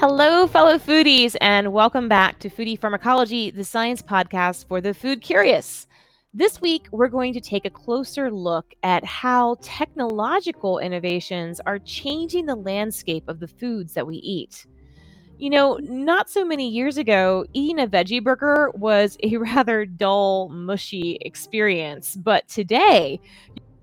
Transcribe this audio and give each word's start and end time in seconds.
Hello, 0.00 0.46
fellow 0.46 0.78
foodies, 0.78 1.34
and 1.40 1.72
welcome 1.72 2.08
back 2.08 2.38
to 2.38 2.48
Foodie 2.48 2.78
Pharmacology, 2.78 3.50
the 3.50 3.64
science 3.64 4.00
podcast 4.00 4.68
for 4.68 4.80
the 4.80 4.94
food 4.94 5.20
curious. 5.20 5.88
This 6.32 6.60
week, 6.60 6.86
we're 6.92 7.08
going 7.08 7.32
to 7.32 7.40
take 7.40 7.64
a 7.64 7.70
closer 7.70 8.30
look 8.30 8.74
at 8.84 9.04
how 9.04 9.56
technological 9.60 10.78
innovations 10.78 11.60
are 11.66 11.80
changing 11.80 12.46
the 12.46 12.54
landscape 12.54 13.24
of 13.26 13.40
the 13.40 13.48
foods 13.48 13.94
that 13.94 14.06
we 14.06 14.18
eat. 14.18 14.66
You 15.36 15.50
know, 15.50 15.80
not 15.82 16.30
so 16.30 16.44
many 16.44 16.68
years 16.68 16.96
ago, 16.96 17.44
eating 17.52 17.80
a 17.80 17.88
veggie 17.88 18.22
burger 18.22 18.70
was 18.76 19.16
a 19.24 19.36
rather 19.38 19.84
dull, 19.84 20.48
mushy 20.48 21.18
experience. 21.22 22.14
But 22.14 22.46
today, 22.46 23.20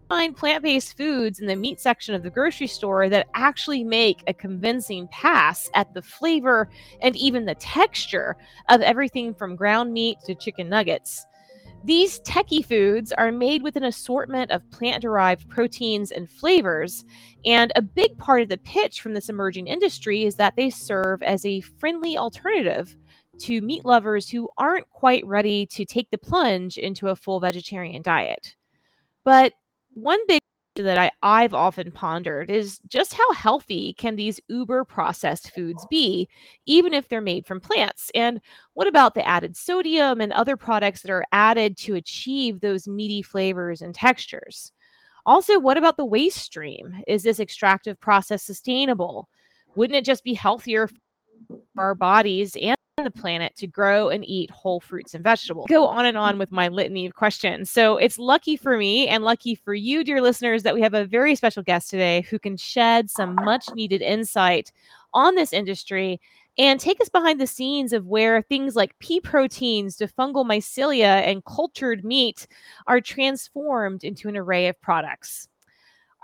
find 0.08 0.36
plant 0.36 0.64
based 0.64 0.98
foods 0.98 1.40
in 1.40 1.48
the 1.48 1.56
meat 1.56 1.80
section 1.80 2.14
of 2.16 2.24
the 2.24 2.30
grocery 2.30 2.68
store 2.68 3.10
that 3.10 3.28
actually 3.34 3.84
make 3.84 4.24
a 4.28 4.34
convincing 4.34 5.08
pass 5.10 5.70
at 5.74 5.94
the 5.94 6.02
flavor 6.02 6.70
and 7.02 7.16
even 7.16 7.46
the 7.46 7.56
texture 7.56 8.36
of 8.70 8.82
everything 8.82 9.34
from 9.34 9.56
ground 9.56 9.94
meat 9.94 10.18
to 10.26 10.36
chicken 10.36 10.70
nuggets. 10.70 11.26
These 11.84 12.20
techie 12.22 12.66
foods 12.66 13.12
are 13.12 13.32
made 13.32 13.62
with 13.62 13.76
an 13.76 13.84
assortment 13.84 14.50
of 14.50 14.68
plant 14.72 15.04
derived 15.04 15.48
proteins 15.50 16.12
and 16.12 16.28
flavors. 16.28 17.06
And 17.46 17.72
a 17.76 17.82
big 17.84 18.18
part 18.18 18.42
of 18.42 18.50
the 18.50 18.58
pitch 18.58 19.02
from 19.02 19.14
this 19.14 19.30
emerging 19.30 19.68
industry 19.68 20.24
is 20.24 20.36
that 20.38 20.56
they 20.56 20.72
serve 20.72 21.22
as 21.22 21.46
a 21.46 21.62
friendly 21.62 22.18
alternative 22.18 22.96
to 23.42 23.62
meat 23.62 23.86
lovers 23.86 24.28
who 24.30 24.50
aren't 24.58 24.90
quite 24.90 25.24
ready 25.28 25.68
to 25.68 25.86
take 25.86 26.10
the 26.10 26.18
plunge 26.18 26.78
into 26.78 27.10
a 27.10 27.16
full 27.16 27.40
vegetarian 27.40 28.02
diet. 28.02 28.56
But 29.24 29.54
one 29.96 30.20
big 30.28 30.40
that 30.76 30.98
I, 30.98 31.12
I've 31.24 31.54
often 31.54 31.90
pondered 31.92 32.52
is 32.52 32.80
just 32.88 33.14
how 33.14 33.32
healthy 33.32 33.94
can 33.94 34.18
these 34.18 34.42
uber 34.50 34.84
processed 34.84 35.52
foods 35.56 35.86
be, 35.90 36.28
even 36.66 36.94
if 36.94 37.08
they're 37.08 37.22
made 37.22 37.46
from 37.46 37.62
plants? 37.62 38.12
And 38.14 38.42
what 38.74 38.88
about 38.88 39.14
the 39.14 39.26
added 39.26 39.56
sodium 39.56 40.20
and 40.20 40.34
other 40.34 40.58
products 40.58 41.02
that 41.02 41.12
are 41.12 41.26
added 41.32 41.78
to 41.78 41.96
achieve 41.96 42.60
those 42.60 42.88
meaty 42.88 43.22
flavors 43.22 43.82
and 43.82 43.96
textures? 43.96 44.74
Also, 45.26 45.60
what 45.60 45.78
about 45.78 45.98
the 45.98 46.06
waste 46.06 46.38
stream? 46.38 47.02
Is 47.08 47.24
this 47.24 47.40
extractive 47.40 48.00
process 48.00 48.44
sustainable? 48.44 49.30
Wouldn't 49.76 49.98
it 49.98 50.06
just 50.06 50.24
be 50.24 50.34
healthier 50.34 50.88
for 50.88 51.62
our 51.78 51.96
bodies 51.96 52.56
and 52.62 52.76
the 53.04 53.12
planet 53.12 53.54
to 53.58 53.68
grow 53.68 54.08
and 54.08 54.24
eat 54.26 54.50
whole 54.50 54.80
fruits 54.80 55.14
and 55.14 55.22
vegetables. 55.22 55.66
Go 55.68 55.86
on 55.86 56.06
and 56.06 56.18
on 56.18 56.38
with 56.38 56.50
my 56.50 56.70
litany 56.70 57.06
of 57.06 57.14
questions. 57.14 57.70
So 57.70 57.98
it's 57.98 58.18
lucky 58.18 58.56
for 58.56 58.78
me 58.78 59.10
and 59.10 59.22
lucky 59.22 59.54
for 59.54 59.74
you, 59.74 60.02
dear 60.02 60.22
listeners, 60.22 60.64
that 60.64 60.74
we 60.74 60.82
have 60.82 60.94
a 60.94 61.04
very 61.04 61.36
special 61.36 61.62
guest 61.62 61.90
today 61.90 62.22
who 62.30 62.40
can 62.40 62.56
shed 62.56 63.12
some 63.12 63.36
much 63.36 63.66
needed 63.74 64.02
insight 64.02 64.72
on 65.14 65.36
this 65.36 65.52
industry 65.52 66.22
and 66.58 66.80
take 66.80 67.02
us 67.02 67.10
behind 67.10 67.42
the 67.42 67.48
scenes 67.48 67.92
of 67.92 68.08
where 68.08 68.42
things 68.42 68.78
like 68.78 68.98
pea 69.00 69.20
proteins 69.20 69.98
to 69.98 70.08
fungal 70.08 70.46
mycelia 70.46 71.22
and 71.28 71.44
cultured 71.44 72.06
meat 72.06 72.48
are 72.88 73.02
transformed 73.02 74.06
into 74.06 74.30
an 74.30 74.38
array 74.38 74.70
of 74.70 74.80
products. 74.80 75.50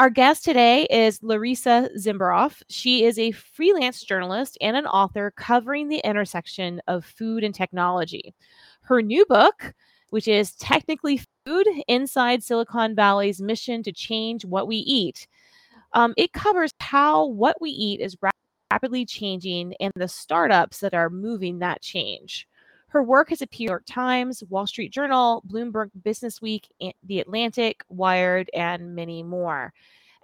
Our 0.02 0.10
guest 0.10 0.44
today 0.44 0.88
is 0.90 1.22
Larissa 1.22 1.88
Zimberoff. 1.96 2.64
She 2.70 3.04
is 3.04 3.20
a 3.20 3.34
freelance 3.34 4.02
journalist 4.04 4.58
and 4.60 4.76
an 4.76 4.88
author 4.88 5.32
covering 5.38 5.90
the 5.90 6.02
intersection 6.04 6.82
of 6.88 7.06
food 7.06 7.44
and 7.44 7.54
technology. 7.54 8.34
Her 8.82 9.04
new 9.04 9.24
book, 9.28 9.76
which 10.10 10.28
is 10.28 10.56
Technically 10.56 11.22
Food 11.46 11.68
Inside 11.88 12.42
Silicon 12.42 12.96
Valley's 12.96 13.44
Mission 13.44 13.84
to 13.84 13.92
Change 13.92 14.44
What 14.44 14.66
We 14.68 14.78
Eat, 14.78 15.28
um, 15.94 16.16
it 16.18 16.34
covers 16.34 16.72
how 16.80 17.28
what 17.28 17.62
we 17.62 17.70
eat 17.70 18.00
is 18.00 18.18
rapidly 18.72 19.06
changing 19.06 19.76
and 19.80 19.94
the 19.96 20.08
startups 20.08 20.80
that 20.80 20.96
are 20.96 21.12
moving 21.12 21.60
that 21.60 21.84
change. 21.84 22.48
Her 22.92 23.04
work 23.04 23.30
has 23.30 23.42
appeared 23.42 23.62
in 23.62 23.68
New 23.68 23.72
York 23.74 23.86
Times, 23.88 24.44
Wall 24.50 24.68
Street 24.68 24.92
Journal, 24.94 25.44
Bloomberg 25.48 25.92
Business 26.04 26.42
Week, 26.42 26.68
The 27.06 27.22
Atlantic, 27.22 27.84
Wired, 27.90 28.50
and 28.54 28.96
many 28.96 29.24
more. 29.24 29.74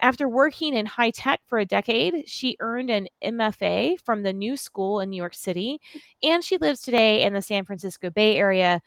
After 0.01 0.29
working 0.29 0.75
in 0.75 0.85
high 0.85 1.11
tech 1.11 1.41
for 1.47 1.59
a 1.59 1.65
decade, 1.65 2.25
she 2.29 2.57
earned 2.59 2.89
an 2.91 3.07
MFA 3.23 4.01
from 4.01 4.23
the 4.23 4.33
New 4.33 4.57
School 4.57 4.99
in 4.99 5.09
New 5.11 5.17
York 5.17 5.35
City, 5.35 5.79
and 6.23 6.43
she 6.43 6.57
lives 6.57 6.81
today 6.81 7.23
in 7.23 7.33
the 7.33 7.41
San 7.41 7.65
Francisco 7.65 8.09
Bay 8.09 8.37
Area 8.37 8.81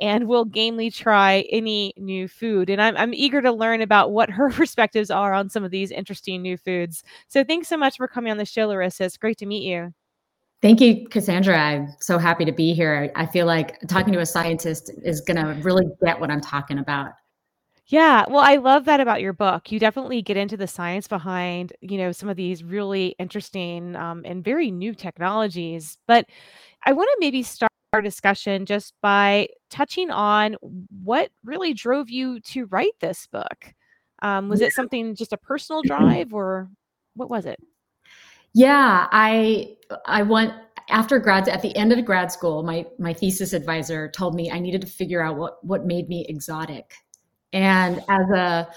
and 0.00 0.28
will 0.28 0.44
gamely 0.44 0.90
try 0.90 1.46
any 1.50 1.94
new 1.96 2.28
food. 2.28 2.70
And 2.70 2.82
I'm, 2.82 2.96
I'm 2.98 3.14
eager 3.14 3.42
to 3.42 3.52
learn 3.52 3.82
about 3.82 4.12
what 4.12 4.30
her 4.30 4.50
perspectives 4.52 5.10
are 5.10 5.34
on 5.34 5.50
some 5.50 5.64
of 5.64 5.70
these 5.72 5.90
interesting 5.92 6.42
new 6.42 6.58
foods. 6.58 7.04
So 7.28 7.44
thanks 7.44 7.68
so 7.68 7.78
much 7.78 7.96
for 7.96 8.08
coming 8.08 8.32
on 8.32 8.38
the 8.38 8.46
show, 8.46 8.68
Larissa. 8.68 9.04
It's 9.04 9.16
great 9.18 9.38
to 9.38 9.46
meet 9.46 9.64
you. 9.64 9.94
Thank 10.62 10.80
you, 10.80 11.08
Cassandra. 11.08 11.58
I'm 11.58 11.88
so 11.98 12.18
happy 12.18 12.44
to 12.44 12.52
be 12.52 12.72
here. 12.72 13.10
I 13.16 13.26
feel 13.26 13.46
like 13.46 13.80
talking 13.88 14.12
to 14.12 14.20
a 14.20 14.26
scientist 14.26 14.92
is 15.02 15.20
going 15.20 15.36
to 15.36 15.60
really 15.62 15.86
get 16.04 16.20
what 16.20 16.30
I'm 16.30 16.40
talking 16.40 16.78
about. 16.78 17.10
Yeah, 17.88 18.24
well, 18.28 18.44
I 18.44 18.56
love 18.56 18.84
that 18.84 19.00
about 19.00 19.20
your 19.20 19.32
book. 19.32 19.72
You 19.72 19.80
definitely 19.80 20.22
get 20.22 20.36
into 20.36 20.56
the 20.56 20.68
science 20.68 21.08
behind, 21.08 21.72
you 21.80 21.98
know, 21.98 22.12
some 22.12 22.28
of 22.28 22.36
these 22.36 22.62
really 22.62 23.16
interesting 23.18 23.96
um, 23.96 24.22
and 24.24 24.44
very 24.44 24.70
new 24.70 24.94
technologies. 24.94 25.98
But 26.06 26.26
I 26.86 26.92
want 26.92 27.08
to 27.08 27.16
maybe 27.18 27.42
start 27.42 27.72
our 27.92 28.00
discussion 28.00 28.64
just 28.64 28.94
by 29.02 29.48
touching 29.68 30.10
on 30.10 30.56
what 31.02 31.30
really 31.44 31.74
drove 31.74 32.08
you 32.08 32.38
to 32.40 32.66
write 32.66 32.94
this 33.00 33.26
book. 33.26 33.74
Um, 34.22 34.48
was 34.48 34.60
it 34.60 34.72
something 34.72 35.16
just 35.16 35.32
a 35.32 35.36
personal 35.36 35.82
drive, 35.82 36.32
or 36.32 36.70
what 37.14 37.28
was 37.28 37.46
it? 37.46 37.58
Yeah, 38.54 39.08
I 39.10 39.76
I 40.06 40.22
went 40.22 40.52
after 40.90 41.18
grad 41.18 41.48
at 41.48 41.62
the 41.62 41.74
end 41.76 41.92
of 41.92 42.04
grad 42.04 42.30
school, 42.32 42.62
my 42.62 42.86
my 42.98 43.14
thesis 43.14 43.52
advisor 43.52 44.08
told 44.10 44.34
me 44.34 44.50
I 44.50 44.58
needed 44.58 44.80
to 44.82 44.86
figure 44.86 45.22
out 45.22 45.36
what 45.36 45.64
what 45.64 45.86
made 45.86 46.08
me 46.08 46.26
exotic. 46.28 46.94
And 47.52 48.02
as 48.08 48.28
a 48.30 48.68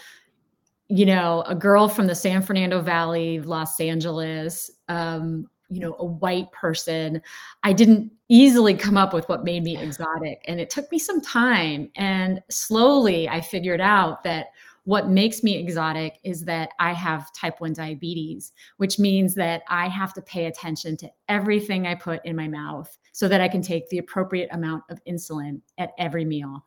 you 0.89 1.05
know, 1.05 1.43
a 1.47 1.55
girl 1.55 1.87
from 1.89 2.07
the 2.07 2.15
San 2.15 2.41
Fernando 2.41 2.81
Valley, 2.81 3.39
Los 3.41 3.79
Angeles, 3.79 4.69
um, 4.89 5.47
you 5.69 5.79
know, 5.79 5.95
a 5.99 6.05
white 6.05 6.51
person, 6.51 7.21
I 7.63 7.73
didn't 7.73 8.11
easily 8.29 8.75
come 8.75 8.97
up 8.97 9.13
with 9.13 9.27
what 9.29 9.43
made 9.43 9.63
me 9.63 9.77
exotic. 9.77 10.43
And 10.47 10.59
it 10.59 10.69
took 10.69 10.91
me 10.91 10.99
some 10.99 11.21
time. 11.21 11.89
And 11.95 12.41
slowly 12.49 13.27
I 13.29 13.41
figured 13.41 13.81
out 13.81 14.23
that 14.23 14.47
what 14.85 15.09
makes 15.09 15.43
me 15.43 15.57
exotic 15.57 16.19
is 16.23 16.45
that 16.45 16.69
I 16.79 16.93
have 16.93 17.33
type 17.33 17.59
1 17.59 17.73
diabetes, 17.73 18.53
which 18.77 18.97
means 18.97 19.35
that 19.35 19.63
I 19.67 19.87
have 19.87 20.13
to 20.13 20.21
pay 20.21 20.45
attention 20.45 20.95
to 20.97 21.09
everything 21.27 21.87
I 21.87 21.95
put 21.95 22.23
in 22.25 22.35
my 22.35 22.47
mouth 22.47 22.95
so 23.15 23.29
that 23.29 23.39
I 23.39 23.47
can 23.47 23.61
take 23.61 23.87
the 23.87 23.97
appropriate 23.97 24.49
amount 24.51 24.83
of 24.89 25.01
insulin 25.05 25.61
at 25.77 25.91
every 25.97 26.25
meal. 26.25 26.65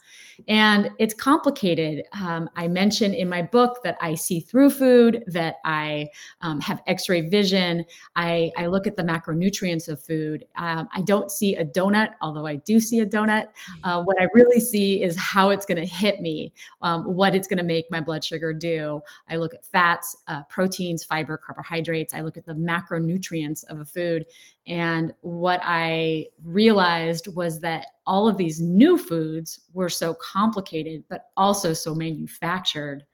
And 0.49 0.91
it's 0.99 1.13
complicated. 1.13 2.07
Um, 2.19 2.49
I 2.57 2.69
mention 2.69 3.13
in 3.13 3.29
my 3.29 3.43
book 3.43 3.81
that 3.85 3.99
I 4.01 4.15
see 4.15 4.41
through 4.41 4.71
food, 4.71 5.25
that 5.27 5.57
I 5.67 6.09
um, 6.41 6.59
have 6.63 6.81
x 6.87 7.11
ray 7.11 7.29
vision. 7.29 7.85
I, 8.17 8.51
I, 8.57 8.67
look 8.67 8.87
at 8.87 8.97
the 8.97 9.03
macronutrients 9.03 9.89
of 9.89 10.03
food. 10.03 10.47
Um, 10.57 10.89
I 10.95 11.03
don't 11.03 11.31
see 11.31 11.55
a 11.57 11.67
donut, 11.67 12.15
although 12.23 12.47
I 12.47 12.57
do 12.57 12.81
see 12.81 13.01
a 13.01 13.07
donut. 13.07 13.49
Uh, 13.85 14.03
what 14.03 14.19
I 14.19 14.27
really 14.33 14.61
see 14.61 15.03
is 15.03 15.19
how 15.19 15.51
it's 15.51 15.67
going 15.67 15.77
to 15.77 15.87
hit 15.87 16.23
me, 16.23 16.55
um, 16.81 17.05
what 17.05 17.35
it's 17.35 17.47
going 17.47 17.59
to 17.59 17.63
make 17.63 17.91
my 17.91 18.01
blood 18.09 18.25
sugar 18.25 18.55
do. 18.55 19.03
I 19.29 19.37
look 19.37 19.53
at 19.53 19.67
fats, 19.67 20.17
uh, 20.29 20.43
proteins, 20.45 21.05
fiber, 21.05 21.37
carbohydrates. 21.37 22.15
I 22.15 22.23
look 22.23 22.39
at 22.39 22.47
the 22.47 22.55
macronutrients 22.55 23.65
of 23.65 23.81
a 23.81 23.85
food. 23.85 24.25
And 24.67 25.13
what 25.21 25.61
I 25.63 26.29
realized 26.43 27.29
was 27.37 27.61
that 27.61 27.85
all 28.07 28.27
of 28.27 28.39
these 28.39 28.63
new 28.63 28.97
foods 28.97 29.61
were 29.75 29.91
so 29.91 30.15
complicated, 30.15 31.05
but 31.11 31.27
also 31.37 31.75
so 31.75 31.95
manufactured 31.95 33.05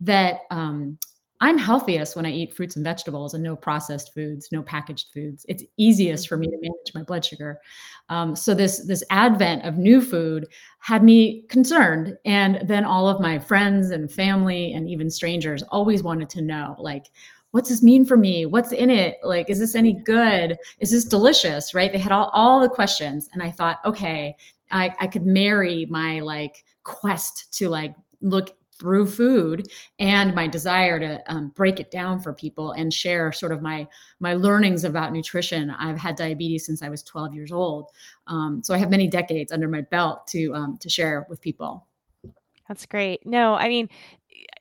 that 0.00 0.40
um, 0.50 0.98
I'm 1.40 1.56
healthiest 1.56 2.16
when 2.16 2.26
I 2.26 2.32
eat 2.32 2.54
fruits 2.54 2.74
and 2.74 2.84
vegetables 2.84 3.34
and 3.34 3.44
no 3.44 3.54
processed 3.54 4.12
foods, 4.12 4.48
no 4.50 4.62
packaged 4.62 5.08
foods. 5.14 5.46
It's 5.48 5.62
easiest 5.76 6.28
for 6.28 6.36
me 6.36 6.48
to 6.48 6.56
manage 6.60 6.94
my 6.94 7.04
blood 7.04 7.24
sugar. 7.24 7.60
Um, 8.08 8.34
so 8.34 8.54
this 8.54 8.84
this 8.86 9.04
advent 9.10 9.64
of 9.64 9.78
new 9.78 10.00
food 10.00 10.48
had 10.80 11.04
me 11.04 11.42
concerned, 11.48 12.16
and 12.24 12.60
then 12.66 12.84
all 12.84 13.08
of 13.08 13.20
my 13.20 13.38
friends 13.38 13.90
and 13.90 14.10
family 14.10 14.72
and 14.72 14.88
even 14.88 15.10
strangers 15.10 15.62
always 15.64 16.02
wanted 16.02 16.28
to 16.30 16.42
know, 16.42 16.74
like, 16.78 17.06
what's 17.52 17.68
this 17.68 17.82
mean 17.82 18.04
for 18.04 18.16
me? 18.16 18.44
What's 18.44 18.72
in 18.72 18.90
it? 18.90 19.18
Like, 19.22 19.48
is 19.48 19.60
this 19.60 19.74
any 19.74 19.92
good? 19.92 20.56
Is 20.80 20.90
this 20.90 21.04
delicious? 21.04 21.72
Right? 21.72 21.92
They 21.92 21.98
had 21.98 22.12
all, 22.12 22.30
all 22.32 22.60
the 22.60 22.68
questions. 22.68 23.28
And 23.32 23.42
I 23.42 23.50
thought, 23.50 23.78
okay, 23.84 24.34
I, 24.70 24.92
I 25.00 25.06
could 25.06 25.24
marry 25.24 25.86
my 25.86 26.20
like 26.20 26.64
quest 26.82 27.52
to 27.58 27.68
like 27.68 27.94
look 28.20 28.54
through 28.78 29.06
food 29.06 29.68
and 29.98 30.34
my 30.34 30.46
desire 30.46 30.98
to 31.00 31.32
um, 31.32 31.48
break 31.56 31.80
it 31.80 31.90
down 31.90 32.20
for 32.20 32.32
people 32.32 32.72
and 32.72 32.92
share 32.92 33.32
sort 33.32 33.52
of 33.52 33.62
my 33.62 33.86
my 34.20 34.34
learnings 34.34 34.84
about 34.84 35.12
nutrition. 35.12 35.70
I've 35.70 35.98
had 35.98 36.16
diabetes 36.16 36.66
since 36.66 36.82
i 36.82 36.88
was 36.88 37.02
12 37.02 37.34
years 37.34 37.52
old 37.52 37.90
um, 38.26 38.62
so 38.62 38.74
i 38.74 38.78
have 38.78 38.90
many 38.90 39.08
decades 39.08 39.52
under 39.52 39.68
my 39.68 39.82
belt 39.82 40.26
to 40.28 40.54
um, 40.54 40.78
to 40.78 40.88
share 40.88 41.26
with 41.28 41.40
people. 41.40 41.86
That's 42.68 42.86
great. 42.86 43.24
No 43.26 43.54
i 43.54 43.68
mean 43.68 43.88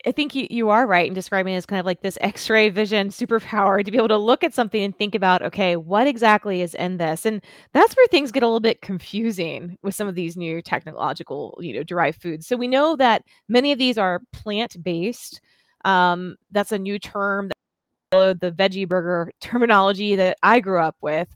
I 0.08 0.14
think 0.14 0.34
you, 0.34 0.48
you 0.50 0.70
are 0.70 0.88
right 0.88 1.06
in 1.06 1.14
describing 1.14 1.54
it 1.54 1.58
as 1.58 1.66
kind 1.66 1.82
of 1.82 1.86
like 1.86 2.02
this 2.02 2.18
X-ray 2.22 2.70
vision 2.70 3.10
superpower 3.10 3.84
to 3.84 3.92
be 3.92 3.98
able 3.98 4.08
to 4.08 4.18
look 4.18 4.42
at 4.42 4.54
something 4.54 4.82
and 4.82 4.98
think 4.98 5.14
about, 5.16 5.42
okay, 5.42 5.76
what 5.76 6.08
exactly 6.08 6.62
is 6.62 6.74
in 6.76 6.96
this? 6.96 7.26
And 7.26 7.44
that's 7.74 7.94
where 7.94 8.08
things 8.08 8.32
get 8.32 8.42
a 8.42 8.46
little 8.46 8.62
bit 8.62 8.82
confusing 8.82 9.78
with 9.84 9.96
some 9.96 10.08
of 10.08 10.16
these 10.16 10.38
new 10.38 10.62
technological, 10.62 11.58
you 11.60 11.74
know, 11.74 11.84
derived 11.84 12.22
foods. 12.22 12.48
So 12.48 12.56
we 12.56 12.70
know 12.70 12.96
that 12.96 13.24
many 13.50 13.74
of 13.74 13.80
these 13.80 13.98
are 13.98 14.22
plant-based. 14.32 15.42
Um, 15.84 16.38
that's 16.52 16.72
a 16.72 16.80
new 16.80 17.00
term 17.00 17.50
that 17.50 18.40
the 18.40 18.54
veggie 18.54 18.88
burger 18.88 19.34
terminology 19.42 20.16
that 20.16 20.38
I 20.42 20.62
grew 20.62 20.80
up 20.80 20.96
with. 21.02 21.28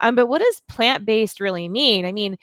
Um, 0.00 0.16
but 0.16 0.26
what 0.26 0.42
does 0.42 0.62
plant-based 0.68 1.38
really 1.38 1.68
mean? 1.68 2.04
I 2.04 2.10
mean, 2.10 2.36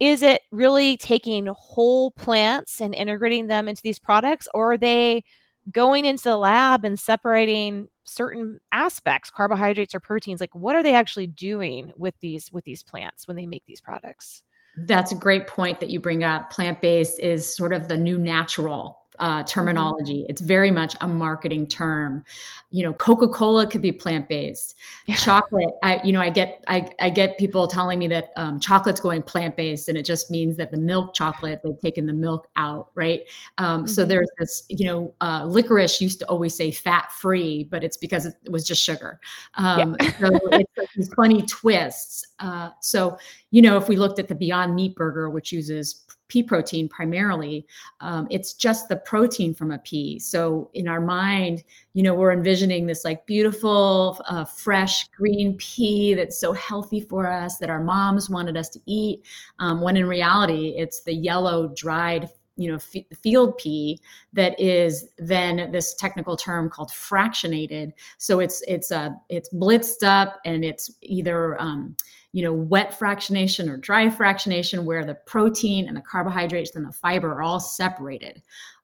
is 0.00 0.22
it 0.22 0.42
really 0.52 0.96
taking 0.96 1.46
whole 1.46 2.10
plants 2.12 2.80
and 2.80 2.94
integrating 2.94 3.46
them 3.46 3.68
into 3.68 3.82
these 3.82 3.98
products 3.98 4.48
or 4.54 4.72
are 4.72 4.78
they 4.78 5.24
going 5.70 6.04
into 6.04 6.24
the 6.24 6.36
lab 6.36 6.84
and 6.84 6.98
separating 6.98 7.88
certain 8.04 8.58
aspects 8.72 9.30
carbohydrates 9.30 9.94
or 9.94 10.00
proteins? 10.00 10.40
Like 10.40 10.54
what 10.54 10.76
are 10.76 10.82
they 10.82 10.94
actually 10.94 11.26
doing 11.26 11.92
with 11.96 12.14
these 12.20 12.50
with 12.52 12.64
these 12.64 12.82
plants 12.82 13.26
when 13.26 13.36
they 13.36 13.46
make 13.46 13.64
these 13.66 13.80
products? 13.80 14.42
That's 14.86 15.12
a 15.12 15.16
great 15.16 15.46
point 15.46 15.80
that 15.80 15.90
you 15.90 15.98
bring 15.98 16.22
up. 16.22 16.50
Plant-based 16.50 17.18
is 17.18 17.52
sort 17.52 17.72
of 17.72 17.88
the 17.88 17.96
new 17.96 18.16
natural 18.16 19.00
uh, 19.18 19.38
mm-hmm. 19.38 19.46
terminology. 19.46 20.26
It's 20.28 20.40
very 20.40 20.70
much 20.70 20.96
a 21.00 21.08
marketing 21.08 21.66
term. 21.66 22.24
You 22.70 22.84
know, 22.84 22.92
Coca 22.92 23.28
Cola 23.28 23.66
could 23.66 23.80
be 23.80 23.92
plant 23.92 24.28
based. 24.28 24.76
Yeah. 25.06 25.16
Chocolate, 25.16 25.70
I 25.82 26.00
you 26.04 26.12
know, 26.12 26.20
I 26.20 26.30
get 26.30 26.62
I, 26.68 26.88
I 27.00 27.10
get 27.10 27.38
people 27.38 27.66
telling 27.66 27.98
me 27.98 28.08
that 28.08 28.30
um, 28.36 28.60
chocolate's 28.60 29.00
going 29.00 29.22
plant 29.22 29.56
based, 29.56 29.88
and 29.88 29.96
it 29.96 30.04
just 30.04 30.30
means 30.30 30.56
that 30.56 30.70
the 30.70 30.76
milk 30.76 31.14
chocolate 31.14 31.60
they've 31.64 31.80
taken 31.80 32.06
the 32.06 32.12
milk 32.12 32.48
out, 32.56 32.90
right? 32.94 33.22
Um, 33.58 33.84
mm-hmm. 33.84 33.86
So 33.86 34.04
there's 34.04 34.28
this, 34.38 34.64
you 34.68 34.86
know, 34.86 35.14
uh, 35.20 35.44
licorice 35.46 36.00
used 36.00 36.18
to 36.20 36.26
always 36.26 36.54
say 36.54 36.70
fat 36.70 37.10
free, 37.12 37.64
but 37.64 37.82
it's 37.82 37.96
because 37.96 38.26
it 38.26 38.34
was 38.50 38.66
just 38.66 38.82
sugar. 38.82 39.18
Um, 39.54 39.96
yeah. 40.00 40.18
so 40.18 40.26
it's 40.34 40.46
like 40.76 40.88
these 40.94 41.12
funny 41.14 41.42
twists. 41.42 42.26
Uh, 42.38 42.70
so 42.80 43.18
you 43.50 43.62
know, 43.62 43.78
if 43.78 43.88
we 43.88 43.96
looked 43.96 44.18
at 44.18 44.28
the 44.28 44.34
Beyond 44.34 44.74
Meat 44.74 44.94
burger, 44.94 45.30
which 45.30 45.52
uses 45.52 46.04
pea 46.28 46.42
protein 46.42 46.88
primarily. 46.88 47.66
Um, 48.00 48.26
it's 48.30 48.52
just 48.52 48.88
the 48.88 48.96
protein 48.96 49.54
from 49.54 49.72
a 49.72 49.78
pea. 49.78 50.18
So 50.18 50.70
in 50.74 50.86
our 50.86 51.00
mind, 51.00 51.64
you 51.94 52.02
know, 52.02 52.14
we're 52.14 52.32
envisioning 52.32 52.86
this 52.86 53.04
like 53.04 53.26
beautiful, 53.26 54.20
uh, 54.28 54.44
fresh 54.44 55.08
green 55.08 55.56
pea 55.56 56.14
that's 56.14 56.38
so 56.38 56.52
healthy 56.52 57.00
for 57.00 57.26
us 57.26 57.58
that 57.58 57.70
our 57.70 57.82
moms 57.82 58.30
wanted 58.30 58.56
us 58.56 58.68
to 58.70 58.80
eat. 58.86 59.24
Um, 59.58 59.80
when 59.80 59.96
in 59.96 60.06
reality, 60.06 60.74
it's 60.76 61.02
the 61.02 61.14
yellow, 61.14 61.68
dried 61.74 62.28
you 62.58 62.68
know 62.68 62.74
f- 62.74 63.04
field 63.22 63.56
pea 63.56 63.98
that 64.32 64.58
is 64.60 65.08
then 65.16 65.70
this 65.70 65.94
technical 65.94 66.36
term 66.36 66.68
called 66.68 66.90
fractionated 66.90 67.92
so 68.18 68.40
it's 68.40 68.62
it's 68.66 68.90
uh 68.90 69.10
it's 69.28 69.48
blitzed 69.54 70.02
up 70.02 70.40
and 70.44 70.64
it's 70.64 70.90
either 71.02 71.60
um, 71.62 71.96
you 72.32 72.42
know, 72.42 72.52
wet 72.52 72.98
fractionation 72.98 73.68
or 73.70 73.76
dry 73.76 74.08
fractionation 74.08 74.84
where 74.84 75.04
the 75.04 75.14
protein 75.26 75.88
and 75.88 75.96
the 75.96 76.02
carbohydrates 76.02 76.76
and 76.76 76.86
the 76.86 76.92
fiber 76.92 77.32
are 77.32 77.42
all 77.42 77.60
separated. 77.60 78.42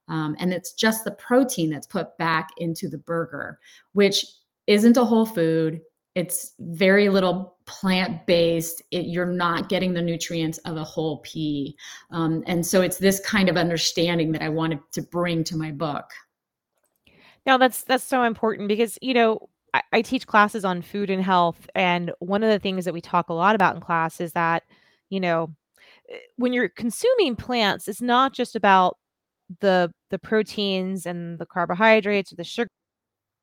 Um, 0.09 0.37
and 0.39 0.53
it's 0.53 0.73
just 0.73 1.05
the 1.05 1.13
protein 1.13 1.71
that's 1.71 1.87
put 1.87 2.17
back 2.19 2.51
into 2.59 2.89
the 2.89 2.99
burger, 2.99 3.59
which 3.93 4.25
isn't 4.67 4.97
a 4.97 5.05
whole 5.05 5.27
food. 5.27 5.81
It's 6.15 6.53
very 6.61 7.09
little 7.09 7.57
plant 7.67 8.27
based. 8.27 8.83
you're 8.91 9.27
not 9.27 9.69
getting 9.69 9.95
the 9.95 10.03
nutrients 10.03 10.59
of 10.59 10.77
a 10.77 10.85
whole 10.85 11.19
pea. 11.19 11.77
Um, 12.11 12.45
and 12.47 12.65
so 12.65 12.83
it's 12.83 12.99
this 12.99 13.21
kind 13.21 13.49
of 13.49 13.57
understanding 13.57 14.33
that 14.33 14.43
I 14.43 14.49
wanted 14.49 14.81
to 14.93 15.03
bring 15.03 15.43
to 15.45 15.57
my 15.57 15.71
book. 15.71 16.11
Now 17.47 17.59
that's 17.59 17.83
that's 17.83 18.05
so 18.05 18.23
important 18.23 18.69
because 18.69 18.99
you 19.03 19.13
know 19.13 19.49
I, 19.93 20.03
teach 20.03 20.27
classes 20.27 20.65
on 20.65 20.83
food 20.83 21.11
and 21.11 21.23
health, 21.23 21.69
and 21.75 22.13
one 22.21 22.43
of 22.43 22.51
the 22.51 22.59
things 22.59 22.85
that 22.85 22.95
we 22.95 23.01
talk 23.01 23.29
a 23.29 23.35
lot 23.35 23.55
about 23.55 23.75
in 23.75 23.81
class 23.83 24.21
is 24.21 24.33
that, 24.33 24.63
you 25.11 25.21
know, 25.21 25.55
eh, 26.11 26.19
when 26.37 26.53
you're 26.53 26.69
consuming 26.71 27.37
plants, 27.37 27.89
it's 27.89 28.03
not 28.03 28.35
just 28.35 28.57
about 28.57 28.99
the 29.61 29.93
the 30.11 30.19
proteins 30.19 31.07
and 31.07 31.39
the 31.41 31.47
carbohydrates 31.47 32.33
or 32.33 32.37
the 32.37 32.45
sugar 32.45 32.71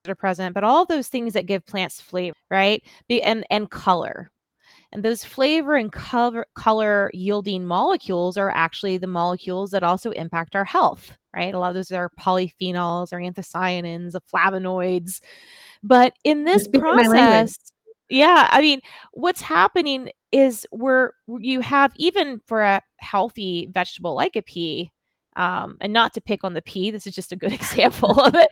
that 0.03 0.11
are 0.11 0.15
present, 0.15 0.53
but 0.55 0.63
all 0.63 0.85
those 0.85 1.07
things 1.09 1.33
that 1.33 1.45
give 1.47 1.65
plants 1.67 2.01
flavor, 2.01 2.35
right? 2.51 2.83
And 3.09 3.45
and 3.51 3.69
color. 3.71 4.31
And 4.93 5.03
those 5.03 5.23
flavor 5.25 5.75
and 5.75 5.91
color, 5.91 6.45
color 6.55 7.11
yielding 7.13 7.65
molecules 7.65 8.37
are 8.37 8.49
actually 8.51 8.97
the 8.97 9.07
molecules 9.07 9.71
that 9.71 9.83
also 9.83 10.11
impact 10.11 10.55
our 10.55 10.65
health, 10.65 11.13
right? 11.35 11.53
A 11.53 11.59
lot 11.59 11.69
of 11.69 11.75
those 11.75 11.91
are 11.91 12.11
polyphenols 12.19 13.13
or 13.13 13.17
anthocyanins, 13.19 14.11
the 14.13 14.21
flavonoids. 14.33 15.21
But 15.83 16.13
in 16.23 16.43
this 16.43 16.67
process, 16.67 17.57
yeah, 18.09 18.47
I 18.51 18.61
mean, 18.61 18.81
what's 19.13 19.41
happening 19.41 20.11
is 20.31 20.67
we're 20.71 21.11
you 21.39 21.61
have 21.61 21.91
even 21.95 22.41
for 22.45 22.61
a 22.61 22.81
healthy 22.97 23.67
vegetable 23.71 24.15
like 24.15 24.35
a 24.35 24.41
pea, 24.41 24.91
um, 25.35 25.77
and 25.81 25.93
not 25.93 26.13
to 26.13 26.21
pick 26.21 26.43
on 26.43 26.53
the 26.53 26.61
pea, 26.61 26.91
this 26.91 27.07
is 27.07 27.15
just 27.15 27.31
a 27.31 27.37
good 27.37 27.53
example 27.61 28.19
of 28.19 28.35
it. 28.35 28.49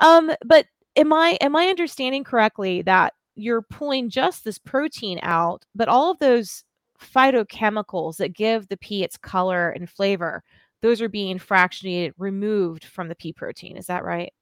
Um, 0.00 0.32
but 0.44 0.66
am 0.96 1.12
I 1.12 1.38
am 1.40 1.56
I 1.56 1.66
understanding 1.66 2.24
correctly 2.24 2.82
that 2.82 3.14
you're 3.36 3.62
pulling 3.62 4.10
just 4.10 4.44
this 4.44 4.58
protein 4.58 5.18
out, 5.22 5.64
but 5.74 5.88
all 5.88 6.10
of 6.10 6.18
those 6.18 6.64
phytochemicals 7.00 8.16
that 8.16 8.32
give 8.34 8.68
the 8.68 8.76
pea 8.76 9.02
its 9.02 9.16
color 9.16 9.70
and 9.70 9.90
flavor, 9.90 10.42
those 10.82 11.00
are 11.02 11.08
being 11.08 11.38
fractionated, 11.38 12.12
removed 12.18 12.84
from 12.84 13.08
the 13.08 13.16
pea 13.16 13.32
protein. 13.32 13.76
Is 13.76 13.86
that 13.86 14.04
right? 14.04 14.32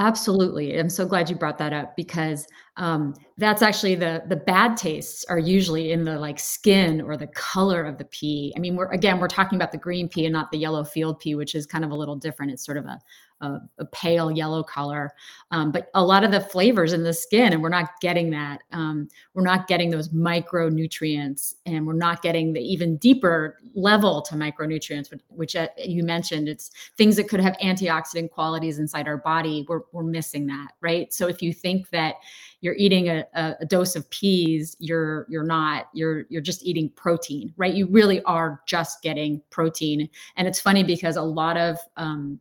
Absolutely. 0.00 0.78
I'm 0.78 0.88
so 0.88 1.04
glad 1.04 1.28
you 1.28 1.36
brought 1.36 1.58
that 1.58 1.74
up 1.74 1.94
because 1.94 2.46
um, 2.78 3.14
that's 3.36 3.60
actually 3.60 3.96
the 3.96 4.22
the 4.28 4.36
bad 4.36 4.78
tastes 4.78 5.26
are 5.26 5.38
usually 5.38 5.92
in 5.92 6.04
the 6.04 6.18
like 6.18 6.38
skin 6.38 7.02
or 7.02 7.18
the 7.18 7.26
color 7.26 7.84
of 7.84 7.98
the 7.98 8.06
pea. 8.06 8.54
I 8.56 8.60
mean, 8.60 8.76
we're 8.76 8.90
again 8.92 9.20
we're 9.20 9.28
talking 9.28 9.56
about 9.56 9.72
the 9.72 9.78
green 9.78 10.08
pea 10.08 10.24
and 10.24 10.32
not 10.32 10.50
the 10.52 10.58
yellow 10.58 10.84
field 10.84 11.20
pea, 11.20 11.34
which 11.34 11.54
is 11.54 11.66
kind 11.66 11.84
of 11.84 11.90
a 11.90 11.94
little 11.94 12.16
different. 12.16 12.50
It's 12.50 12.64
sort 12.64 12.78
of 12.78 12.86
a 12.86 12.98
a, 13.40 13.58
a 13.78 13.84
pale 13.86 14.30
yellow 14.30 14.62
color, 14.62 15.12
um, 15.50 15.72
but 15.72 15.90
a 15.94 16.04
lot 16.04 16.24
of 16.24 16.30
the 16.30 16.40
flavors 16.40 16.92
in 16.92 17.02
the 17.02 17.12
skin, 17.12 17.52
and 17.52 17.62
we're 17.62 17.68
not 17.68 18.00
getting 18.00 18.30
that. 18.30 18.62
Um, 18.72 19.08
we're 19.34 19.42
not 19.42 19.66
getting 19.66 19.90
those 19.90 20.10
micronutrients, 20.10 21.54
and 21.66 21.86
we're 21.86 21.92
not 21.94 22.22
getting 22.22 22.52
the 22.52 22.60
even 22.60 22.96
deeper 22.96 23.58
level 23.74 24.22
to 24.22 24.34
micronutrients, 24.34 25.10
which, 25.10 25.20
which 25.28 25.56
uh, 25.56 25.68
you 25.76 26.02
mentioned. 26.02 26.48
It's 26.48 26.70
things 26.96 27.16
that 27.16 27.28
could 27.28 27.40
have 27.40 27.56
antioxidant 27.58 28.30
qualities 28.30 28.78
inside 28.78 29.08
our 29.08 29.18
body. 29.18 29.64
We're 29.68 29.82
we're 29.92 30.02
missing 30.02 30.46
that, 30.46 30.68
right? 30.80 31.12
So 31.12 31.26
if 31.26 31.42
you 31.42 31.52
think 31.52 31.90
that 31.90 32.16
you're 32.60 32.74
eating 32.74 33.08
a, 33.08 33.26
a, 33.34 33.66
dose 33.66 33.96
of 33.96 34.08
peas 34.10 34.76
you're 34.78 35.26
you're 35.28 35.44
not 35.44 35.88
you're 35.92 36.24
you're 36.28 36.40
just 36.40 36.64
eating 36.64 36.90
protein 36.90 37.52
right 37.56 37.74
you 37.74 37.86
really 37.86 38.22
are 38.24 38.60
just 38.66 39.02
getting 39.02 39.40
protein 39.50 40.08
and 40.36 40.46
it's 40.46 40.60
funny 40.60 40.82
because 40.82 41.16
a 41.16 41.22
lot 41.22 41.56
of 41.56 41.78
um, 41.96 42.38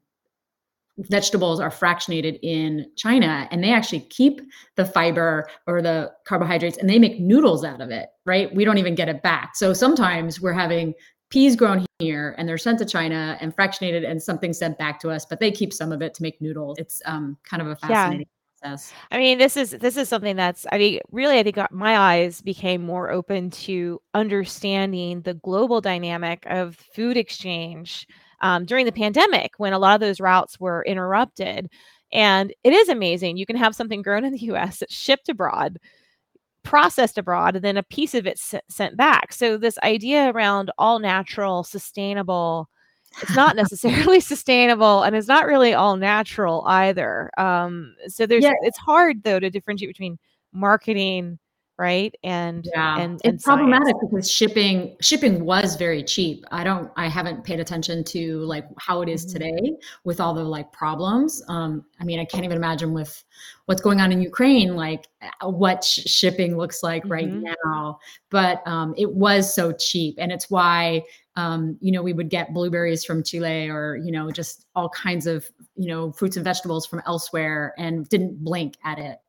vegetables 1.08 1.60
are 1.60 1.70
fractionated 1.70 2.40
in 2.44 2.86
China 2.96 3.48
and 3.52 3.64
they 3.64 3.72
actually 3.72 4.02
keep 4.02 4.42
the 4.76 4.86
fiber 4.86 5.48
or 5.68 5.82
the 5.82 6.12
carbohydrates 6.26 6.78
and 6.78 6.90
they 6.90 7.00
make 7.00 7.20
noodles 7.20 7.64
out 7.64 7.82
of 7.82 7.90
it, 7.90 8.10
right? 8.26 8.54
We 8.54 8.66
don't 8.66 8.78
even 8.78 8.96
get 8.96 9.10
it 9.10 9.24
back. 9.24 9.56
So 9.56 9.74
sometimes 9.74 10.42
we're 10.42 10.54
having 10.54 10.94
peas 11.30 11.56
grown 11.56 11.86
here 12.00 12.36
and 12.38 12.48
they're 12.48 12.58
sent 12.58 12.80
to 12.80 12.86
China 12.86 13.38
and 13.40 13.56
fractionated 13.56 14.10
and 14.10 14.22
something 14.22 14.52
sent 14.52 14.78
back 14.78 15.00
to 15.02 15.10
us, 15.10 15.26
but 15.26 15.40
they 15.40 15.52
keep 15.52 15.74
some 15.74 15.92
of 15.92 16.02
it 16.02 16.14
to 16.16 16.24
make 16.24 16.42
noodles. 16.42 16.78
It's 16.80 17.02
um, 17.06 17.38
kind 17.44 17.62
of 17.62 17.68
a 17.68 17.76
fascinating 17.76 18.28
yeah. 18.62 18.70
process. 18.70 18.94
I 19.12 19.18
mean, 19.18 19.38
this 19.38 19.56
is 19.56 19.72
this 19.72 19.96
is 19.96 20.10
something 20.10 20.36
that's 20.36 20.66
I 20.72 20.78
mean, 20.78 21.00
really 21.12 21.38
I 21.38 21.44
think 21.44 21.58
my 21.72 21.98
eyes 21.98 22.42
became 22.42 22.84
more 22.84 23.12
open 23.12 23.52
to 23.52 24.02
understanding 24.14 25.22
the 25.22 25.36
global 25.36 25.82
dynamic 25.82 26.46
of 26.48 26.76
food 26.76 27.16
exchange 27.16 28.08
um, 28.42 28.66
during 28.66 28.86
the 28.86 28.92
pandemic 28.92 29.54
when 29.58 29.74
a 29.74 29.80
lot 29.80 29.96
of 29.96 30.02
those 30.02 30.20
routes 30.20 30.60
were 30.60 30.84
interrupted. 30.86 31.70
And 32.12 32.54
it 32.64 32.74
is 32.74 32.90
amazing. 32.90 33.38
You 33.38 33.46
can 33.46 33.56
have 33.56 33.76
something 33.76 34.02
grown 34.02 34.26
in 34.26 34.34
the 34.34 34.52
US 34.52 34.80
that's 34.80 34.94
shipped 34.94 35.30
abroad, 35.30 35.78
processed 36.64 37.18
abroad, 37.18 37.56
and 37.56 37.64
then 37.64 37.78
a 37.78 37.84
piece 37.84 38.16
of 38.16 38.26
it 38.26 38.40
sent 38.70 38.98
back. 38.98 39.34
So, 39.34 39.58
this 39.58 39.78
idea 39.84 40.32
around 40.32 40.72
all 40.78 41.00
natural, 41.00 41.64
sustainable, 41.64 42.70
it's 43.22 43.36
not 43.36 43.56
necessarily 43.56 44.20
sustainable 44.20 45.04
and 45.04 45.16
it's 45.16 45.28
not 45.28 45.46
really 45.46 45.74
all 45.74 45.98
natural 45.98 46.64
either. 46.68 47.30
Um, 47.38 47.96
so, 48.08 48.26
there's 48.26 48.44
yeah. 48.44 48.54
it's 48.62 48.80
hard 48.80 49.24
though 49.24 49.40
to 49.40 49.50
differentiate 49.50 49.90
between 49.90 50.18
marketing 50.52 51.38
right? 51.80 52.14
And 52.24 52.68
yeah. 52.76 53.00
and, 53.00 53.16
it's 53.24 53.26
and 53.26 53.42
problematic 53.42 53.96
science. 53.96 54.10
because 54.12 54.30
shipping 54.32 54.98
shipping 55.02 55.46
was 55.46 55.78
very 55.78 56.04
cheap. 56.04 56.44
I 56.52 56.64
don't 56.66 56.92
i 56.98 57.08
haven't 57.08 57.44
paid 57.46 57.60
attention 57.62 58.04
to 58.04 58.42
like 58.42 58.66
how 58.78 59.02
it 59.02 59.08
is 59.10 59.26
Mhm. 59.26 59.32
today 59.34 59.78
with 60.04 60.20
all 60.20 60.34
the 60.34 60.44
like 60.44 60.72
problems. 60.74 61.42
Um 61.48 61.86
i 62.00 62.04
mean 62.04 62.20
i 62.20 62.26
can't 62.26 62.44
even 62.44 62.58
imagine 62.58 62.94
with 62.94 63.24
what's 63.66 63.82
going 63.82 64.02
on 64.02 64.12
in 64.12 64.22
ukraine 64.22 64.76
like 64.76 65.08
uh, 65.22 65.50
what 65.50 65.84
sh- 65.84 66.02
shipping 66.06 66.58
looks 66.58 66.84
like 66.84 67.04
right 67.06 67.30
Mhm. 67.30 67.44
now. 67.66 67.98
But 68.30 68.62
um 68.68 68.94
it 68.98 69.12
was 69.12 69.54
so 69.56 69.72
cheap 69.72 70.16
and 70.20 70.32
it's 70.34 70.50
why 70.50 71.04
um 71.38 71.78
you 71.80 71.92
know 71.94 72.02
we 72.04 72.12
would 72.14 72.30
get 72.30 72.54
blueberries 72.54 73.06
from 73.06 73.24
chile 73.24 73.70
or 73.70 73.96
you 73.96 74.12
know 74.12 74.30
just 74.32 74.66
all 74.76 74.90
kinds 74.90 75.26
of 75.28 75.50
you 75.76 75.88
know 75.88 76.12
fruits 76.12 76.36
and 76.36 76.44
vegetables 76.44 76.86
from 76.86 77.02
elsewhere 77.08 77.74
and 77.78 78.10
didn't 78.10 78.44
blink 78.44 78.76
at 78.84 79.00
it. 79.00 79.20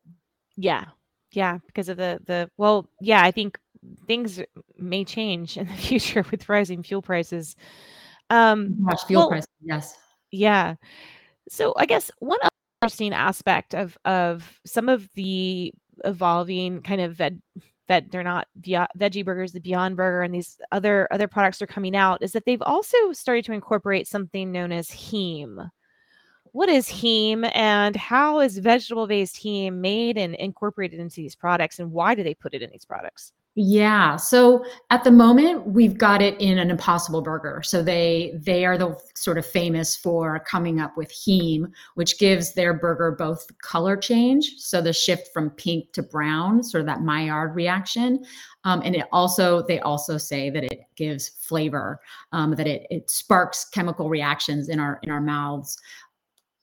Yeah 0.57 0.85
yeah 1.31 1.57
because 1.65 1.89
of 1.89 1.97
the 1.97 2.19
the 2.25 2.49
well 2.57 2.87
yeah 2.99 3.23
i 3.23 3.31
think 3.31 3.59
things 4.07 4.41
may 4.77 5.03
change 5.03 5.57
in 5.57 5.67
the 5.67 5.73
future 5.89 6.25
with 6.31 6.47
rising 6.49 6.83
fuel 6.83 7.01
prices 7.01 7.55
um 8.29 8.77
Gosh, 8.85 9.03
fuel 9.05 9.21
well, 9.21 9.29
prices 9.29 9.47
yes 9.61 9.95
Yeah. 10.31 10.75
So 11.49 11.73
I 11.77 11.85
guess 11.85 12.09
one 12.19 12.39
other 12.41 12.49
interesting 12.81 13.13
aspect 13.13 13.75
of 13.75 13.97
of 14.05 14.59
some 14.65 14.89
of 14.89 15.09
the 15.15 15.73
evolving 16.05 16.81
kind 16.81 17.01
of 17.01 17.15
veg 17.15 17.39
that 17.87 18.09
they're 18.09 18.23
not 18.23 18.47
veggie 18.63 19.25
burgers, 19.25 19.51
the 19.51 19.59
Beyond 19.59 19.97
Burger, 19.97 20.21
and 20.21 20.33
these 20.33 20.57
other 20.71 21.07
other 21.11 21.27
products 21.27 21.61
are 21.61 21.67
coming 21.67 21.95
out 21.95 22.23
is 22.23 22.31
that 22.31 22.45
they've 22.45 22.61
also 22.61 23.11
started 23.11 23.43
to 23.45 23.51
incorporate 23.51 24.07
something 24.07 24.51
known 24.51 24.71
as 24.71 24.89
heme. 24.89 25.69
What 26.53 26.67
is 26.67 26.89
heme 26.89 27.49
and 27.55 27.95
how 27.95 28.41
is 28.41 28.57
vegetable 28.57 29.07
based 29.07 29.37
heme 29.37 29.75
made 29.75 30.17
and 30.17 30.35
incorporated 30.35 30.99
into 30.99 31.15
these 31.17 31.35
products 31.35 31.79
and 31.79 31.91
why 31.91 32.13
do 32.13 32.23
they 32.23 32.33
put 32.33 32.53
it 32.53 32.61
in 32.61 32.69
these 32.71 32.85
products? 32.85 33.31
Yeah. 33.55 34.15
So 34.15 34.63
at 34.91 35.03
the 35.03 35.11
moment, 35.11 35.67
we've 35.67 35.97
got 35.97 36.21
it 36.21 36.39
in 36.39 36.57
an 36.57 36.71
Impossible 36.71 37.21
Burger. 37.21 37.61
So 37.65 37.83
they 37.83 38.39
they 38.41 38.63
are 38.63 38.77
the 38.77 38.97
sort 39.13 39.37
of 39.37 39.45
famous 39.45 39.93
for 39.93 40.39
coming 40.39 40.79
up 40.79 40.95
with 40.95 41.11
heme, 41.11 41.69
which 41.95 42.17
gives 42.17 42.53
their 42.53 42.73
burger 42.73 43.11
both 43.11 43.45
color 43.61 43.97
change, 43.97 44.53
so 44.57 44.81
the 44.81 44.93
shift 44.93 45.33
from 45.33 45.49
pink 45.49 45.91
to 45.93 46.01
brown, 46.01 46.63
sort 46.63 46.79
of 46.79 46.87
that 46.87 47.01
Maillard 47.01 47.53
reaction, 47.53 48.23
um, 48.63 48.81
and 48.85 48.95
it 48.95 49.07
also 49.11 49.63
they 49.63 49.81
also 49.81 50.17
say 50.17 50.49
that 50.49 50.63
it 50.63 50.83
gives 50.95 51.27
flavor, 51.27 51.99
um, 52.31 52.55
that 52.55 52.67
it 52.67 52.87
it 52.89 53.09
sparks 53.09 53.65
chemical 53.65 54.07
reactions 54.07 54.69
in 54.69 54.79
our 54.79 54.97
in 55.03 55.11
our 55.11 55.21
mouths. 55.21 55.77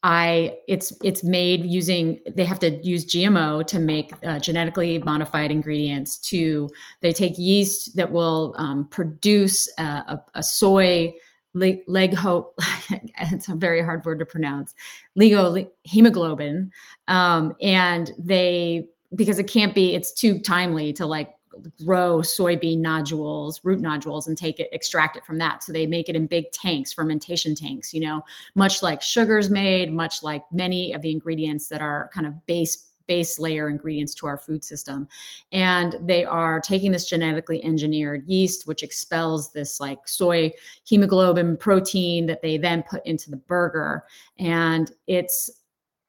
I 0.02 0.58
it's 0.68 0.92
it's 1.02 1.24
made 1.24 1.64
using 1.64 2.20
they 2.30 2.44
have 2.44 2.60
to 2.60 2.70
use 2.86 3.04
GMO 3.04 3.66
to 3.66 3.78
make 3.80 4.12
uh, 4.24 4.38
genetically 4.38 4.98
modified 5.00 5.50
ingredients. 5.50 6.18
To 6.30 6.70
they 7.00 7.12
take 7.12 7.36
yeast 7.36 7.96
that 7.96 8.12
will 8.12 8.54
um, 8.58 8.86
produce 8.88 9.68
a, 9.76 9.82
a, 9.82 10.24
a 10.34 10.42
soy 10.42 11.14
leg, 11.54 11.80
leg 11.88 12.14
hope. 12.14 12.54
it's 12.90 13.48
a 13.48 13.54
very 13.54 13.82
hard 13.82 14.04
word 14.04 14.20
to 14.20 14.26
pronounce. 14.26 14.74
Lego 15.16 15.68
hemoglobin, 15.82 16.70
um, 17.08 17.56
and 17.60 18.12
they 18.18 18.86
because 19.16 19.40
it 19.40 19.48
can't 19.48 19.74
be. 19.74 19.96
It's 19.96 20.12
too 20.12 20.38
timely 20.38 20.92
to 20.94 21.06
like 21.06 21.34
grow 21.84 22.18
soybean 22.18 22.78
nodules, 22.78 23.60
root 23.64 23.80
nodules, 23.80 24.28
and 24.28 24.36
take 24.36 24.60
it, 24.60 24.68
extract 24.72 25.16
it 25.16 25.24
from 25.24 25.38
that. 25.38 25.62
So 25.62 25.72
they 25.72 25.86
make 25.86 26.08
it 26.08 26.16
in 26.16 26.26
big 26.26 26.50
tanks, 26.52 26.92
fermentation 26.92 27.54
tanks, 27.54 27.92
you 27.92 28.00
know, 28.00 28.22
much 28.54 28.82
like 28.82 29.02
sugar's 29.02 29.50
made, 29.50 29.92
much 29.92 30.22
like 30.22 30.42
many 30.52 30.92
of 30.92 31.02
the 31.02 31.10
ingredients 31.10 31.68
that 31.68 31.80
are 31.80 32.10
kind 32.12 32.26
of 32.26 32.46
base 32.46 32.88
base 33.08 33.38
layer 33.38 33.68
ingredients 33.68 34.14
to 34.14 34.26
our 34.26 34.36
food 34.36 34.62
system. 34.62 35.08
And 35.50 35.96
they 36.02 36.24
are 36.24 36.60
taking 36.60 36.92
this 36.92 37.08
genetically 37.08 37.64
engineered 37.64 38.24
yeast, 38.26 38.68
which 38.68 38.82
expels 38.84 39.50
this 39.50 39.80
like 39.80 40.06
soy 40.06 40.52
hemoglobin 40.84 41.56
protein 41.56 42.26
that 42.26 42.42
they 42.42 42.58
then 42.58 42.84
put 42.84 43.04
into 43.06 43.30
the 43.30 43.38
burger. 43.38 44.04
And 44.38 44.92
it's, 45.06 45.50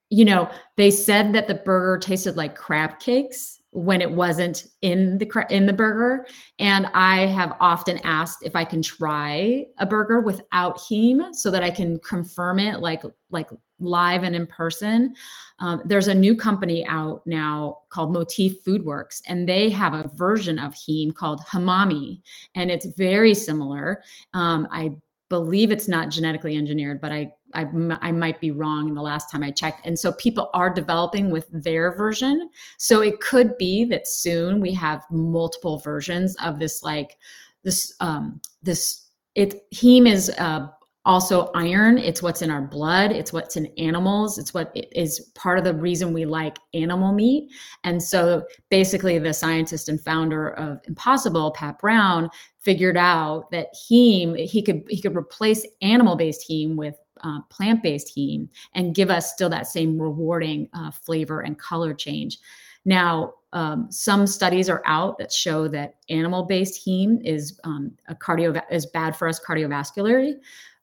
you 0.10 0.26
know, 0.26 0.52
they 0.76 0.92
said 0.92 1.34
that 1.34 1.48
the 1.48 1.56
burger 1.56 1.98
tasted 1.98 2.36
like 2.36 2.56
crab 2.56 3.00
cakes 3.00 3.59
when 3.72 4.02
it 4.02 4.12
wasn't 4.12 4.68
in 4.82 5.18
the 5.18 5.46
in 5.50 5.66
the 5.66 5.74
burger. 5.74 6.26
And 6.58 6.88
i 6.94 7.26
have 7.28 7.56
often 7.60 8.00
asked 8.04 8.40
if 8.44 8.56
i 8.56 8.66
can 8.66 8.82
try 8.82 9.66
a 9.78 9.86
burger 9.86 10.22
without 10.22 10.78
heme 10.78 11.34
so 11.34 11.52
that 11.52 11.64
i 11.64 11.70
can 11.70 12.00
confirm 12.00 12.60
it 12.60 12.80
like 12.80 13.04
like 13.30 13.50
live 13.82 14.24
and 14.24 14.36
in 14.36 14.46
person. 14.46 15.16
Um, 15.60 15.82
there's 15.86 16.10
a 16.10 16.14
new 16.14 16.36
company 16.36 16.86
out 16.88 17.22
now 17.26 17.78
called 17.90 18.12
motif 18.12 18.62
foodworks 18.64 19.22
and 19.28 19.48
they 19.48 19.70
have 19.70 19.94
a 19.94 20.10
version 20.16 20.60
of 20.60 20.74
heme 20.74 21.14
called 21.14 21.42
Hemami 21.42 22.22
and 22.56 22.70
it's 22.70 22.88
very 22.98 23.34
similar. 23.34 24.04
Um, 24.34 24.68
i 24.72 24.96
believe 25.30 25.72
it's 25.72 25.88
not 25.88 26.10
genetically 26.10 26.58
engineered 26.58 27.00
but 27.00 27.12
i 27.12 27.32
I, 27.54 27.66
I 28.02 28.12
might 28.12 28.40
be 28.40 28.52
wrong 28.52 28.88
in 28.88 28.96
the 28.96 29.02
last 29.02 29.32
time 29.32 29.44
I 29.44 29.52
checked. 29.52 29.86
And 29.86 29.98
so 29.98 30.12
people 30.14 30.50
are 30.54 30.70
developing 30.70 31.30
with 31.30 31.48
their 31.52 31.96
version. 31.96 32.50
So 32.78 33.02
it 33.02 33.20
could 33.20 33.58
be 33.58 33.86
that 33.86 34.08
soon 34.08 34.60
we 34.60 34.74
have 34.74 35.04
multiple 35.12 35.80
versions 35.80 36.36
of 36.44 36.60
this, 36.60 36.84
like 36.84 37.18
this, 37.64 37.94
um, 38.00 38.42
this, 38.62 39.10
it, 39.36 39.70
heme 39.72 40.08
is, 40.08 40.30
uh, 40.38 40.68
also 41.06 41.50
iron 41.56 41.98
it's 41.98 42.22
what's 42.22 42.42
in 42.42 42.52
our 42.52 42.62
blood 42.62 43.12
it's 43.12 43.32
what's 43.32 43.56
in 43.56 43.66
animals 43.78 44.38
it's 44.38 44.54
what 44.54 44.72
is 44.76 45.32
part 45.34 45.58
of 45.58 45.64
the 45.64 45.74
reason 45.74 46.14
we 46.14 46.26
like 46.26 46.58
animal 46.74 47.14
meat 47.14 47.50
and 47.86 48.04
so 48.04 48.44
basically 48.70 49.18
the 49.18 49.34
scientist 49.34 49.88
and 49.88 50.02
founder 50.02 50.50
of 50.50 50.80
impossible 50.88 51.52
pat 51.52 51.80
brown 51.80 52.30
figured 52.60 52.98
out 52.98 53.50
that 53.50 53.70
heme 53.74 54.38
he 54.46 54.62
could 54.62 54.84
he 54.90 55.02
could 55.02 55.16
replace 55.16 55.66
animal 55.82 56.18
based 56.18 56.46
heme 56.50 56.76
with 56.76 56.96
uh, 57.24 57.42
plant-based 57.50 58.16
heme 58.16 58.48
and 58.74 58.96
give 58.96 59.10
us 59.10 59.32
still 59.32 59.50
that 59.50 59.68
same 59.68 60.00
rewarding 60.00 60.70
uh, 60.74 60.92
flavor 60.92 61.42
and 61.42 61.58
color 61.58 61.94
change. 61.94 62.38
Now, 62.86 63.34
um, 63.54 63.88
some 63.92 64.28
studies 64.28 64.70
are 64.70 64.82
out 64.86 65.18
that 65.18 65.32
show 65.32 65.68
that 65.70 65.96
animal-based 66.10 66.86
heme 66.86 67.20
is 67.26 67.60
um, 67.64 67.92
a 68.08 68.16
cardio 68.16 68.62
is 68.72 68.86
bad 68.86 69.16
for 69.16 69.28
us 69.28 69.40
cardiovascularly 69.40 70.36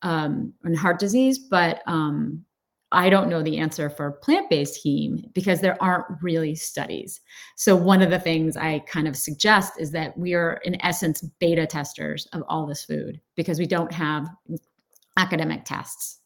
um, 0.03 0.53
and 0.65 0.77
heart 0.77 0.99
disease, 0.99 1.39
but 1.39 1.83
um, 1.87 2.45
I 2.93 3.11
don't 3.11 3.29
know 3.29 3.43
the 3.43 3.59
answer 3.59 3.91
for 3.91 4.13
plant-based 4.13 4.85
heme 4.85 5.33
because 5.33 5.61
there 5.61 5.81
aren't 5.83 6.07
really 6.23 6.55
studies. 6.55 7.21
So 7.57 7.75
one 7.75 8.03
of 8.03 8.11
the 8.11 8.19
things 8.19 8.57
I 8.57 8.81
kind 8.81 9.09
of 9.09 9.17
suggest 9.17 9.75
is 9.81 9.91
that 9.93 10.17
we 10.17 10.35
are 10.35 10.61
in 10.65 10.81
essence 10.85 11.23
beta 11.41 11.67
testers 11.67 12.27
of 12.33 12.43
all 12.49 12.67
this 12.67 12.85
food 12.85 13.21
because 13.35 13.59
we 13.59 13.67
don't 13.67 13.93
have 13.93 14.29
academic 15.17 15.65
tests. 15.65 16.21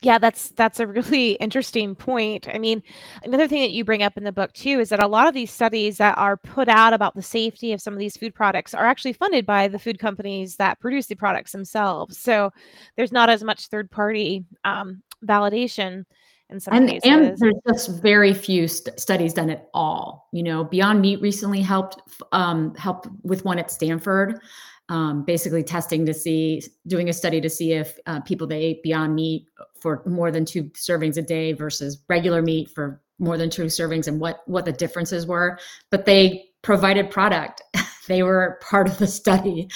Yeah, 0.00 0.18
that's 0.18 0.50
that's 0.50 0.78
a 0.78 0.86
really 0.86 1.32
interesting 1.40 1.94
point. 1.94 2.48
I 2.52 2.58
mean, 2.58 2.82
another 3.24 3.48
thing 3.48 3.62
that 3.62 3.72
you 3.72 3.84
bring 3.84 4.02
up 4.02 4.16
in 4.16 4.24
the 4.24 4.32
book 4.32 4.52
too 4.52 4.78
is 4.80 4.90
that 4.90 5.02
a 5.02 5.08
lot 5.08 5.26
of 5.26 5.34
these 5.34 5.50
studies 5.50 5.98
that 5.98 6.16
are 6.18 6.36
put 6.36 6.68
out 6.68 6.92
about 6.92 7.16
the 7.16 7.22
safety 7.22 7.72
of 7.72 7.80
some 7.80 7.94
of 7.94 7.98
these 7.98 8.16
food 8.16 8.34
products 8.34 8.74
are 8.74 8.86
actually 8.86 9.12
funded 9.12 9.44
by 9.44 9.66
the 9.66 9.78
food 9.78 9.98
companies 9.98 10.56
that 10.56 10.78
produce 10.80 11.06
the 11.06 11.16
products 11.16 11.52
themselves. 11.52 12.18
So 12.18 12.50
there's 12.96 13.12
not 13.12 13.28
as 13.28 13.42
much 13.42 13.66
third 13.66 13.90
party 13.90 14.44
um, 14.64 15.02
validation 15.24 16.04
in 16.50 16.60
some 16.60 16.74
and, 16.74 16.88
cases. 16.88 17.10
And 17.10 17.36
there's 17.38 17.54
just 17.66 18.00
very 18.00 18.32
few 18.32 18.68
st- 18.68 18.98
studies 18.98 19.34
done 19.34 19.50
at 19.50 19.68
all. 19.74 20.28
You 20.32 20.42
know, 20.42 20.64
Beyond 20.64 21.00
Meat 21.00 21.20
recently 21.20 21.60
helped 21.60 22.00
um, 22.32 22.74
help 22.76 23.06
with 23.22 23.44
one 23.44 23.58
at 23.58 23.70
Stanford 23.70 24.40
um, 24.88 25.24
basically 25.24 25.62
testing 25.62 26.06
to 26.06 26.14
see, 26.14 26.62
doing 26.86 27.08
a 27.08 27.12
study 27.12 27.40
to 27.40 27.50
see 27.50 27.72
if 27.72 27.98
uh, 28.06 28.20
people 28.20 28.46
that 28.46 28.56
ate 28.56 28.82
Beyond 28.82 29.14
Meat 29.14 29.46
for 29.80 30.02
more 30.06 30.30
than 30.30 30.44
two 30.44 30.64
servings 30.70 31.16
a 31.16 31.22
day 31.22 31.52
versus 31.52 32.02
regular 32.08 32.42
meat 32.42 32.70
for 32.70 33.00
more 33.18 33.36
than 33.36 33.50
two 33.50 33.64
servings 33.64 34.06
and 34.06 34.20
what 34.20 34.40
what 34.46 34.64
the 34.64 34.72
differences 34.72 35.26
were. 35.26 35.58
But 35.90 36.06
they 36.06 36.46
provided 36.62 37.10
product. 37.10 37.62
they 38.08 38.22
were 38.22 38.58
part 38.62 38.88
of 38.88 38.98
the 38.98 39.06
study, 39.06 39.68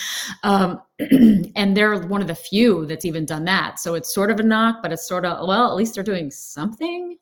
um, 0.43 0.81
and 0.99 1.77
they're 1.77 1.99
one 2.07 2.23
of 2.23 2.29
the 2.29 2.35
few 2.35 2.87
that's 2.87 3.05
even 3.05 3.27
done 3.27 3.45
that. 3.45 3.79
So 3.79 3.95
it's 3.95 4.15
sort 4.15 4.31
of 4.31 4.41
a 4.41 4.43
knock, 4.43 4.83
but 4.83 4.93
it's 4.93 5.07
sort 5.07 5.25
of 5.25 5.47
well, 5.47 5.69
at 5.71 5.77
least 5.77 5.95
they're 5.95 6.05
doing 6.05 6.31
something. 6.31 7.19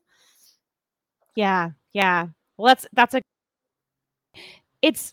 Yeah, 1.35 1.71
yeah. 1.93 2.29
Well, 2.57 2.69
that's 2.69 2.87
that's 2.93 3.15
a. 3.15 3.23
It's 4.83 5.13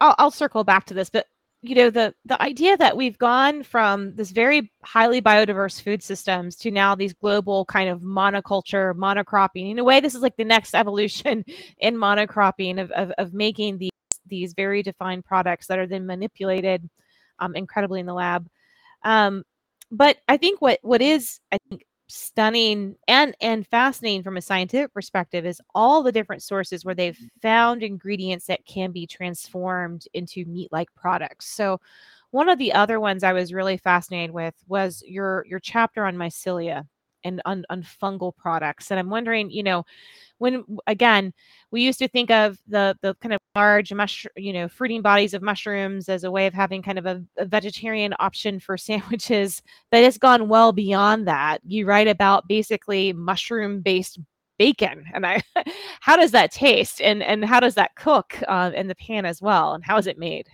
I'll, 0.00 0.14
I'll 0.18 0.30
circle 0.30 0.64
back 0.64 0.86
to 0.86 0.94
this, 0.94 1.10
but 1.10 1.26
you 1.62 1.74
know 1.74 1.90
the 1.90 2.14
the 2.24 2.40
idea 2.40 2.76
that 2.76 2.96
we've 2.96 3.18
gone 3.18 3.64
from 3.64 4.14
this 4.14 4.30
very 4.30 4.70
highly 4.84 5.20
biodiverse 5.20 5.82
food 5.82 6.02
systems 6.02 6.54
to 6.54 6.70
now 6.70 6.94
these 6.94 7.12
global 7.14 7.64
kind 7.64 7.90
of 7.90 8.00
monoculture 8.00 8.94
monocropping 8.94 9.72
in 9.72 9.78
a 9.80 9.84
way 9.84 9.98
this 9.98 10.14
is 10.14 10.22
like 10.22 10.36
the 10.36 10.44
next 10.44 10.72
evolution 10.76 11.44
in 11.78 11.96
monocropping 11.96 12.80
of, 12.80 12.92
of, 12.92 13.10
of 13.18 13.34
making 13.34 13.76
these 13.78 13.90
these 14.26 14.52
very 14.54 14.84
defined 14.84 15.24
products 15.24 15.66
that 15.66 15.80
are 15.80 15.86
then 15.86 16.06
manipulated 16.06 16.88
um, 17.40 17.56
incredibly 17.56 17.98
in 17.98 18.06
the 18.06 18.14
lab. 18.14 18.46
Um, 19.04 19.42
but 19.90 20.18
i 20.28 20.36
think 20.36 20.60
what 20.60 20.78
what 20.82 21.00
is 21.00 21.40
i 21.52 21.58
think 21.68 21.84
stunning 22.08 22.96
and 23.06 23.36
and 23.40 23.66
fascinating 23.66 24.22
from 24.22 24.36
a 24.36 24.42
scientific 24.42 24.92
perspective 24.92 25.44
is 25.44 25.60
all 25.74 26.02
the 26.02 26.12
different 26.12 26.42
sources 26.42 26.84
where 26.84 26.94
they've 26.94 27.14
mm-hmm. 27.14 27.40
found 27.42 27.82
ingredients 27.82 28.46
that 28.46 28.64
can 28.64 28.92
be 28.92 29.06
transformed 29.06 30.06
into 30.14 30.44
meat-like 30.46 30.88
products. 30.94 31.46
So 31.46 31.80
one 32.30 32.48
of 32.48 32.58
the 32.58 32.72
other 32.72 32.98
ones 32.98 33.22
I 33.22 33.32
was 33.32 33.52
really 33.52 33.76
fascinated 33.76 34.30
with 34.30 34.54
was 34.66 35.02
your 35.06 35.44
your 35.46 35.60
chapter 35.60 36.04
on 36.04 36.16
mycelia 36.16 36.86
and 37.28 37.42
on, 37.44 37.64
on 37.70 37.82
fungal 37.82 38.34
products. 38.34 38.90
And 38.90 38.98
I'm 38.98 39.10
wondering, 39.10 39.50
you 39.50 39.62
know, 39.62 39.84
when 40.38 40.64
again 40.86 41.32
we 41.70 41.82
used 41.82 41.98
to 41.98 42.08
think 42.08 42.30
of 42.30 42.58
the 42.66 42.96
the 43.02 43.14
kind 43.16 43.34
of 43.34 43.40
large 43.54 43.92
mushroom 43.92 44.32
you 44.36 44.52
know 44.52 44.68
fruiting 44.68 45.02
bodies 45.02 45.34
of 45.34 45.42
mushrooms 45.42 46.08
as 46.08 46.24
a 46.24 46.30
way 46.30 46.46
of 46.46 46.54
having 46.54 46.82
kind 46.82 46.98
of 46.98 47.06
a, 47.06 47.22
a, 47.36 47.44
vegetarian 47.44 48.14
option 48.18 48.58
for 48.58 48.76
sandwiches 48.78 49.62
but 49.90 50.02
it's 50.02 50.18
gone 50.18 50.48
well 50.48 50.72
beyond 50.72 51.26
that 51.28 51.60
you 51.64 51.86
write 51.86 52.08
about 52.08 52.48
basically 52.48 53.12
mushroom 53.12 53.80
based 53.80 54.18
bacon 54.58 55.04
and 55.12 55.26
i 55.26 55.40
how 56.00 56.16
does 56.16 56.30
that 56.30 56.50
taste 56.50 57.00
and 57.00 57.22
and 57.22 57.44
how 57.44 57.60
does 57.60 57.74
that 57.74 57.94
cook 57.96 58.40
uh, 58.48 58.70
in 58.74 58.88
the 58.88 58.94
pan 58.94 59.24
as 59.24 59.42
well 59.42 59.74
and 59.74 59.84
how 59.84 59.98
is 59.98 60.06
it 60.06 60.18
made 60.18 60.48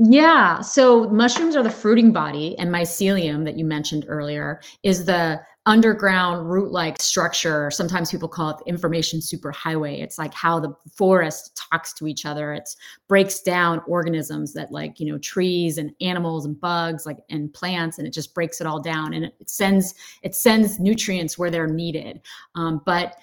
yeah. 0.00 0.60
So 0.60 1.10
mushrooms 1.10 1.56
are 1.56 1.62
the 1.64 1.70
fruiting 1.70 2.12
body, 2.12 2.56
and 2.58 2.70
mycelium 2.70 3.44
that 3.44 3.58
you 3.58 3.64
mentioned 3.64 4.04
earlier 4.06 4.60
is 4.84 5.04
the 5.04 5.40
underground 5.68 6.48
root 6.50 6.72
like 6.72 7.00
structure. 7.00 7.70
Sometimes 7.70 8.10
people 8.10 8.26
call 8.26 8.48
it 8.48 8.56
the 8.58 8.64
information 8.64 9.20
superhighway. 9.20 10.02
It's 10.02 10.16
like 10.16 10.32
how 10.32 10.58
the 10.58 10.74
forest 10.96 11.60
talks 11.70 11.92
to 11.92 12.06
each 12.06 12.24
other. 12.24 12.54
It 12.54 12.70
breaks 13.06 13.42
down 13.42 13.82
organisms 13.86 14.54
that, 14.54 14.72
like, 14.72 14.98
you 14.98 15.12
know, 15.12 15.18
trees 15.18 15.76
and 15.76 15.92
animals 16.00 16.46
and 16.46 16.58
bugs, 16.58 17.04
like, 17.04 17.18
and 17.28 17.52
plants, 17.52 17.98
and 17.98 18.06
it 18.06 18.14
just 18.14 18.34
breaks 18.34 18.62
it 18.62 18.66
all 18.66 18.80
down 18.80 19.12
and 19.12 19.26
it 19.26 19.34
sends 19.50 19.94
it 20.22 20.34
sends 20.34 20.80
nutrients 20.80 21.36
where 21.36 21.50
they're 21.50 21.66
needed. 21.66 22.22
Um, 22.54 22.80
but 22.86 23.16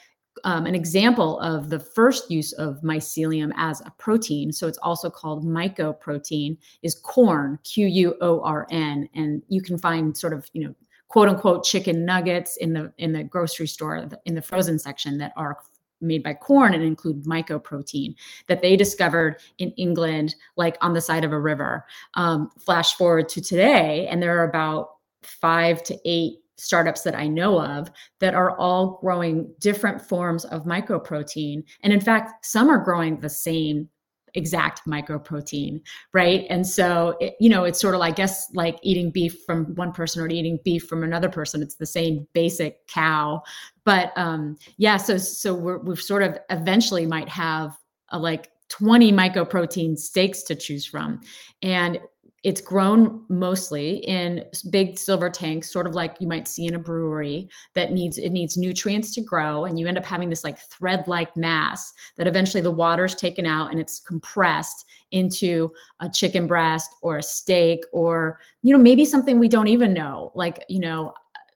um, 0.43 0.67
an 0.67 0.75
example 0.75 1.39
of 1.39 1.69
the 1.71 1.79
first 1.79 2.29
use 2.29 2.51
of 2.53 2.79
mycelium 2.81 3.51
as 3.55 3.81
a 3.81 3.91
protein, 3.97 4.51
so 4.51 4.67
it's 4.67 4.77
also 4.79 5.09
called 5.09 5.43
mycoprotein, 5.45 6.57
is 6.83 6.93
Quorn, 6.93 7.57
Q 7.63 7.87
U 7.87 8.15
O 8.21 8.41
R 8.41 8.67
N, 8.69 9.09
and 9.15 9.41
you 9.47 9.63
can 9.63 9.79
find 9.79 10.15
sort 10.15 10.33
of 10.33 10.47
you 10.53 10.67
know 10.67 10.75
quote 11.07 11.29
unquote 11.29 11.63
chicken 11.63 12.05
nuggets 12.05 12.57
in 12.57 12.73
the 12.73 12.91
in 12.97 13.13
the 13.13 13.23
grocery 13.23 13.67
store 13.67 14.07
in 14.25 14.35
the 14.35 14.41
frozen 14.41 14.79
section 14.79 15.17
that 15.17 15.33
are 15.35 15.57
made 16.01 16.23
by 16.23 16.33
Quorn 16.33 16.73
and 16.73 16.83
include 16.83 17.23
mycoprotein 17.23 18.15
that 18.47 18.61
they 18.61 18.75
discovered 18.75 19.39
in 19.57 19.71
England, 19.71 20.35
like 20.57 20.77
on 20.81 20.93
the 20.93 21.01
side 21.01 21.23
of 21.23 21.31
a 21.31 21.39
river. 21.39 21.85
Um, 22.15 22.49
flash 22.59 22.95
forward 22.95 23.29
to 23.29 23.41
today, 23.41 24.07
and 24.07 24.21
there 24.21 24.37
are 24.39 24.49
about 24.49 24.89
five 25.23 25.83
to 25.83 25.97
eight 26.05 26.39
startups 26.57 27.01
that 27.01 27.15
I 27.15 27.27
know 27.27 27.61
of 27.61 27.91
that 28.19 28.33
are 28.33 28.57
all 28.57 28.97
growing 29.01 29.53
different 29.59 30.01
forms 30.01 30.45
of 30.45 30.63
mycoprotein. 30.63 31.63
And 31.81 31.91
in 31.91 31.99
fact, 31.99 32.45
some 32.45 32.69
are 32.69 32.77
growing 32.77 33.19
the 33.19 33.29
same 33.29 33.89
exact 34.35 34.81
mycoprotein, 34.87 35.81
right? 36.13 36.45
And 36.49 36.67
so, 36.67 37.17
it, 37.19 37.35
you 37.39 37.49
know, 37.49 37.63
it's 37.63 37.79
sort 37.79 37.95
of, 37.95 38.01
I 38.01 38.11
guess, 38.11 38.47
like 38.53 38.77
eating 38.83 39.11
beef 39.11 39.37
from 39.45 39.75
one 39.75 39.91
person 39.91 40.21
or 40.21 40.27
eating 40.27 40.59
beef 40.63 40.83
from 40.83 41.03
another 41.03 41.29
person. 41.29 41.61
It's 41.61 41.75
the 41.75 41.85
same 41.85 42.27
basic 42.33 42.85
cow. 42.87 43.41
But 43.83 44.11
um, 44.15 44.57
yeah, 44.77 44.97
so 44.97 45.17
so 45.17 45.53
we're, 45.53 45.79
we've 45.79 46.01
sort 46.01 46.23
of 46.23 46.37
eventually 46.49 47.05
might 47.05 47.29
have 47.29 47.77
a, 48.09 48.19
like 48.19 48.51
20 48.69 49.11
mycoprotein 49.11 49.97
steaks 49.97 50.43
to 50.43 50.55
choose 50.55 50.85
from. 50.85 51.21
And 51.61 51.99
it's 52.45 52.61
grown 52.61 53.25
mostly 53.27 53.95
in 54.05 54.45
big 54.69 54.99
silver 54.99 55.31
tanks, 55.31 55.73
sort 55.73 55.87
of 55.87 55.95
like 55.95 56.15
you 56.19 56.27
might 56.27 56.47
see 56.47 56.67
in 56.67 56.75
a 56.75 56.79
brewery 56.79 57.49
that 57.73 57.91
needs 57.91 58.19
it 58.19 58.29
needs 58.29 58.55
nutrients 58.55 59.15
to 59.15 59.21
grow, 59.21 59.65
and 59.65 59.79
you 59.79 59.87
end 59.87 59.97
up 59.97 60.05
having 60.05 60.29
this 60.29 60.43
like 60.43 60.59
thread-like 60.59 61.35
mass 61.35 61.91
that 62.17 62.27
eventually 62.27 62.61
the 62.61 62.69
water's 62.69 63.15
taken 63.15 63.47
out 63.47 63.71
and 63.71 63.79
it's 63.79 63.99
compressed 63.99 64.85
into 65.09 65.71
a 66.01 66.07
chicken 66.07 66.45
breast 66.45 66.91
or 67.01 67.17
a 67.17 67.23
steak 67.23 67.83
or 67.91 68.39
you 68.61 68.71
know 68.71 68.81
maybe 68.81 69.05
something 69.05 69.39
we 69.39 69.47
don't 69.47 69.67
even 69.67 69.91
know. 69.91 70.31
Like 70.35 70.63
you 70.69 70.79
know, 70.79 71.15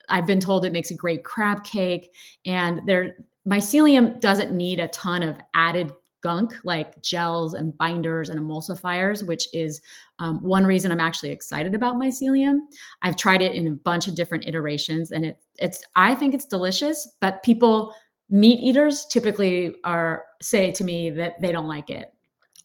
I've 0.10 0.26
been 0.26 0.40
told 0.40 0.66
it 0.66 0.74
makes 0.74 0.90
a 0.90 0.96
great 0.96 1.24
crab 1.24 1.64
cake, 1.64 2.16
and 2.48 2.82
there 2.88 3.16
mycelium 3.48 4.20
doesn't 4.20 4.52
need 4.52 4.80
a 4.80 4.88
ton 4.88 5.22
of 5.22 5.38
added 5.54 5.94
gunk 6.22 6.54
like 6.64 7.02
gels 7.02 7.54
and 7.54 7.78
binders 7.78 8.30
and 8.30 8.40
emulsifiers, 8.40 9.26
which 9.26 9.48
is 9.54 9.82
um, 10.20 10.42
one 10.44 10.66
reason 10.66 10.92
I'm 10.92 11.00
actually 11.00 11.32
excited 11.32 11.76
about 11.76 11.96
mycelium. 11.96 12.60
I've 13.02 13.16
tried 13.16 13.42
it 13.42 13.56
in 13.56 13.68
a 13.68 13.72
bunch 13.72 14.08
of 14.08 14.16
different 14.16 14.48
iterations, 14.48 15.12
and 15.12 15.26
it, 15.26 15.38
it's 15.58 15.84
I 15.96 16.16
think 16.16 16.34
it's 16.34 16.46
delicious. 16.46 17.08
But 17.22 17.44
people, 17.44 17.94
meat 18.30 18.60
eaters, 18.60 19.06
typically 19.06 19.76
are 19.84 20.26
say 20.42 20.72
to 20.72 20.84
me 20.84 21.10
that 21.12 21.40
they 21.42 21.52
don't 21.52 21.68
like 21.68 21.90
it 21.90 22.14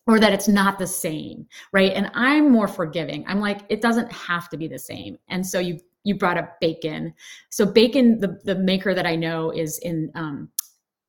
or 0.07 0.21
that 0.21 0.33
it's 0.33 0.49
not 0.49 0.79
the 0.79 0.87
same, 0.87 1.47
right? 1.73 1.93
And 1.93 2.11
I'm 2.15 2.51
more 2.51 2.69
forgiving. 2.69 3.25
I'm 3.27 3.41
like, 3.41 3.61
it 3.69 3.81
doesn't 3.81 4.13
have 4.13 4.51
to 4.51 4.57
be 4.57 4.69
the 4.69 4.79
same. 4.79 5.19
And 5.29 5.47
so 5.47 5.59
you 5.59 5.81
you 6.05 6.15
brought 6.15 6.37
up 6.37 6.61
bacon. 6.61 7.15
So 7.49 7.65
bacon, 7.65 8.21
the 8.21 8.39
the 8.45 8.57
maker 8.57 8.95
that 8.95 9.07
I 9.07 9.17
know 9.17 9.51
is 9.51 9.79
in 9.79 10.11
um, 10.15 10.51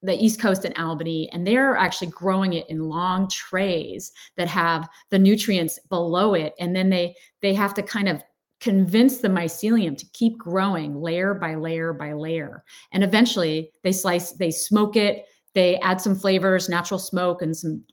the 0.06 0.24
East 0.24 0.40
Coast 0.40 0.66
in 0.66 0.74
Albany, 0.74 1.30
and 1.32 1.46
they're 1.46 1.76
actually 1.76 2.08
growing 2.08 2.54
it 2.54 2.70
in 2.70 2.90
long 2.90 3.28
trays 3.30 4.12
that 4.38 4.48
have 4.48 4.88
the 5.10 5.20
nutrients 5.20 5.80
below 5.90 6.34
it, 6.34 6.54
and 6.60 6.76
then 6.76 6.90
they 6.90 7.16
they 7.42 7.54
have 7.54 7.74
to 7.74 7.84
kind 7.84 8.08
of 8.08 8.24
convince 8.62 9.18
the 9.18 9.28
mycelium 9.28 9.98
to 9.98 10.06
keep 10.14 10.38
growing 10.38 11.02
layer 11.02 11.34
by 11.34 11.56
layer 11.56 11.92
by 11.94 12.14
layer, 12.14 12.64
and 12.92 13.04
eventually 13.04 13.72
they 13.84 13.92
slice, 13.92 14.32
they 14.34 14.52
smoke 14.52 14.96
it, 14.96 15.26
they 15.54 15.78
add 15.78 16.00
some 16.00 16.16
flavors, 16.16 16.70
natural 16.70 17.00
smoke, 17.00 17.42
and 17.42 17.56
some 17.56 17.84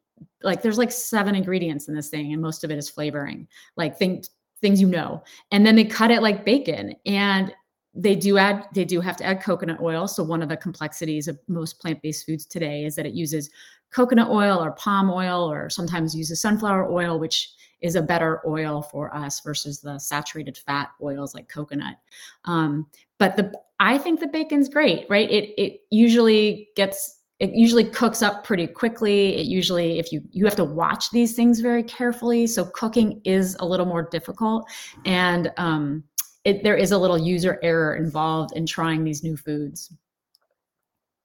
like 0.42 0.62
there's 0.62 0.78
like 0.78 0.92
seven 0.92 1.34
ingredients 1.34 1.88
in 1.88 1.94
this 1.94 2.08
thing, 2.08 2.32
and 2.32 2.42
most 2.42 2.64
of 2.64 2.70
it 2.70 2.78
is 2.78 2.90
flavoring, 2.90 3.48
like 3.76 3.98
think 3.98 4.24
things 4.60 4.80
you 4.80 4.86
know, 4.86 5.22
and 5.50 5.66
then 5.66 5.74
they 5.76 5.84
cut 5.84 6.10
it 6.10 6.22
like 6.22 6.44
bacon, 6.44 6.94
and 7.06 7.52
they 7.94 8.14
do 8.14 8.38
add 8.38 8.66
they 8.74 8.84
do 8.84 9.00
have 9.00 9.16
to 9.18 9.24
add 9.24 9.42
coconut 9.42 9.80
oil. 9.80 10.08
So 10.08 10.22
one 10.22 10.42
of 10.42 10.48
the 10.48 10.56
complexities 10.56 11.28
of 11.28 11.38
most 11.48 11.78
plant-based 11.80 12.26
foods 12.26 12.46
today 12.46 12.84
is 12.84 12.96
that 12.96 13.06
it 13.06 13.12
uses 13.12 13.50
coconut 13.90 14.28
oil 14.28 14.62
or 14.62 14.72
palm 14.72 15.10
oil 15.10 15.50
or 15.50 15.68
sometimes 15.68 16.14
uses 16.14 16.40
sunflower 16.40 16.90
oil 16.90 17.18
which 17.18 17.50
is 17.82 17.94
a 17.94 18.02
better 18.02 18.40
oil 18.46 18.80
for 18.80 19.14
us 19.14 19.40
versus 19.40 19.80
the 19.80 19.98
saturated 19.98 20.56
fat 20.56 20.90
oils 21.02 21.34
like 21.34 21.48
coconut. 21.48 21.96
Um, 22.44 22.86
but 23.18 23.36
the 23.36 23.52
i 23.80 23.98
think 23.98 24.20
the 24.20 24.26
bacon's 24.28 24.68
great 24.68 25.06
right? 25.10 25.30
It 25.30 25.52
it 25.58 25.80
usually 25.90 26.68
gets 26.76 27.18
it 27.42 27.50
usually 27.54 27.84
cooks 27.84 28.22
up 28.22 28.44
pretty 28.44 28.68
quickly. 28.68 29.34
It 29.34 29.46
usually 29.46 29.98
if 29.98 30.12
you 30.12 30.22
you 30.30 30.44
have 30.44 30.54
to 30.54 30.64
watch 30.64 31.10
these 31.10 31.34
things 31.34 31.58
very 31.58 31.82
carefully. 31.82 32.46
So 32.46 32.66
cooking 32.66 33.20
is 33.24 33.56
a 33.58 33.66
little 33.66 33.84
more 33.84 34.08
difficult. 34.08 34.70
And 35.04 35.52
um, 35.56 36.04
it, 36.44 36.62
there 36.62 36.76
is 36.76 36.92
a 36.92 36.98
little 36.98 37.18
user 37.18 37.58
error 37.62 37.96
involved 37.96 38.56
in 38.56 38.66
trying 38.66 39.04
these 39.04 39.22
new 39.22 39.36
foods. 39.36 39.92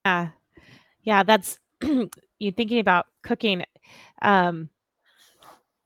Yeah, 0.06 0.30
yeah, 1.04 1.24
that's 1.24 1.60
you 1.82 2.52
thinking 2.52 2.80
about 2.80 3.08
cooking. 3.24 3.64
Um, 4.22 4.70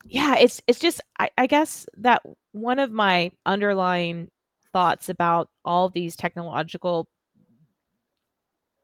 yeah, 0.06 0.36
it's 0.38 0.62
it's 0.68 0.80
just 0.80 1.02
I, 1.20 1.30
I 1.38 1.48
guess 1.48 1.86
that 1.98 2.22
one 2.52 2.80
of 2.80 2.92
my 2.92 3.32
underlying 3.46 4.30
thoughts 4.74 5.10
about 5.10 5.50
all 5.66 5.90
these 5.90 6.16
technological 6.16 7.08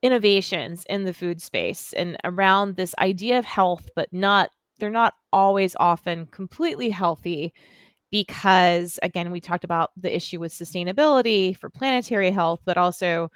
innovations 0.02 0.86
in 0.90 1.04
the 1.06 1.14
food 1.14 1.42
space 1.42 1.94
and 1.94 2.18
around 2.24 2.76
this 2.76 2.94
idea 3.00 3.40
of 3.40 3.46
health, 3.46 3.90
but 3.96 4.12
not 4.14 4.52
they're 4.80 4.90
not 4.92 5.16
always 5.34 5.76
often 5.80 6.28
completely 6.28 6.90
healthy 6.90 7.52
because 8.12 9.00
again 9.04 9.32
we 9.32 9.42
talked 9.42 9.64
about 9.64 9.92
the 9.98 10.14
issue 10.16 10.40
with 10.40 10.54
sustainability 10.54 11.58
for 11.58 11.70
planetary 11.70 12.32
health 12.32 12.62
but 12.66 12.78
also 12.78 13.30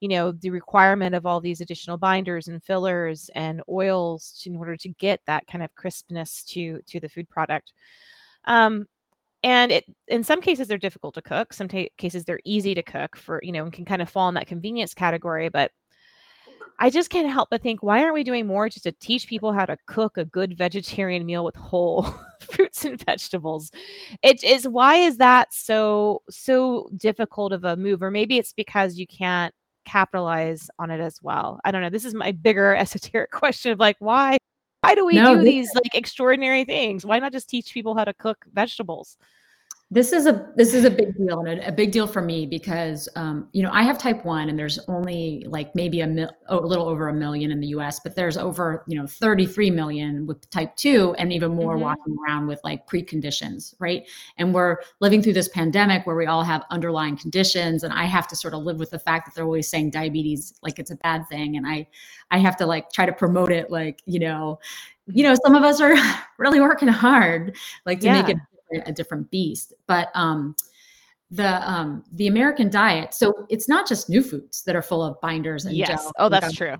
you 0.00 0.08
know 0.08 0.32
the 0.32 0.50
requirement 0.50 1.14
of 1.14 1.26
all 1.26 1.40
these 1.40 1.60
additional 1.60 1.96
binders 1.96 2.48
and 2.48 2.62
fillers 2.62 3.30
and 3.34 3.62
oils 3.68 4.38
to, 4.42 4.50
in 4.50 4.56
order 4.56 4.76
to 4.76 4.88
get 4.90 5.20
that 5.26 5.46
kind 5.46 5.64
of 5.64 5.74
crispness 5.74 6.44
to 6.44 6.80
to 6.86 7.00
the 7.00 7.08
food 7.08 7.28
product. 7.28 7.72
Um 8.44 8.86
and 9.42 9.72
it 9.72 9.84
in 10.08 10.24
some 10.24 10.40
cases 10.40 10.68
they're 10.68 10.78
difficult 10.78 11.14
to 11.14 11.22
cook. 11.22 11.52
Some 11.52 11.68
t- 11.68 11.90
cases 11.98 12.24
they're 12.24 12.40
easy 12.44 12.74
to 12.74 12.82
cook 12.82 13.16
for 13.16 13.40
you 13.42 13.52
know 13.52 13.64
and 13.64 13.72
can 13.72 13.84
kind 13.84 14.02
of 14.02 14.08
fall 14.10 14.28
in 14.28 14.34
that 14.34 14.46
convenience 14.46 14.94
category 14.94 15.48
but 15.48 15.70
I 16.78 16.90
just 16.90 17.10
can't 17.10 17.30
help 17.30 17.48
but 17.50 17.62
think, 17.62 17.82
why 17.82 18.02
aren't 18.02 18.14
we 18.14 18.24
doing 18.24 18.46
more 18.46 18.68
just 18.68 18.84
to 18.84 18.92
teach 18.92 19.26
people 19.28 19.52
how 19.52 19.64
to 19.64 19.78
cook 19.86 20.18
a 20.18 20.24
good 20.24 20.58
vegetarian 20.58 21.24
meal 21.24 21.44
with 21.44 21.56
whole 21.56 22.14
fruits 22.40 22.84
and 22.84 23.02
vegetables? 23.04 23.70
It 24.22 24.44
is 24.44 24.68
why 24.68 24.96
is 24.96 25.16
that 25.16 25.54
so 25.54 26.22
so 26.28 26.90
difficult 26.96 27.52
of 27.52 27.64
a 27.64 27.76
move? 27.76 28.02
Or 28.02 28.10
maybe 28.10 28.38
it's 28.38 28.52
because 28.52 28.98
you 28.98 29.06
can't 29.06 29.54
capitalize 29.86 30.68
on 30.78 30.90
it 30.90 31.00
as 31.00 31.22
well. 31.22 31.60
I 31.64 31.70
don't 31.70 31.80
know. 31.80 31.90
This 31.90 32.04
is 32.04 32.14
my 32.14 32.32
bigger 32.32 32.74
esoteric 32.76 33.30
question 33.30 33.72
of 33.72 33.78
like, 33.78 33.96
why 34.00 34.36
why 34.82 34.94
do 34.94 35.04
we 35.06 35.14
no, 35.14 35.34
do 35.34 35.42
these 35.42 35.74
like 35.74 35.94
extraordinary 35.94 36.64
things? 36.64 37.06
Why 37.06 37.18
not 37.18 37.32
just 37.32 37.48
teach 37.48 37.72
people 37.72 37.96
how 37.96 38.04
to 38.04 38.14
cook 38.14 38.44
vegetables? 38.52 39.16
This 39.88 40.12
is 40.12 40.26
a 40.26 40.50
this 40.56 40.74
is 40.74 40.84
a 40.84 40.90
big 40.90 41.16
deal 41.16 41.38
and 41.38 41.60
a, 41.60 41.68
a 41.68 41.72
big 41.72 41.92
deal 41.92 42.08
for 42.08 42.20
me 42.20 42.44
because 42.44 43.08
um, 43.14 43.48
you 43.52 43.62
know 43.62 43.70
I 43.72 43.84
have 43.84 43.98
type 43.98 44.24
one 44.24 44.48
and 44.48 44.58
there's 44.58 44.80
only 44.88 45.46
like 45.48 45.72
maybe 45.76 46.00
a, 46.00 46.08
mil, 46.08 46.28
a 46.46 46.56
little 46.56 46.88
over 46.88 47.08
a 47.08 47.14
million 47.14 47.52
in 47.52 47.60
the 47.60 47.68
U.S. 47.68 48.00
but 48.00 48.16
there's 48.16 48.36
over 48.36 48.82
you 48.88 48.98
know 48.98 49.06
33 49.06 49.70
million 49.70 50.26
with 50.26 50.50
type 50.50 50.74
two 50.74 51.14
and 51.18 51.32
even 51.32 51.54
more 51.54 51.74
mm-hmm. 51.74 51.84
walking 51.84 52.16
around 52.18 52.48
with 52.48 52.58
like 52.64 52.88
preconditions, 52.88 53.76
right? 53.78 54.08
And 54.38 54.52
we're 54.52 54.78
living 54.98 55.22
through 55.22 55.34
this 55.34 55.48
pandemic 55.48 56.04
where 56.04 56.16
we 56.16 56.26
all 56.26 56.42
have 56.42 56.64
underlying 56.70 57.16
conditions 57.16 57.84
and 57.84 57.92
I 57.92 58.06
have 58.06 58.26
to 58.28 58.34
sort 58.34 58.54
of 58.54 58.64
live 58.64 58.80
with 58.80 58.90
the 58.90 58.98
fact 58.98 59.26
that 59.26 59.36
they're 59.36 59.44
always 59.44 59.68
saying 59.68 59.90
diabetes 59.90 60.52
like 60.62 60.80
it's 60.80 60.90
a 60.90 60.96
bad 60.96 61.28
thing 61.28 61.56
and 61.56 61.64
I 61.64 61.86
I 62.32 62.38
have 62.38 62.56
to 62.56 62.66
like 62.66 62.90
try 62.90 63.06
to 63.06 63.12
promote 63.12 63.52
it 63.52 63.70
like 63.70 64.02
you 64.04 64.18
know 64.18 64.58
you 65.06 65.22
know 65.22 65.36
some 65.44 65.54
of 65.54 65.62
us 65.62 65.80
are 65.80 65.94
really 66.38 66.60
working 66.60 66.88
hard 66.88 67.54
like 67.84 68.00
to 68.00 68.06
yeah. 68.06 68.22
make 68.22 68.30
it 68.30 68.38
a 68.72 68.92
different 68.92 69.30
beast. 69.30 69.72
But 69.86 70.08
um, 70.14 70.54
the 71.30 71.68
um, 71.68 72.04
the 72.12 72.28
American 72.28 72.70
diet, 72.70 73.12
so 73.12 73.46
it's 73.48 73.68
not 73.68 73.88
just 73.88 74.08
new 74.08 74.22
foods 74.22 74.62
that 74.62 74.76
are 74.76 74.82
full 74.82 75.02
of 75.02 75.20
binders 75.20 75.64
and 75.64 75.76
yes. 75.76 76.10
Oh, 76.18 76.28
that's 76.28 76.54
true. 76.54 76.76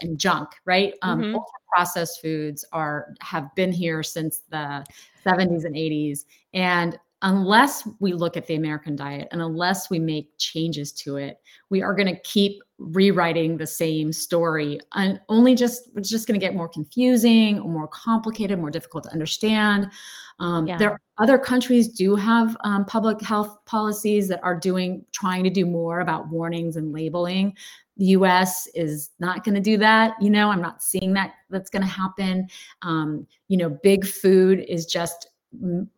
And 0.00 0.18
junk, 0.18 0.50
right? 0.64 0.94
Um, 1.02 1.20
mm-hmm. 1.20 1.38
processed 1.74 2.20
foods 2.22 2.64
are 2.72 3.14
have 3.20 3.52
been 3.56 3.72
here 3.72 4.02
since 4.02 4.42
the 4.50 4.84
70s 5.26 5.64
and 5.64 5.74
80s, 5.74 6.24
and 6.54 6.98
unless 7.22 7.86
we 7.98 8.12
look 8.12 8.36
at 8.36 8.46
the 8.46 8.54
American 8.54 8.94
diet 8.94 9.28
and 9.32 9.42
unless 9.42 9.90
we 9.90 9.98
make 9.98 10.30
changes 10.38 10.92
to 10.92 11.16
it, 11.16 11.38
we 11.68 11.82
are 11.82 11.94
going 11.94 12.06
to 12.06 12.20
keep 12.20 12.62
rewriting 12.78 13.56
the 13.56 13.66
same 13.66 14.12
story 14.12 14.78
and 14.94 15.20
only 15.28 15.56
just 15.56 15.90
it's 15.96 16.08
just 16.08 16.28
going 16.28 16.38
to 16.38 16.44
get 16.44 16.54
more 16.54 16.68
confusing 16.68 17.58
or 17.58 17.68
more 17.68 17.88
complicated 17.88 18.56
more 18.58 18.70
difficult 18.70 19.04
to 19.04 19.10
understand. 19.10 19.90
Um, 20.38 20.68
yeah. 20.68 20.78
there 20.78 21.00
other 21.18 21.38
countries 21.38 21.88
do 21.88 22.14
have 22.14 22.56
um, 22.62 22.84
public 22.84 23.20
health 23.20 23.58
policies 23.66 24.28
that 24.28 24.40
are 24.44 24.54
doing 24.54 25.04
trying 25.10 25.42
to 25.42 25.50
do 25.50 25.66
more 25.66 26.00
about 26.00 26.28
warnings 26.28 26.76
and 26.76 26.92
labeling. 26.92 27.56
The 27.96 28.10
us 28.10 28.68
is 28.76 29.10
not 29.18 29.42
going 29.42 29.56
to 29.56 29.60
do 29.60 29.76
that 29.78 30.14
you 30.20 30.30
know 30.30 30.50
i'm 30.50 30.62
not 30.62 30.84
seeing 30.84 31.12
that 31.14 31.32
that's 31.50 31.70
going 31.70 31.82
to 31.82 31.88
happen. 31.88 32.46
Um, 32.82 33.26
you 33.48 33.56
know 33.56 33.70
big 33.70 34.06
food 34.06 34.64
is 34.68 34.86
just 34.86 35.26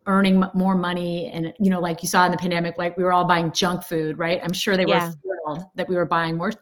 earning 0.05 0.43
more 0.53 0.75
money 0.75 1.27
and 1.27 1.53
you 1.59 1.69
know 1.69 1.79
like 1.79 2.01
you 2.01 2.07
saw 2.07 2.25
in 2.25 2.31
the 2.31 2.37
pandemic 2.37 2.77
like 2.77 2.95
we 2.95 3.03
were 3.03 3.11
all 3.11 3.25
buying 3.25 3.51
junk 3.51 3.83
food 3.83 4.17
right? 4.17 4.39
I'm 4.43 4.53
sure 4.53 4.77
they 4.77 4.85
yeah. 4.85 5.07
were 5.07 5.13
thrilled 5.21 5.65
that 5.75 5.89
we 5.89 5.95
were 5.95 6.05
buying 6.05 6.37
more 6.37 6.53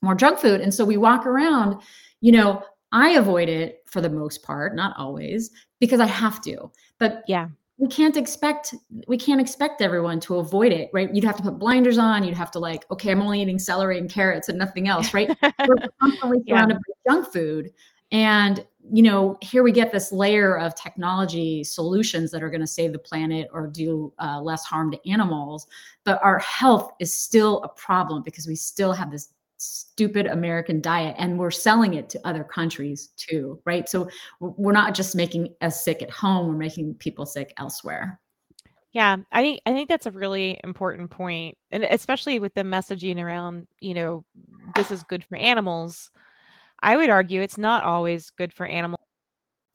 more 0.00 0.14
junk 0.14 0.38
food. 0.38 0.60
And 0.60 0.72
so 0.72 0.84
we 0.84 0.96
walk 0.96 1.26
around 1.26 1.80
you 2.20 2.32
know 2.32 2.62
i 2.92 3.10
avoid 3.10 3.48
it 3.48 3.82
for 3.86 4.00
the 4.00 4.08
most 4.08 4.42
part 4.42 4.74
not 4.74 4.96
always 4.96 5.50
because 5.78 6.00
i 6.00 6.06
have 6.06 6.40
to. 6.42 6.70
But 6.98 7.22
yeah. 7.28 7.48
we 7.76 7.86
can't 7.88 8.16
expect 8.16 8.74
we 9.06 9.18
can't 9.18 9.42
expect 9.42 9.82
everyone 9.82 10.18
to 10.20 10.36
avoid 10.36 10.72
it 10.72 10.88
right? 10.94 11.14
You'd 11.14 11.24
have 11.24 11.36
to 11.36 11.42
put 11.42 11.58
blinders 11.58 11.98
on 11.98 12.24
you'd 12.24 12.36
have 12.36 12.50
to 12.52 12.58
like 12.58 12.90
okay 12.90 13.12
i'm 13.12 13.20
only 13.20 13.42
eating 13.42 13.58
celery 13.58 13.98
and 13.98 14.08
carrots 14.10 14.48
and 14.48 14.56
nothing 14.56 14.88
else 14.88 15.12
right? 15.12 15.28
We're 15.68 15.76
constantly 16.00 16.38
surrounded 16.48 16.78
yeah. 16.78 16.94
by 17.04 17.12
junk 17.12 17.30
food 17.30 17.72
and 18.10 18.64
you 18.92 19.02
know, 19.02 19.36
here 19.40 19.62
we 19.62 19.72
get 19.72 19.92
this 19.92 20.12
layer 20.12 20.58
of 20.58 20.74
technology 20.74 21.64
solutions 21.64 22.30
that 22.30 22.42
are 22.42 22.50
going 22.50 22.60
to 22.60 22.66
save 22.66 22.92
the 22.92 22.98
planet 22.98 23.48
or 23.52 23.66
do 23.66 24.12
uh, 24.18 24.40
less 24.40 24.64
harm 24.64 24.90
to 24.90 25.10
animals. 25.10 25.66
But 26.04 26.20
our 26.22 26.38
health 26.38 26.92
is 27.00 27.14
still 27.14 27.62
a 27.62 27.68
problem 27.68 28.22
because 28.22 28.46
we 28.46 28.56
still 28.56 28.92
have 28.92 29.10
this 29.10 29.30
stupid 29.58 30.26
American 30.26 30.80
diet 30.80 31.16
and 31.18 31.38
we're 31.38 31.50
selling 31.50 31.94
it 31.94 32.08
to 32.10 32.20
other 32.26 32.44
countries 32.44 33.08
too, 33.16 33.60
right? 33.64 33.88
So 33.88 34.08
we're 34.40 34.72
not 34.72 34.94
just 34.94 35.16
making 35.16 35.54
us 35.60 35.84
sick 35.84 36.00
at 36.02 36.10
home, 36.10 36.48
we're 36.48 36.54
making 36.54 36.94
people 36.94 37.26
sick 37.26 37.52
elsewhere. 37.58 38.20
Yeah, 38.92 39.16
I 39.32 39.42
think 39.42 39.60
I 39.66 39.72
think 39.72 39.88
that's 39.88 40.06
a 40.06 40.10
really 40.10 40.58
important 40.64 41.10
point, 41.10 41.58
and 41.70 41.84
especially 41.84 42.38
with 42.38 42.54
the 42.54 42.62
messaging 42.62 43.22
around, 43.22 43.66
you 43.80 43.92
know, 43.92 44.24
this 44.74 44.90
is 44.90 45.02
good 45.02 45.24
for 45.24 45.36
animals 45.36 46.10
I 46.80 46.96
would 46.96 47.10
argue 47.10 47.42
it's 47.42 47.58
not 47.58 47.84
always 47.84 48.30
good 48.30 48.52
for 48.52 48.66
animals 48.66 48.98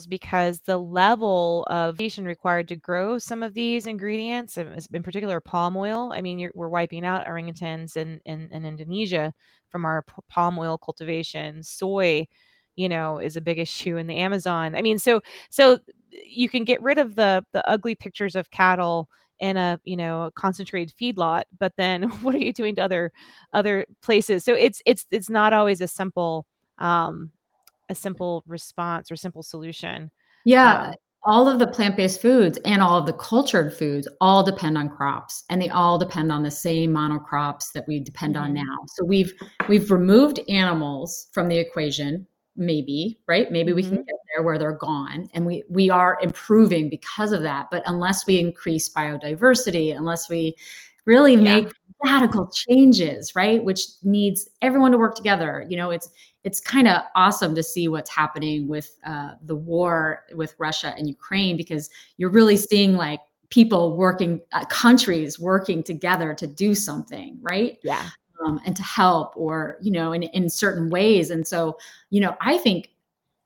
because 0.08 0.60
the 0.62 0.78
level 0.78 1.66
of 1.70 1.96
vegetation 1.96 2.26
required 2.26 2.68
to 2.70 2.76
grow 2.76 3.18
some 3.18 3.44
of 3.44 3.54
these 3.54 3.88
ingredients, 3.88 4.58
in 4.58 5.04
particular 5.04 5.40
palm 5.40 5.78
oil. 5.78 6.12
I 6.14 6.22
mean, 6.22 6.50
we're 6.54 6.70
wiping 6.70 7.06
out 7.06 7.26
orangutans 7.26 7.96
in, 7.98 8.20
in, 8.26 8.50
in 8.52 8.66
Indonesia 8.66 9.34
from 9.70 9.86
our 9.86 10.04
palm 10.30 10.58
oil 10.60 10.78
cultivation. 10.78 11.64
Soy, 11.64 12.28
you 12.76 12.90
know, 12.90 13.20
is 13.20 13.36
a 13.36 13.42
big 13.42 13.60
issue 13.60 13.98
in 13.98 14.08
the 14.08 14.18
Amazon. 14.18 14.76
I 14.76 14.82
mean, 14.82 15.00
so 15.00 15.22
so 15.50 15.80
you 16.12 16.50
can 16.50 16.64
get 16.64 16.82
rid 16.82 16.98
of 16.98 17.16
the 17.16 17.46
the 17.54 17.68
ugly 17.70 17.96
pictures 17.96 18.36
of 18.36 18.52
cattle 18.52 19.10
in 19.40 19.58
a 19.58 19.80
you 19.84 19.98
know 19.98 20.24
a 20.24 20.32
concentrated 20.32 20.94
feedlot, 21.00 21.44
but 21.60 21.74
then 21.78 22.04
what 22.22 22.36
are 22.36 22.40
you 22.40 22.54
doing 22.54 22.76
to 22.76 22.82
other 22.84 23.12
other 23.54 23.86
places? 24.02 24.44
So 24.44 24.54
it's 24.54 24.82
it's 24.86 25.06
it's 25.12 25.30
not 25.30 25.54
always 25.54 25.82
a 25.82 25.88
simple 25.88 26.46
um, 26.80 27.32
a 27.90 27.96
simple 27.96 28.44
response 28.48 29.12
or 29.12 29.16
simple 29.16 29.44
solution. 29.44 30.12
Yeah. 30.46 30.90
Um, 30.90 30.94
all 31.26 31.48
of 31.48 31.60
the 31.60 31.68
plant-based 31.68 32.22
foods 32.22 32.60
and 32.66 32.82
all 32.82 32.98
of 32.98 33.06
the 33.06 33.14
cultured 33.14 33.74
foods 33.74 34.08
all 34.20 34.44
depend 34.44 34.78
on 34.78 34.90
crops 34.90 35.44
and 35.50 35.62
they 35.62 35.70
all 35.70 35.98
depend 35.98 36.32
on 36.32 36.44
the 36.44 36.52
same 36.52 36.92
monocrops 36.92 37.72
that 37.74 37.88
we 37.88 38.00
depend 38.00 38.36
mm-hmm. 38.36 38.46
on 38.46 38.54
now 38.54 38.78
so 38.88 39.06
we've 39.06 39.34
we've 39.70 39.90
removed 39.92 40.40
animals 40.50 41.28
from 41.32 41.48
the 41.48 41.58
equation 41.58 42.28
maybe 42.56 43.18
right 43.28 43.52
maybe 43.52 43.70
mm-hmm. 43.70 43.76
we 43.78 43.84
can 43.84 43.92
mm-hmm. 43.92 44.02
get 44.02 44.16
there 44.36 44.44
where 44.44 44.58
they're 44.58 44.74
gone 44.78 45.30
and 45.34 45.46
we 45.46 45.64
we 45.70 45.90
are 45.90 46.20
improving 46.22 46.90
because 46.90 47.32
of 47.32 47.42
that 47.42 47.68
but 47.72 47.84
unless 47.86 48.28
we 48.28 48.40
increase 48.40 48.90
biodiversity 48.94 49.96
unless 49.96 50.30
we 50.30 50.54
really 51.06 51.36
make 51.36 51.72
radical 52.06 52.48
changes 52.48 53.34
right 53.34 53.64
which 53.64 53.82
needs 54.04 54.50
everyone 54.62 54.92
to 54.92 54.98
work 54.98 55.16
together 55.16 55.66
you 55.70 55.78
know 55.78 55.90
it's 55.90 56.10
it's 56.44 56.60
kind 56.60 56.88
of 56.88 57.02
awesome 57.16 57.56
to 57.56 57.64
see 57.64 57.88
what's 57.88 58.10
happening 58.10 58.68
with 58.68 58.98
uh, 59.06 59.32
the 59.46 59.56
war 59.56 60.24
with 60.34 60.56
Russia 60.58 60.94
and 60.98 61.08
Ukraine 61.08 61.56
because 61.56 61.90
you're 62.18 62.30
really 62.30 62.58
seeing 62.58 62.96
like 62.96 63.22
people 63.50 63.96
working, 63.96 64.42
uh, 64.52 64.66
countries 64.66 65.40
working 65.40 65.84
together 65.84 66.34
to 66.34 66.48
do 66.48 66.76
something, 66.76 67.38
right? 67.42 67.78
Yeah. 67.84 68.10
Um, 68.44 68.60
and 68.66 68.76
to 68.76 68.84
help, 68.84 69.38
or 69.38 69.78
you 69.82 69.92
know, 69.92 70.12
in 70.12 70.24
in 70.24 70.50
certain 70.50 70.90
ways. 70.90 71.30
And 71.30 71.48
so, 71.48 71.78
you 72.10 72.20
know, 72.20 72.36
I 72.42 72.58
think 72.58 72.90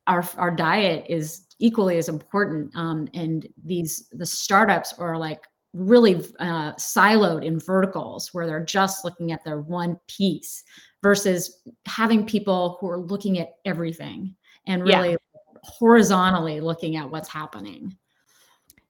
our 0.07 0.27
our 0.38 0.49
diet 0.49 1.05
is 1.07 1.45
equally 1.60 1.97
as 1.97 2.10
important. 2.10 2.75
Um, 2.75 3.07
and 3.13 3.47
these 3.63 4.07
the 4.12 4.25
startups 4.25 4.93
are 4.97 5.17
like 5.17 5.43
really 5.73 6.15
uh, 6.39 6.73
siloed 6.73 7.45
in 7.45 7.60
verticals 7.60 8.33
where 8.33 8.47
they're 8.47 8.63
just 8.63 9.05
looking 9.05 9.31
at 9.31 9.43
their 9.43 9.60
one 9.60 9.99
piece 10.07 10.63
versus 11.03 11.62
having 11.86 12.25
people 12.25 12.77
who 12.79 12.89
are 12.89 12.97
looking 12.97 13.39
at 13.39 13.55
everything 13.65 14.36
and 14.65 14.83
really 14.83 15.12
yeah. 15.12 15.17
horizontally 15.63 16.60
looking 16.60 16.95
at 16.95 17.10
what's 17.10 17.29
happening. 17.29 17.95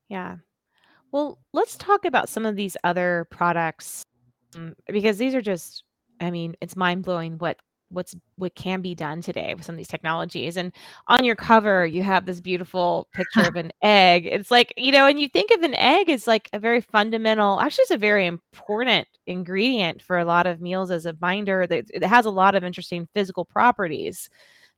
Yeah. 0.09 0.37
Well, 1.11 1.39
let's 1.53 1.77
talk 1.77 2.05
about 2.05 2.29
some 2.29 2.45
of 2.45 2.55
these 2.55 2.77
other 2.83 3.27
products 3.29 4.03
um, 4.55 4.75
because 4.87 5.17
these 5.17 5.35
are 5.35 5.41
just, 5.41 5.83
I 6.19 6.31
mean, 6.31 6.55
it's 6.61 6.75
mind 6.75 7.03
blowing 7.03 7.37
what 7.37 7.57
what's 7.89 8.15
what 8.35 8.53
can 8.55 8.81
be 8.81 8.93
done 8.93 9.21
today 9.21 9.53
with 9.53 9.65
some 9.65 9.73
of 9.73 9.77
these 9.77 9.87
technologies 9.87 10.57
and 10.57 10.73
on 11.07 11.23
your 11.23 11.35
cover 11.35 11.85
you 11.85 12.03
have 12.03 12.25
this 12.25 12.41
beautiful 12.41 13.07
picture 13.13 13.47
of 13.47 13.55
an 13.55 13.71
egg 13.81 14.25
it's 14.25 14.51
like 14.51 14.73
you 14.77 14.91
know 14.91 15.07
and 15.07 15.19
you 15.19 15.29
think 15.29 15.51
of 15.51 15.63
an 15.63 15.75
egg 15.75 16.09
as 16.09 16.27
like 16.27 16.49
a 16.53 16.59
very 16.59 16.81
fundamental 16.81 17.59
actually 17.59 17.83
it's 17.83 17.91
a 17.91 17.97
very 17.97 18.25
important 18.25 19.07
ingredient 19.25 20.01
for 20.01 20.19
a 20.19 20.25
lot 20.25 20.45
of 20.45 20.61
meals 20.61 20.91
as 20.91 21.05
a 21.05 21.13
binder 21.13 21.65
that 21.67 21.85
it 21.93 22.03
has 22.03 22.25
a 22.25 22.31
lot 22.31 22.55
of 22.55 22.63
interesting 22.63 23.07
physical 23.13 23.45
properties 23.45 24.29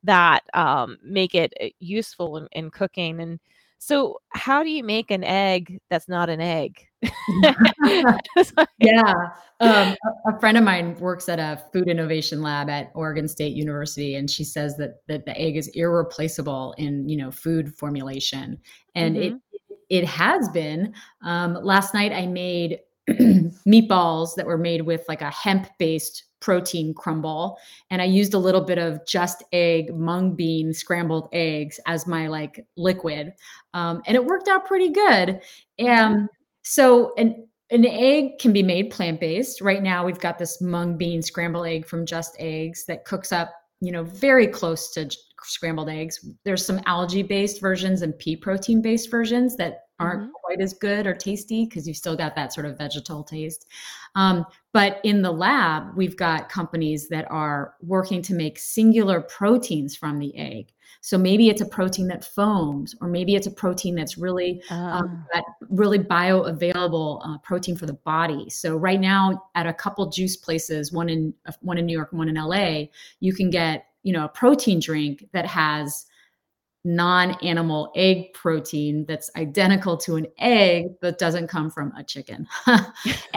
that 0.04 0.44
um, 0.54 0.98
make 1.04 1.36
it 1.36 1.54
uh, 1.62 1.68
useful 1.80 2.38
in, 2.38 2.48
in 2.54 2.70
cooking 2.70 3.20
and 3.20 3.40
so, 3.80 4.20
how 4.30 4.62
do 4.62 4.70
you 4.70 4.84
make 4.84 5.10
an 5.10 5.24
egg 5.24 5.80
that's 5.90 6.10
not 6.10 6.30
an 6.30 6.42
egg? 6.42 6.89
yeah. 8.80 9.14
Um, 9.62 9.96
a, 9.96 9.98
a, 10.28 10.40
friend 10.40 10.58
of 10.58 10.64
mine 10.64 10.96
works 11.00 11.30
at 11.30 11.40
a 11.40 11.62
food 11.72 11.88
innovation 11.88 12.42
lab 12.42 12.70
at 12.70 12.92
Oregon 12.94 13.28
State 13.28 13.56
University, 13.56 14.16
and 14.16 14.30
she 14.30 14.44
says 14.44 14.76
that, 14.78 15.02
that 15.08 15.26
the 15.26 15.38
egg 15.40 15.56
is 15.58 15.68
irreplaceable 15.70 16.74
in 16.78 17.08
you 17.08 17.18
know 17.18 17.32
food 17.32 17.74
formulation, 17.76 18.58
and 18.96 19.16
mm-hmm. 19.16 19.36
it 19.36 20.02
it 20.02 20.06
has 20.06 20.50
been. 20.50 20.94
Um, 21.24 21.56
last 21.62 21.94
night 21.94 22.12
I 22.12 22.26
made 22.28 22.80
meatballs 23.10 24.36
that 24.36 24.46
were 24.46 24.58
made 24.58 24.82
with 24.82 25.04
like 25.08 25.22
a 25.22 25.32
hemp 25.32 25.68
based 25.78 26.26
protein 26.42 26.94
crumble 26.94 27.58
and 27.90 28.02
i 28.02 28.06
used 28.06 28.34
a 28.34 28.38
little 28.38 28.62
bit 28.62 28.78
of 28.78 29.06
just 29.06 29.44
egg 29.52 29.94
mung 29.94 30.36
bean 30.36 30.72
scrambled 30.72 31.28
eggs 31.34 31.82
as 31.86 32.08
my 32.08 32.28
like 32.28 32.66
liquid 32.78 33.34
um, 33.74 34.02
and 34.06 34.16
it 34.16 34.24
worked 34.24 34.48
out 34.48 34.66
pretty 34.66 34.90
good 34.90 35.42
and 35.80 36.30
so 36.70 37.14
an, 37.18 37.48
an 37.72 37.84
egg 37.86 38.38
can 38.40 38.54
be 38.54 38.62
made 38.62 38.92
plant-based 38.92 39.60
right 39.62 39.82
now 39.82 40.06
we've 40.06 40.20
got 40.20 40.38
this 40.38 40.62
mung 40.62 40.98
bean 40.98 41.22
scramble 41.22 41.66
egg 41.66 41.86
from 41.86 42.06
just 42.06 42.36
eggs 42.40 42.86
that 42.86 43.06
cooks 43.06 43.32
up 43.32 43.52
you 43.82 43.92
know 43.92 44.04
very 44.04 44.48
close 44.48 44.92
to 44.92 45.10
scrambled 45.44 45.90
eggs 45.90 46.24
there's 46.46 46.66
some 46.66 46.80
algae 46.86 47.24
based 47.24 47.60
versions 47.60 48.02
and 48.02 48.18
pea 48.20 48.36
protein 48.36 48.82
based 48.82 49.10
versions 49.10 49.56
that 49.56 49.86
aren't 50.00 50.22
mm-hmm. 50.22 50.32
quite 50.44 50.62
as 50.62 50.74
good 50.74 51.06
or 51.06 51.14
tasty 51.14 51.66
because 51.66 51.88
you've 51.88 51.98
still 51.98 52.16
got 52.16 52.36
that 52.36 52.54
sort 52.54 52.66
of 52.66 52.78
vegetal 52.78 53.24
taste. 53.24 53.68
Um, 54.16 54.46
but 54.74 55.00
in 55.04 55.22
the 55.22 55.32
lab, 55.32 55.96
we've 55.96 56.18
got 56.18 56.50
companies 56.50 57.10
that 57.10 57.30
are 57.30 57.74
working 57.82 58.22
to 58.24 58.34
make 58.34 58.58
singular 58.58 59.22
proteins 59.22 59.96
from 59.96 60.20
the 60.20 60.36
egg. 60.38 60.72
So 61.02 61.18
maybe 61.18 61.50
it's 61.50 61.62
a 61.62 61.66
protein 61.66 62.08
that 62.08 62.26
foams, 62.26 62.94
or 63.02 63.08
maybe 63.08 63.36
it's 63.36 63.48
a 63.48 63.52
protein 63.52 63.96
that's 63.96 64.18
really 64.18 64.62
uh. 64.70 64.76
um, 64.76 65.26
ah. 65.26 65.28
that 65.34 65.44
really 65.70 66.00
bioavailable 66.00 67.22
uh, 67.24 67.38
protein 67.40 67.76
for 67.78 67.86
the 67.86 67.94
body. 67.94 68.50
So 68.50 68.76
right 68.76 69.00
now, 69.00 69.44
at 69.56 69.66
a 69.66 69.74
couple 69.74 70.06
juice 70.10 70.36
places, 70.36 70.92
one 70.92 71.10
in 71.10 71.34
uh, 71.46 71.54
one 71.62 71.78
in 71.78 71.86
New 71.86 71.98
York, 71.98 72.12
one 72.12 72.30
in 72.30 72.36
LA, 72.36 72.86
you 73.20 73.34
can 73.34 73.50
get 73.50 73.86
you 74.04 74.14
know 74.14 74.26
a 74.26 74.30
protein 74.30 74.80
drink 74.80 75.28
that 75.32 75.46
has 75.46 76.06
non-animal 76.86 77.92
egg 77.96 78.32
protein 78.34 79.06
that's 79.06 79.30
identical 79.36 79.98
to 79.98 80.16
an 80.16 80.26
egg 80.38 80.86
but 81.02 81.18
doesn't 81.18 81.48
come 81.48 81.70
from 81.70 81.92
a 81.98 82.04
chicken. 82.04 82.48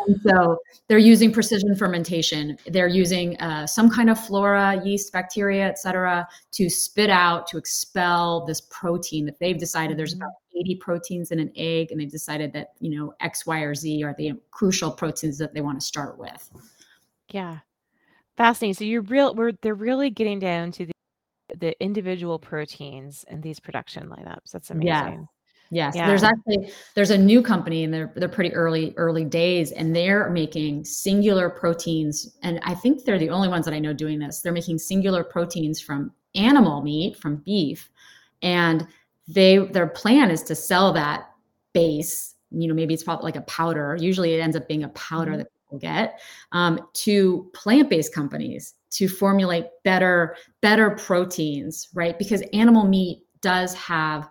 And 0.04 0.20
so 0.22 0.58
they're 0.88 0.98
using 0.98 1.32
precision 1.32 1.76
fermentation. 1.76 2.58
They're 2.66 2.88
using 2.88 3.36
uh, 3.36 3.68
some 3.68 3.88
kind 3.88 4.10
of 4.10 4.18
flora 4.18 4.82
yeast 4.84 5.12
bacteria 5.12 5.68
etc 5.68 6.26
to 6.52 6.68
spit 6.68 7.08
out 7.08 7.46
to 7.48 7.56
expel 7.58 8.44
this 8.46 8.62
protein 8.62 9.24
that 9.26 9.38
they've 9.38 9.58
decided 9.58 9.96
there's 9.96 10.14
mm-hmm. 10.14 10.22
about 10.22 10.32
80 10.58 10.74
proteins 10.76 11.30
in 11.30 11.38
an 11.38 11.52
egg 11.56 11.92
and 11.92 12.00
they've 12.00 12.10
decided 12.10 12.52
that 12.52 12.72
you 12.80 12.98
know 12.98 13.14
x 13.20 13.46
y 13.46 13.60
or 13.60 13.74
z 13.74 14.02
are 14.02 14.14
the 14.18 14.32
crucial 14.50 14.90
proteins 14.90 15.38
that 15.38 15.54
they 15.54 15.60
want 15.60 15.80
to 15.80 15.86
start 15.86 16.18
with. 16.18 16.50
Yeah. 17.30 17.58
Fascinating. 18.36 18.74
So 18.74 18.84
you're 18.84 19.02
real 19.02 19.34
we're 19.34 19.52
they're 19.62 19.74
really 19.74 20.10
getting 20.10 20.38
down 20.38 20.72
to 20.72 20.86
the 20.86 20.92
the 21.58 21.80
individual 21.82 22.38
proteins 22.38 23.24
in 23.28 23.40
these 23.40 23.60
production 23.60 24.08
lineups. 24.08 24.50
That's 24.52 24.70
amazing. 24.70 24.86
Yeah. 24.86 25.24
Yes, 25.72 25.96
yeah. 25.96 26.06
there's 26.06 26.22
actually 26.22 26.70
there's 26.94 27.10
a 27.10 27.16
new 27.16 27.40
company 27.40 27.82
and 27.82 27.94
they're 27.94 28.12
they're 28.14 28.28
pretty 28.28 28.52
early 28.52 28.92
early 28.98 29.24
days 29.24 29.72
and 29.72 29.96
they're 29.96 30.28
making 30.28 30.84
singular 30.84 31.48
proteins 31.48 32.36
and 32.42 32.60
I 32.62 32.74
think 32.74 33.04
they're 33.04 33.18
the 33.18 33.30
only 33.30 33.48
ones 33.48 33.64
that 33.64 33.72
I 33.72 33.78
know 33.78 33.94
doing 33.94 34.18
this. 34.18 34.40
They're 34.40 34.52
making 34.52 34.78
singular 34.78 35.24
proteins 35.24 35.80
from 35.80 36.12
animal 36.34 36.82
meat 36.82 37.16
from 37.16 37.36
beef 37.36 37.88
and 38.42 38.86
they 39.26 39.58
their 39.58 39.86
plan 39.86 40.30
is 40.30 40.42
to 40.44 40.54
sell 40.54 40.92
that 40.92 41.30
base, 41.72 42.34
you 42.50 42.68
know, 42.68 42.74
maybe 42.74 42.92
it's 42.92 43.04
probably 43.04 43.24
like 43.24 43.36
a 43.36 43.42
powder. 43.42 43.96
Usually 43.98 44.34
it 44.34 44.40
ends 44.40 44.56
up 44.56 44.68
being 44.68 44.84
a 44.84 44.90
powder 44.90 45.30
mm-hmm. 45.30 45.38
that 45.38 45.48
people 45.64 45.78
get 45.78 46.20
um, 46.52 46.80
to 46.94 47.50
plant-based 47.54 48.14
companies 48.14 48.74
to 48.92 49.08
formulate 49.08 49.66
better 49.84 50.36
better 50.60 50.90
proteins 50.90 51.88
right? 51.94 52.18
Because 52.18 52.42
animal 52.52 52.86
meat 52.86 53.22
does 53.40 53.74
have 53.74 54.28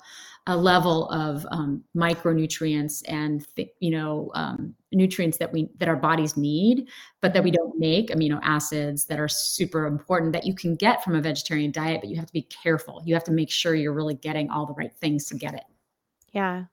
a 0.48 0.58
level 0.58 1.08
of 1.10 1.46
um, 1.52 1.84
micronutrients 1.96 3.04
and 3.08 3.46
you 3.80 3.92
know 3.92 4.32
um, 4.34 4.74
nutrients 4.92 5.38
that 5.38 5.52
we 5.54 5.70
that 5.78 5.88
our 5.88 5.96
bodies 5.96 6.36
need 6.36 6.90
but 7.22 7.32
that 7.34 7.44
we 7.44 7.52
don't 7.52 7.78
make 7.78 8.10
amino 8.10 8.40
acids 8.42 9.06
that 9.06 9.20
are 9.20 9.28
super 9.28 9.86
important 9.86 10.34
that 10.34 10.46
you 10.46 10.56
can 10.56 10.76
get 10.76 11.04
from 11.04 11.16
a 11.16 11.22
vegetarian 11.22 11.72
diet 11.72 12.02
but 12.02 12.10
you 12.10 12.16
have 12.16 12.26
to 12.26 12.34
be 12.34 12.42
careful. 12.44 13.02
You 13.06 13.14
have 13.14 13.24
to 13.26 13.32
make 13.32 13.52
sure 13.52 13.76
you're 13.76 13.94
really 13.94 14.16
getting 14.16 14.50
all 14.50 14.66
the 14.66 14.74
right 14.74 14.94
things 15.00 15.26
to 15.28 15.36
get 15.36 15.54
it. 15.54 15.64
Yeah. 16.32 16.66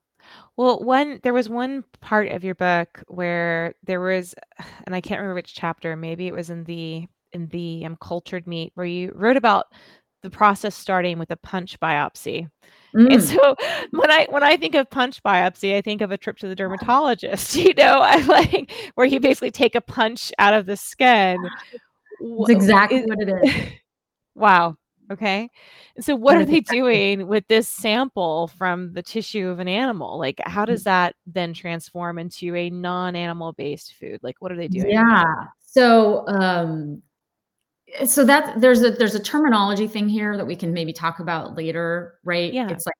Well 0.57 0.81
one 0.81 1.21
there 1.23 1.35
was 1.35 1.51
one 1.51 1.85
part 2.01 2.29
of 2.29 2.45
your 2.45 2.55
book 2.55 3.03
where 3.09 3.75
there 3.85 4.01
was 4.01 4.35
and 4.85 4.95
i 4.95 5.01
can't 5.01 5.21
remember 5.21 5.35
which 5.35 5.55
chapter 5.55 5.95
maybe 5.95 6.27
it 6.27 6.35
was 6.35 6.49
in 6.49 6.65
the 6.65 7.07
in 7.33 7.47
the 7.49 7.85
um, 7.85 7.97
cultured 8.01 8.47
meat 8.47 8.73
where 8.75 8.87
you 8.87 9.13
wrote 9.15 9.37
about 9.37 9.67
the 10.23 10.31
process 10.31 10.75
starting 10.75 11.19
with 11.19 11.31
a 11.31 11.37
punch 11.37 11.79
biopsy. 11.81 12.49
Mm. 12.95 13.15
And 13.15 13.23
so 13.23 13.55
when 13.91 14.11
I 14.11 14.27
when 14.31 14.43
I 14.43 14.57
think 14.57 14.75
of 14.75 14.91
punch 14.91 15.23
biopsy, 15.23 15.77
I 15.77 15.81
think 15.81 16.01
of 16.01 16.11
a 16.11 16.19
trip 16.19 16.39
to 16.39 16.49
the 16.49 16.55
dermatologist, 16.55 17.55
you 17.57 17.75
know, 17.75 18.01
I 18.01 18.17
like 18.23 18.73
where 18.95 19.07
you 19.07 19.21
basically 19.21 19.51
take 19.51 19.75
a 19.75 19.81
punch 19.81 20.33
out 20.39 20.55
of 20.55 20.67
the 20.67 20.77
skin. 20.77 21.39
That's 22.21 22.51
exactly 22.51 23.03
what 23.03 23.21
it 23.21 23.29
is. 23.29 23.73
wow. 24.35 24.77
Okay. 25.11 25.49
So 26.01 26.15
what 26.15 26.37
are 26.37 26.45
they 26.45 26.61
doing 26.61 27.29
with 27.29 27.47
this 27.49 27.67
sample 27.67 28.49
from 28.59 28.93
the 28.93 29.03
tissue 29.03 29.49
of 29.49 29.59
an 29.59 29.69
animal? 29.69 30.19
Like 30.19 30.39
how 30.45 30.67
does 30.67 30.85
that 30.85 31.15
then 31.27 31.55
transform 31.55 32.19
into 32.19 32.55
a 32.55 32.69
non-animal 32.69 33.55
based 33.55 33.95
food? 33.99 34.21
Like 34.23 34.37
what 34.41 34.53
are 34.53 34.57
they 34.57 34.69
doing? 34.69 34.91
Yeah. 34.91 35.25
So 35.65 36.27
um 36.29 37.03
so 38.07 38.25
that 38.25 38.61
there's 38.61 38.83
a 38.83 38.91
there's 38.91 39.15
a 39.15 39.21
terminology 39.21 39.87
thing 39.87 40.09
here 40.09 40.37
that 40.37 40.47
we 40.47 40.57
can 40.57 40.73
maybe 40.73 40.93
talk 40.93 41.21
about 41.21 41.57
later, 41.57 42.19
right? 42.25 42.53
Yeah. 42.53 42.69
It's 42.69 42.87
like 42.87 42.95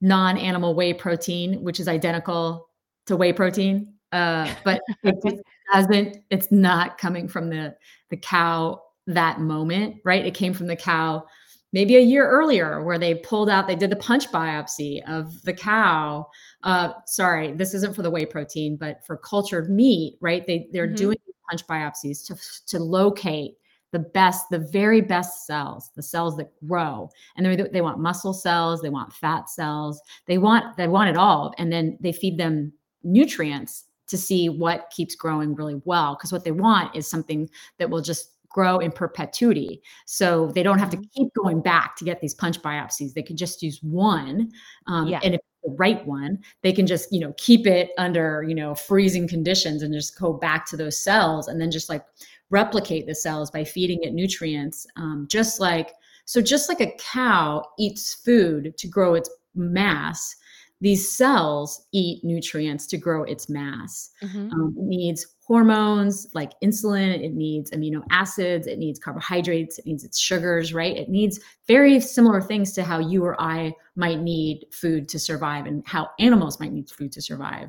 non-animal 0.00 0.74
whey 0.74 0.94
protein, 0.94 1.62
which 1.62 1.80
is 1.80 1.88
identical 1.88 2.68
to 3.06 3.16
whey 3.16 3.32
protein, 3.32 3.94
uh, 4.12 4.52
but 4.64 4.80
it 5.02 5.42
doesn't. 5.72 6.18
It's 6.30 6.50
not 6.50 6.98
coming 6.98 7.28
from 7.28 7.50
the 7.50 7.74
the 8.10 8.16
cow 8.16 8.82
that 9.06 9.40
moment, 9.40 9.96
right? 10.04 10.24
It 10.24 10.34
came 10.34 10.54
from 10.54 10.66
the 10.66 10.76
cow 10.76 11.26
maybe 11.72 11.96
a 11.96 12.00
year 12.00 12.28
earlier 12.28 12.82
where 12.82 12.98
they 12.98 13.14
pulled 13.14 13.48
out 13.48 13.66
they 13.66 13.74
did 13.74 13.90
the 13.90 13.96
punch 13.96 14.30
biopsy 14.30 15.00
of 15.08 15.42
the 15.42 15.52
cow 15.52 16.26
uh, 16.64 16.92
sorry 17.06 17.52
this 17.52 17.74
isn't 17.74 17.96
for 17.96 18.02
the 18.02 18.10
whey 18.10 18.26
protein 18.26 18.76
but 18.76 19.04
for 19.06 19.16
cultured 19.16 19.70
meat 19.70 20.16
right 20.20 20.46
they 20.46 20.68
they're 20.72 20.86
mm-hmm. 20.86 20.96
doing 20.96 21.16
punch 21.50 21.66
biopsies 21.66 22.24
to 22.26 22.36
to 22.66 22.82
locate 22.82 23.54
the 23.92 23.98
best, 24.00 24.46
the 24.50 24.58
very 24.58 25.00
best 25.00 25.46
cells, 25.46 25.90
the 25.94 26.02
cells 26.02 26.36
that 26.38 26.50
grow. 26.66 27.10
And 27.36 27.46
they, 27.46 27.56
they 27.56 27.80
want 27.80 28.00
muscle 28.00 28.32
cells, 28.32 28.80
they 28.80 28.88
want 28.88 29.12
fat 29.12 29.48
cells, 29.48 30.00
they 30.26 30.38
want 30.38 30.76
they 30.76 30.88
want 30.88 31.10
it 31.10 31.16
all. 31.16 31.54
And 31.58 31.72
then 31.72 31.98
they 32.00 32.12
feed 32.12 32.38
them 32.38 32.72
nutrients 33.04 33.84
to 34.08 34.18
see 34.18 34.48
what 34.48 34.90
keeps 34.90 35.14
growing 35.14 35.54
really 35.54 35.80
well. 35.84 36.16
Because 36.16 36.32
what 36.32 36.44
they 36.44 36.52
want 36.52 36.94
is 36.96 37.08
something 37.08 37.48
that 37.78 37.88
will 37.88 38.02
just 38.02 38.30
grow 38.48 38.78
in 38.78 38.92
perpetuity. 38.92 39.82
So 40.06 40.50
they 40.54 40.62
don't 40.62 40.78
have 40.78 40.90
to 40.90 40.96
mm-hmm. 40.96 41.22
keep 41.22 41.34
going 41.34 41.62
back 41.62 41.96
to 41.96 42.04
get 42.04 42.20
these 42.20 42.34
punch 42.34 42.60
biopsies. 42.60 43.14
They 43.14 43.22
could 43.22 43.38
just 43.38 43.62
use 43.62 43.78
one. 43.82 44.50
Um, 44.86 45.06
yeah. 45.06 45.20
And 45.22 45.34
if 45.34 45.40
the 45.64 45.70
right 45.78 46.04
one, 46.06 46.38
they 46.62 46.72
can 46.72 46.86
just, 46.86 47.12
you 47.12 47.20
know, 47.20 47.32
keep 47.36 47.66
it 47.66 47.90
under, 47.96 48.44
you 48.46 48.54
know, 48.54 48.74
freezing 48.74 49.28
conditions 49.28 49.82
and 49.82 49.94
just 49.94 50.18
go 50.18 50.32
back 50.32 50.66
to 50.66 50.76
those 50.76 51.02
cells 51.02 51.48
and 51.48 51.60
then 51.60 51.70
just 51.70 51.88
like 51.88 52.04
replicate 52.52 53.06
the 53.06 53.14
cells 53.14 53.50
by 53.50 53.64
feeding 53.64 53.98
it 54.02 54.12
nutrients 54.12 54.86
um, 54.96 55.26
just 55.28 55.58
like 55.58 55.94
so 56.26 56.40
just 56.40 56.68
like 56.68 56.80
a 56.80 56.94
cow 56.98 57.64
eats 57.78 58.14
food 58.14 58.76
to 58.76 58.86
grow 58.86 59.14
its 59.14 59.28
mass 59.54 60.36
these 60.82 61.08
cells 61.08 61.86
eat 61.92 62.24
nutrients 62.24 62.86
to 62.88 62.96
grow 62.96 63.22
its 63.22 63.48
mass. 63.48 64.10
Mm-hmm. 64.20 64.50
um, 64.50 64.74
it 64.76 64.84
needs 64.84 65.26
hormones 65.46 66.28
like 66.34 66.52
insulin 66.62 67.24
it 67.24 67.34
needs 67.34 67.70
amino 67.70 68.02
acids 68.10 68.66
it 68.66 68.78
needs 68.78 68.98
carbohydrates 68.98 69.78
it 69.78 69.86
needs 69.86 70.04
its 70.04 70.18
sugars 70.18 70.74
right? 70.74 70.96
It 70.96 71.08
needs 71.08 71.40
very 71.66 72.00
similar 72.00 72.40
things 72.40 72.72
to 72.72 72.82
how 72.84 72.98
you 72.98 73.24
or 73.24 73.40
i 73.40 73.72
might 73.96 74.20
need 74.20 74.66
food 74.70 75.08
to 75.08 75.18
survive 75.18 75.66
and 75.66 75.82
how 75.86 76.10
animals 76.18 76.60
might 76.60 76.72
need 76.72 76.90
food 76.90 77.12
to 77.12 77.22
survive 77.22 77.68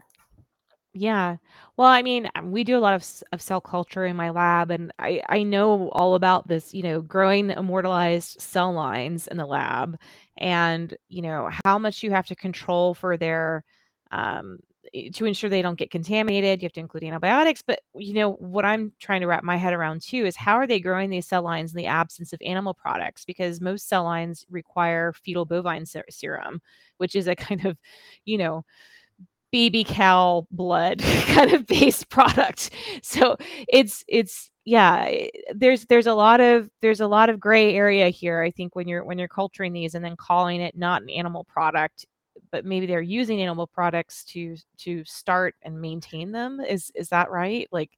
yeah. 0.94 1.38
Well, 1.78 1.88
I 1.88 2.04
mean, 2.04 2.30
um, 2.36 2.52
we 2.52 2.64
do 2.64 2.78
a 2.78 2.80
lot 2.80 2.94
of, 2.94 3.04
of 3.32 3.42
cell 3.42 3.62
culture 3.62 4.06
in 4.06 4.16
my 4.16 4.30
lab, 4.30 4.70
and 4.70 4.92
I, 5.00 5.22
I 5.28 5.42
know 5.44 5.90
all 5.90 6.14
about 6.16 6.48
this, 6.48 6.74
you 6.74 6.84
know, 6.84 7.02
growing 7.02 7.50
immortalized 7.50 8.40
cell 8.40 8.72
lines 8.74 9.28
in 9.28 9.38
the 9.38 9.46
lab 9.48 9.98
and, 10.38 10.96
you 11.10 11.24
know, 11.24 11.50
how 11.66 11.80
much 11.80 12.04
you 12.04 12.12
have 12.12 12.28
to 12.28 12.36
control 12.36 12.94
for 12.94 13.18
their, 13.18 13.64
um, 14.12 14.60
to 15.14 15.26
ensure 15.26 15.50
they 15.50 15.64
don't 15.64 15.80
get 15.80 15.90
contaminated. 15.90 16.62
You 16.62 16.68
have 16.68 16.74
to 16.74 16.80
include 16.80 17.04
antibiotics. 17.06 17.64
But, 17.66 17.80
you 17.96 18.14
know, 18.14 18.34
what 18.34 18.66
I'm 18.66 18.92
trying 19.00 19.22
to 19.22 19.28
wrap 19.28 19.44
my 19.44 19.56
head 19.58 19.74
around 19.74 20.02
too 20.04 20.26
is 20.26 20.36
how 20.36 20.54
are 20.56 20.68
they 20.68 20.80
growing 20.80 21.10
these 21.10 21.26
cell 21.28 21.42
lines 21.42 21.72
in 21.72 21.78
the 21.78 21.88
absence 21.88 22.34
of 22.34 22.40
animal 22.46 22.76
products? 22.76 23.26
Because 23.26 23.60
most 23.62 23.88
cell 23.90 24.04
lines 24.04 24.46
require 24.52 25.14
fetal 25.14 25.46
bovine 25.46 25.86
ser- 25.88 26.04
serum, 26.12 26.62
which 26.98 27.16
is 27.16 27.28
a 27.28 27.36
kind 27.36 27.66
of, 27.66 27.78
you 28.26 28.38
know, 28.38 28.64
baby 29.54 29.84
cow 29.84 30.48
blood 30.50 31.00
kind 31.28 31.54
of 31.54 31.66
base 31.68 32.04
product. 32.04 32.72
So 33.04 33.38
it's 33.70 34.04
it's 34.10 34.50
yeah, 34.66 35.28
there's 35.54 35.86
there's 35.86 36.08
a 36.08 36.14
lot 36.14 36.42
of 36.42 36.70
there's 36.82 37.02
a 37.02 37.08
lot 37.08 37.30
of 37.30 37.40
gray 37.40 37.76
area 37.76 38.10
here. 38.10 38.42
I 38.42 38.52
think 38.52 38.76
when 38.76 38.88
you're 38.88 39.06
when 39.06 39.18
you're 39.18 39.28
culturing 39.30 39.72
these 39.72 39.94
and 39.96 40.04
then 40.04 40.18
calling 40.18 40.60
it 40.60 40.76
not 40.76 41.04
an 41.04 41.10
animal 41.10 41.44
product, 41.46 42.06
but 42.52 42.66
maybe 42.66 42.88
they're 42.88 43.02
using 43.02 43.42
animal 43.42 43.68
products 43.68 44.26
to 44.26 44.58
to 44.80 45.06
start 45.06 45.56
and 45.62 45.80
maintain 45.80 46.32
them. 46.32 46.60
Is 46.60 46.92
is 46.96 47.10
that 47.10 47.30
right? 47.30 47.68
Like 47.72 47.92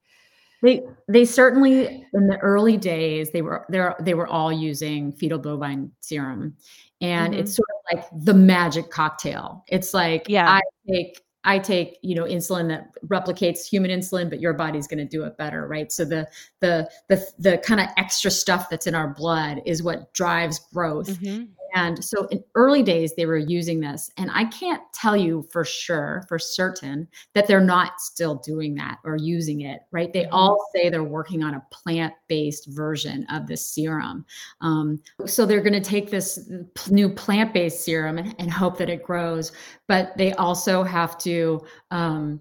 they 0.61 0.81
they 1.07 1.23
certainly 1.23 2.05
in 2.13 2.27
the 2.27 2.37
early 2.39 2.75
days 2.75 3.31
they 3.31 3.41
were 3.41 3.65
they 3.69 3.87
they 4.01 4.13
were 4.13 4.27
all 4.27 4.51
using 4.51 5.13
fetal 5.13 5.39
bovine 5.39 5.91
serum 6.01 6.55
and 7.01 7.33
mm-hmm. 7.33 7.41
it's 7.41 7.55
sort 7.55 7.67
of 7.69 7.97
like 7.97 8.05
the 8.25 8.33
magic 8.33 8.89
cocktail 8.89 9.63
it's 9.67 9.93
like 9.93 10.25
yeah 10.27 10.49
i 10.49 10.61
take 10.87 11.21
I 11.45 11.59
take, 11.59 11.99
you 12.01 12.15
know, 12.15 12.23
insulin 12.23 12.67
that 12.69 12.89
replicates 13.07 13.65
human 13.65 13.91
insulin, 13.91 14.29
but 14.29 14.41
your 14.41 14.53
body's 14.53 14.87
going 14.87 14.97
to 14.97 15.05
do 15.05 15.23
it 15.23 15.37
better, 15.37 15.67
right? 15.67 15.91
So 15.91 16.03
the 16.03 16.27
the 16.59 16.89
the 17.07 17.25
the 17.37 17.57
kind 17.59 17.79
of 17.79 17.87
extra 17.97 18.31
stuff 18.31 18.69
that's 18.69 18.87
in 18.87 18.95
our 18.95 19.13
blood 19.13 19.61
is 19.65 19.83
what 19.83 20.11
drives 20.13 20.59
growth. 20.73 21.07
Mm-hmm. 21.07 21.43
And 21.75 22.03
so 22.03 22.25
in 22.27 22.41
early 22.55 22.81
days, 22.81 23.13
they 23.15 23.25
were 23.25 23.37
using 23.37 23.81
this. 23.81 24.09
And 24.17 24.31
I 24.33 24.45
can't 24.45 24.81
tell 24.93 25.15
you 25.15 25.45
for 25.51 25.65
sure, 25.65 26.23
for 26.27 26.39
certain, 26.39 27.05
that 27.33 27.47
they're 27.47 27.59
not 27.59 27.99
still 27.99 28.35
doing 28.35 28.73
that 28.75 28.99
or 29.03 29.17
using 29.17 29.61
it, 29.61 29.81
right? 29.91 30.11
They 30.11 30.23
mm-hmm. 30.23 30.33
all 30.33 30.69
say 30.73 30.89
they're 30.89 31.03
working 31.03 31.43
on 31.43 31.55
a 31.55 31.63
plant 31.71 32.13
based 32.29 32.67
version 32.67 33.27
of 33.29 33.45
this 33.45 33.67
serum. 33.67 34.25
Um, 34.61 35.01
so 35.25 35.45
they're 35.45 35.61
going 35.61 35.73
to 35.73 35.81
take 35.81 36.09
this 36.09 36.49
new 36.89 37.09
plant 37.09 37.53
based 37.53 37.83
serum 37.83 38.17
and, 38.17 38.33
and, 38.39 38.55
hope 38.55 38.77
that 38.77 38.89
it 38.89 39.03
grows. 39.03 39.51
But 39.89 40.17
they 40.17 40.31
also 40.33 40.81
have 40.81 41.17
to 41.19 41.65
um, 41.91 42.39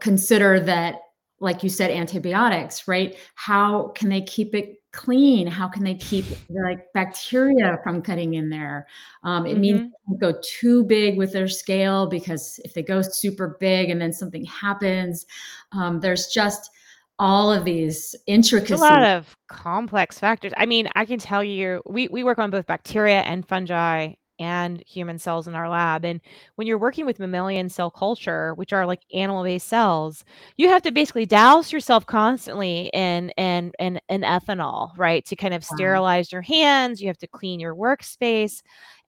consider 0.00 0.58
that 0.58 0.96
like 1.38 1.62
you 1.62 1.68
said 1.68 1.90
antibiotics 1.90 2.86
right 2.86 3.16
how 3.34 3.88
can 3.88 4.08
they 4.08 4.20
keep 4.20 4.54
it 4.54 4.81
clean 4.92 5.46
how 5.46 5.66
can 5.66 5.82
they 5.82 5.94
keep 5.94 6.24
like 6.50 6.92
bacteria 6.92 7.78
from 7.82 8.02
cutting 8.02 8.34
in 8.34 8.50
there 8.50 8.86
um, 9.24 9.46
it 9.46 9.52
mm-hmm. 9.52 9.60
means 9.60 9.92
go 10.18 10.34
too 10.44 10.84
big 10.84 11.16
with 11.16 11.32
their 11.32 11.48
scale 11.48 12.06
because 12.06 12.60
if 12.64 12.74
they 12.74 12.82
go 12.82 13.00
super 13.00 13.56
big 13.58 13.88
and 13.88 14.00
then 14.00 14.12
something 14.12 14.44
happens 14.44 15.26
um, 15.72 15.98
there's 16.00 16.26
just 16.26 16.70
all 17.18 17.52
of 17.52 17.64
these 17.64 18.16
intricacies. 18.26 18.80
a 18.80 18.82
lot 18.82 19.04
of 19.04 19.36
complex 19.48 20.18
factors. 20.18 20.52
I 20.56 20.66
mean, 20.66 20.88
I 20.96 21.04
can 21.04 21.20
tell 21.20 21.44
you, 21.44 21.80
we 21.86 22.08
we 22.08 22.24
work 22.24 22.38
on 22.38 22.50
both 22.50 22.66
bacteria 22.66 23.20
and 23.20 23.46
fungi 23.46 24.14
and 24.38 24.82
human 24.86 25.18
cells 25.18 25.46
in 25.46 25.54
our 25.54 25.68
lab. 25.68 26.04
And 26.04 26.20
when 26.56 26.66
you're 26.66 26.78
working 26.78 27.06
with 27.06 27.18
mammalian 27.18 27.68
cell 27.68 27.90
culture, 27.90 28.54
which 28.54 28.72
are 28.72 28.86
like 28.86 29.02
animal-based 29.12 29.68
cells, 29.68 30.24
you 30.56 30.68
have 30.68 30.82
to 30.82 30.92
basically 30.92 31.26
douse 31.26 31.72
yourself 31.72 32.06
constantly 32.06 32.90
in 32.92 33.30
in 33.30 33.72
in, 33.78 34.00
in 34.08 34.22
ethanol, 34.22 34.96
right? 34.96 35.24
To 35.26 35.36
kind 35.36 35.54
of 35.54 35.62
wow. 35.62 35.76
sterilize 35.76 36.32
your 36.32 36.42
hands. 36.42 37.00
You 37.00 37.08
have 37.08 37.18
to 37.18 37.26
clean 37.26 37.60
your 37.60 37.74
workspace. 37.74 38.62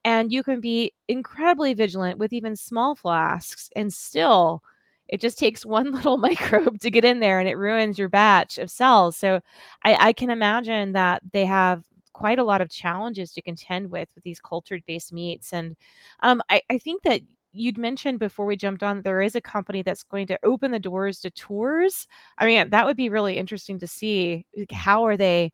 And 0.06 0.30
you 0.30 0.42
can 0.42 0.60
be 0.60 0.92
incredibly 1.08 1.72
vigilant 1.72 2.18
with 2.18 2.32
even 2.32 2.56
small 2.56 2.94
flasks 2.94 3.70
and 3.74 3.92
still 3.92 4.62
it 5.08 5.20
just 5.20 5.38
takes 5.38 5.66
one 5.66 5.92
little 5.92 6.16
microbe 6.16 6.80
to 6.80 6.90
get 6.90 7.04
in 7.04 7.20
there 7.20 7.40
and 7.40 7.48
it 7.48 7.56
ruins 7.56 7.98
your 7.98 8.08
batch 8.08 8.58
of 8.58 8.70
cells. 8.70 9.16
So 9.16 9.40
I, 9.84 10.08
I, 10.08 10.12
can 10.12 10.30
imagine 10.30 10.92
that 10.92 11.22
they 11.32 11.44
have 11.44 11.84
quite 12.14 12.38
a 12.38 12.44
lot 12.44 12.62
of 12.62 12.70
challenges 12.70 13.33
to 13.33 13.42
contend 13.42 13.90
with 13.90 14.09
with 14.14 14.24
these 14.24 14.40
cultured 14.40 14.83
based 14.87 15.12
meats. 15.12 15.53
And 15.53 15.77
um, 16.20 16.42
I, 16.50 16.62
I 16.70 16.79
think 16.79 17.03
that 17.03 17.20
you'd 17.53 17.79
mentioned 17.79 18.18
before 18.18 18.46
we 18.46 18.57
jumped 18.57 18.83
on 18.83 19.03
there 19.03 19.22
is 19.22 19.37
a 19.37 19.40
company 19.40 19.83
that's 19.83 20.03
going 20.03 20.27
to 20.29 20.38
open 20.44 20.70
the 20.72 20.81
doors 20.81 21.20
to 21.20 21.31
tours. 21.31 22.07
I 22.38 22.46
mean, 22.46 22.70
that 22.70 22.87
would 22.87 22.96
be 22.96 23.11
really 23.11 23.37
interesting 23.37 23.79
to 23.81 23.87
see. 23.87 24.46
How 24.72 25.05
are 25.07 25.16
they 25.16 25.53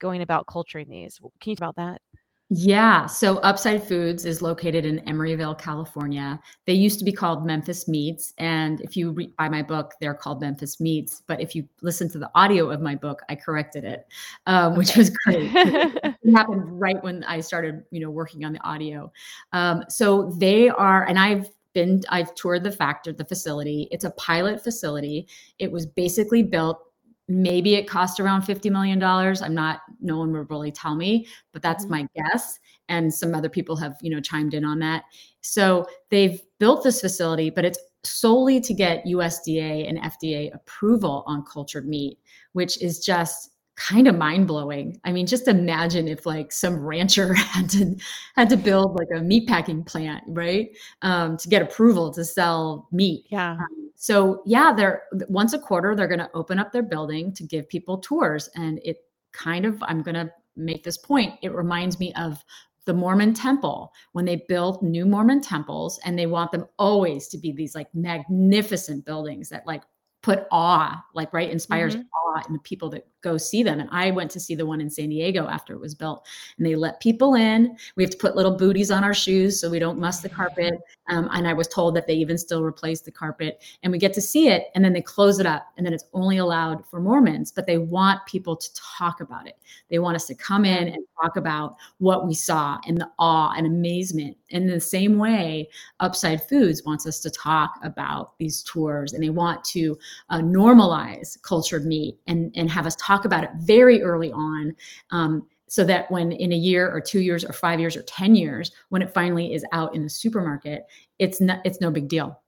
going 0.00 0.22
about 0.22 0.46
culturing 0.46 0.88
these? 0.88 1.18
Can 1.40 1.50
you 1.50 1.56
talk 1.56 1.74
about 1.74 1.76
that? 1.76 2.17
Yeah. 2.50 3.04
So 3.04 3.36
Upside 3.38 3.86
Foods 3.86 4.24
is 4.24 4.40
located 4.40 4.86
in 4.86 5.00
Emeryville, 5.00 5.58
California. 5.58 6.40
They 6.64 6.72
used 6.72 6.98
to 6.98 7.04
be 7.04 7.12
called 7.12 7.44
Memphis 7.44 7.86
Meats. 7.86 8.32
And 8.38 8.80
if 8.80 8.96
you 8.96 9.10
read 9.10 9.36
buy 9.36 9.50
my 9.50 9.62
book, 9.62 9.92
they're 10.00 10.14
called 10.14 10.40
Memphis 10.40 10.80
Meats. 10.80 11.22
But 11.26 11.42
if 11.42 11.54
you 11.54 11.68
listen 11.82 12.08
to 12.10 12.18
the 12.18 12.30
audio 12.34 12.70
of 12.70 12.80
my 12.80 12.94
book, 12.94 13.20
I 13.28 13.34
corrected 13.34 13.84
it, 13.84 14.06
um, 14.46 14.76
which 14.76 14.96
was 14.96 15.10
great. 15.10 15.50
it 15.54 16.34
happened 16.34 16.80
right 16.80 17.02
when 17.04 17.22
I 17.24 17.40
started, 17.40 17.84
you 17.90 18.00
know, 18.00 18.10
working 18.10 18.46
on 18.46 18.54
the 18.54 18.66
audio. 18.66 19.12
Um, 19.52 19.84
so 19.90 20.32
they 20.38 20.70
are, 20.70 21.04
and 21.04 21.18
I've 21.18 21.50
been, 21.74 22.02
I've 22.08 22.34
toured 22.34 22.64
the 22.64 22.72
factor, 22.72 23.12
the 23.12 23.26
facility. 23.26 23.88
It's 23.90 24.04
a 24.04 24.10
pilot 24.12 24.64
facility. 24.64 25.28
It 25.58 25.70
was 25.70 25.84
basically 25.84 26.42
built 26.42 26.87
maybe 27.28 27.74
it 27.74 27.88
cost 27.88 28.20
around 28.20 28.42
$50 28.42 28.70
million. 28.70 29.02
I'm 29.02 29.54
not, 29.54 29.80
no 30.00 30.18
one 30.18 30.32
will 30.32 30.44
really 30.44 30.72
tell 30.72 30.94
me, 30.94 31.26
but 31.52 31.62
that's 31.62 31.84
mm-hmm. 31.84 31.92
my 31.92 32.08
guess. 32.16 32.58
And 32.88 33.12
some 33.12 33.34
other 33.34 33.50
people 33.50 33.76
have, 33.76 33.96
you 34.00 34.10
know, 34.10 34.20
chimed 34.20 34.54
in 34.54 34.64
on 34.64 34.78
that. 34.78 35.04
So 35.42 35.86
they've 36.10 36.40
built 36.58 36.82
this 36.82 37.00
facility, 37.00 37.50
but 37.50 37.64
it's 37.64 37.78
solely 38.02 38.60
to 38.60 38.72
get 38.72 39.04
USDA 39.04 39.88
and 39.88 39.98
FDA 39.98 40.54
approval 40.54 41.24
on 41.26 41.44
cultured 41.44 41.86
meat, 41.86 42.18
which 42.52 42.80
is 42.82 43.04
just 43.04 43.50
kind 43.78 44.08
of 44.08 44.16
mind 44.16 44.48
blowing. 44.48 45.00
I 45.04 45.12
mean, 45.12 45.26
just 45.26 45.46
imagine 45.46 46.08
if 46.08 46.26
like 46.26 46.50
some 46.50 46.84
rancher 46.84 47.32
had 47.34 47.70
to 47.70 47.96
had 48.34 48.50
to 48.50 48.56
build 48.56 48.96
like 48.96 49.08
a 49.14 49.22
meat 49.22 49.46
packing 49.48 49.84
plant, 49.84 50.24
right, 50.26 50.70
um, 51.02 51.36
to 51.38 51.48
get 51.48 51.62
approval 51.62 52.12
to 52.14 52.24
sell 52.24 52.88
meat. 52.92 53.26
Yeah. 53.30 53.52
Um, 53.52 53.92
so 53.94 54.42
yeah, 54.44 54.72
they're 54.72 55.04
once 55.28 55.52
a 55.52 55.58
quarter 55.58 55.94
they're 55.94 56.08
going 56.08 56.18
to 56.18 56.30
open 56.34 56.58
up 56.58 56.72
their 56.72 56.82
building 56.82 57.32
to 57.34 57.44
give 57.44 57.68
people 57.68 57.98
tours, 57.98 58.50
and 58.54 58.80
it 58.84 58.98
kind 59.32 59.64
of 59.64 59.82
I'm 59.82 60.02
going 60.02 60.16
to 60.16 60.30
make 60.56 60.82
this 60.82 60.98
point. 60.98 61.34
It 61.42 61.54
reminds 61.54 62.00
me 62.00 62.12
of 62.14 62.44
the 62.84 62.94
Mormon 62.94 63.34
temple 63.34 63.92
when 64.12 64.24
they 64.24 64.44
build 64.48 64.82
new 64.82 65.04
Mormon 65.04 65.40
temples 65.40 66.00
and 66.04 66.18
they 66.18 66.26
want 66.26 66.50
them 66.50 66.64
always 66.78 67.28
to 67.28 67.38
be 67.38 67.52
these 67.52 67.74
like 67.74 67.94
magnificent 67.94 69.04
buildings 69.04 69.50
that 69.50 69.66
like 69.66 69.82
put 70.22 70.46
awe, 70.50 71.02
like 71.14 71.32
right, 71.32 71.50
inspires 71.50 71.94
mm-hmm. 71.94 72.02
awe 72.02 72.42
in 72.46 72.52
the 72.52 72.58
people 72.60 72.88
that 72.90 73.06
go 73.20 73.36
see 73.36 73.62
them. 73.62 73.80
And 73.80 73.88
I 73.92 74.10
went 74.10 74.30
to 74.32 74.40
see 74.40 74.54
the 74.54 74.66
one 74.66 74.80
in 74.80 74.90
San 74.90 75.08
Diego 75.08 75.48
after 75.48 75.72
it 75.74 75.80
was 75.80 75.94
built, 75.94 76.26
and 76.56 76.66
they 76.66 76.76
let 76.76 77.00
people 77.00 77.34
in. 77.34 77.76
We 77.96 78.02
have 78.02 78.10
to 78.10 78.18
put 78.18 78.36
little 78.36 78.56
booties 78.56 78.90
on 78.90 79.04
our 79.04 79.14
shoes 79.14 79.60
so 79.60 79.70
we 79.70 79.78
don't 79.78 79.98
muss 79.98 80.20
the 80.20 80.28
carpet. 80.28 80.74
Um, 81.08 81.28
and 81.32 81.48
I 81.48 81.54
was 81.54 81.68
told 81.68 81.96
that 81.96 82.06
they 82.06 82.14
even 82.14 82.36
still 82.38 82.62
replace 82.62 83.00
the 83.00 83.10
carpet, 83.10 83.62
and 83.82 83.92
we 83.92 83.98
get 83.98 84.12
to 84.14 84.20
see 84.20 84.48
it, 84.48 84.64
and 84.74 84.84
then 84.84 84.92
they 84.92 85.02
close 85.02 85.38
it 85.38 85.46
up, 85.46 85.66
and 85.76 85.86
then 85.86 85.92
it's 85.92 86.04
only 86.12 86.38
allowed 86.38 86.86
for 86.86 87.00
Mormons. 87.00 87.50
But 87.50 87.66
they 87.66 87.78
want 87.78 88.24
people 88.26 88.56
to 88.56 88.68
talk 88.74 89.20
about 89.20 89.46
it. 89.46 89.56
They 89.90 89.98
want 89.98 90.16
us 90.16 90.26
to 90.26 90.34
come 90.34 90.64
in 90.64 90.88
and 90.88 91.04
talk 91.20 91.36
about 91.36 91.76
what 91.98 92.26
we 92.26 92.34
saw 92.34 92.78
and 92.86 92.98
the 92.98 93.10
awe 93.18 93.54
and 93.56 93.66
amazement. 93.66 94.36
In 94.50 94.66
the 94.66 94.80
same 94.80 95.18
way, 95.18 95.68
Upside 96.00 96.42
Foods 96.48 96.84
wants 96.84 97.06
us 97.06 97.20
to 97.20 97.30
talk 97.30 97.78
about 97.82 98.38
these 98.38 98.62
tours, 98.62 99.12
and 99.12 99.22
they 99.22 99.30
want 99.30 99.64
to 99.64 99.98
uh, 100.30 100.38
normalize 100.38 101.40
cultured 101.42 101.86
meat 101.86 102.18
and 102.26 102.52
and 102.54 102.70
have 102.70 102.86
us 102.86 102.96
talk 102.96 103.07
about 103.24 103.44
it 103.44 103.50
very 103.56 104.02
early 104.02 104.32
on. 104.32 104.74
Um, 105.10 105.46
so 105.68 105.84
that 105.84 106.10
when 106.10 106.32
in 106.32 106.52
a 106.52 106.56
year 106.56 106.90
or 106.90 107.00
two 107.00 107.20
years 107.20 107.44
or 107.44 107.52
five 107.52 107.78
years 107.78 107.96
or 107.96 108.02
10 108.02 108.34
years, 108.34 108.70
when 108.88 109.02
it 109.02 109.12
finally 109.12 109.52
is 109.52 109.64
out 109.72 109.94
in 109.94 110.02
the 110.02 110.08
supermarket, 110.08 110.86
it's 111.18 111.40
not, 111.40 111.60
it's 111.64 111.80
no 111.80 111.90
big 111.90 112.08
deal. 112.08 112.40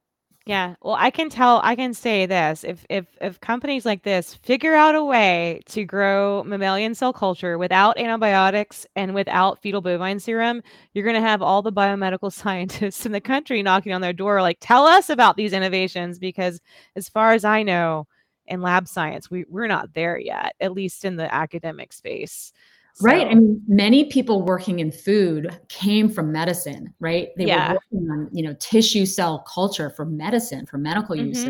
Yeah. 0.47 0.75
Well, 0.83 0.97
I 0.99 1.11
can 1.11 1.29
tell 1.29 1.61
I 1.63 1.77
can 1.77 1.93
say 1.93 2.25
this. 2.25 2.65
If 2.65 2.85
if 2.89 3.07
if 3.21 3.39
companies 3.41 3.85
like 3.85 4.03
this 4.03 4.35
figure 4.35 4.75
out 4.75 4.95
a 4.95 5.05
way 5.05 5.61
to 5.67 5.85
grow 5.85 6.43
mammalian 6.45 6.95
cell 6.95 7.13
culture 7.13 7.59
without 7.59 7.99
antibiotics 7.99 8.87
and 8.97 9.15
without 9.15 9.61
fetal 9.61 9.83
bovine 9.83 10.19
serum, 10.19 10.63
you're 10.95 11.05
going 11.05 11.15
to 11.15 11.21
have 11.21 11.43
all 11.43 11.61
the 11.61 11.73
biomedical 11.73 12.33
scientists 12.43 13.05
in 13.05 13.13
the 13.13 13.21
country 13.21 13.63
knocking 13.63 13.93
on 13.93 14.01
their 14.01 14.15
door 14.15 14.41
like 14.41 14.57
tell 14.61 14.87
us 14.87 15.11
about 15.11 15.37
these 15.37 15.53
innovations 15.53 16.19
because 16.19 16.61
as 16.97 17.09
far 17.09 17.33
as 17.33 17.45
I 17.45 17.63
know, 17.63 18.07
in 18.51 18.61
lab 18.61 18.87
science 18.87 19.31
we, 19.31 19.45
we're 19.49 19.67
not 19.67 19.93
there 19.95 20.19
yet 20.19 20.55
at 20.61 20.73
least 20.73 21.05
in 21.05 21.17
the 21.17 21.33
academic 21.35 21.93
space 21.93 22.53
so. 22.95 23.05
Right. 23.05 23.27
I 23.29 23.35
mean, 23.35 23.63
many 23.67 24.07
people 24.07 24.43
working 24.43 24.81
in 24.81 24.91
food 24.91 25.59
came 25.69 26.09
from 26.11 26.33
medicine, 26.33 26.93
right? 27.01 27.29
They 27.37 27.47
yeah. 27.47 27.73
were 27.73 27.75
working 27.93 28.11
on, 28.11 28.29
you 28.33 28.43
know, 28.43 28.55
tissue 28.59 29.07
cell 29.07 29.39
culture 29.41 29.91
for 29.91 30.05
medicine, 30.05 30.67
for 30.67 30.77
medical 30.77 31.17
mm-hmm. 31.17 31.29
use. 31.29 31.49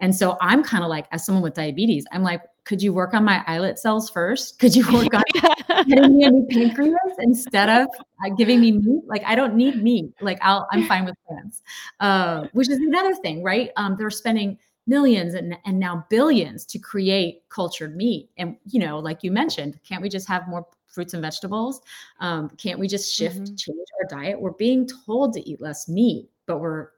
And 0.00 0.14
so 0.14 0.36
I'm 0.40 0.62
kind 0.62 0.82
of 0.82 0.90
like, 0.90 1.06
as 1.12 1.24
someone 1.24 1.42
with 1.42 1.54
diabetes, 1.54 2.04
I'm 2.12 2.22
like, 2.22 2.42
could 2.64 2.82
you 2.82 2.92
work 2.92 3.14
on 3.14 3.24
my 3.24 3.42
islet 3.46 3.78
cells 3.78 4.10
first? 4.10 4.58
Could 4.58 4.76
you 4.76 4.84
work 4.92 5.14
on 5.14 5.22
getting 5.88 6.18
me 6.18 6.24
a 6.24 6.30
new 6.30 6.46
pancreas 6.48 6.96
instead 7.18 7.68
of 7.68 7.88
uh, 8.24 8.30
giving 8.36 8.60
me 8.60 8.72
meat? 8.72 9.02
Like, 9.06 9.22
I 9.24 9.34
don't 9.34 9.54
need 9.54 9.82
meat. 9.82 10.12
Like, 10.20 10.38
I'll, 10.42 10.68
I'm 10.72 10.86
fine 10.86 11.04
with 11.04 11.14
plants, 11.26 11.62
uh, 12.00 12.46
which 12.52 12.68
is 12.68 12.78
another 12.78 13.14
thing, 13.14 13.42
right? 13.42 13.70
Um, 13.76 13.96
they're 13.98 14.10
spending 14.10 14.58
millions 14.86 15.34
and, 15.34 15.56
and 15.64 15.78
now 15.78 16.04
billions 16.10 16.64
to 16.66 16.78
create 16.78 17.42
cultured 17.48 17.96
meat. 17.96 18.30
And, 18.36 18.56
you 18.66 18.80
know, 18.80 18.98
like 18.98 19.22
you 19.22 19.30
mentioned, 19.30 19.78
can't 19.86 20.02
we 20.02 20.08
just 20.08 20.28
have 20.28 20.48
more 20.48 20.66
fruits 20.88 21.14
and 21.14 21.22
vegetables? 21.22 21.80
Um, 22.20 22.50
can't 22.50 22.78
we 22.78 22.88
just 22.88 23.14
shift, 23.14 23.36
mm-hmm. 23.36 23.54
change 23.54 23.88
our 24.00 24.08
diet? 24.08 24.40
We're 24.40 24.52
being 24.52 24.88
told 25.06 25.32
to 25.34 25.48
eat 25.48 25.60
less 25.60 25.88
meat, 25.88 26.28
but 26.46 26.58
we're 26.58 26.88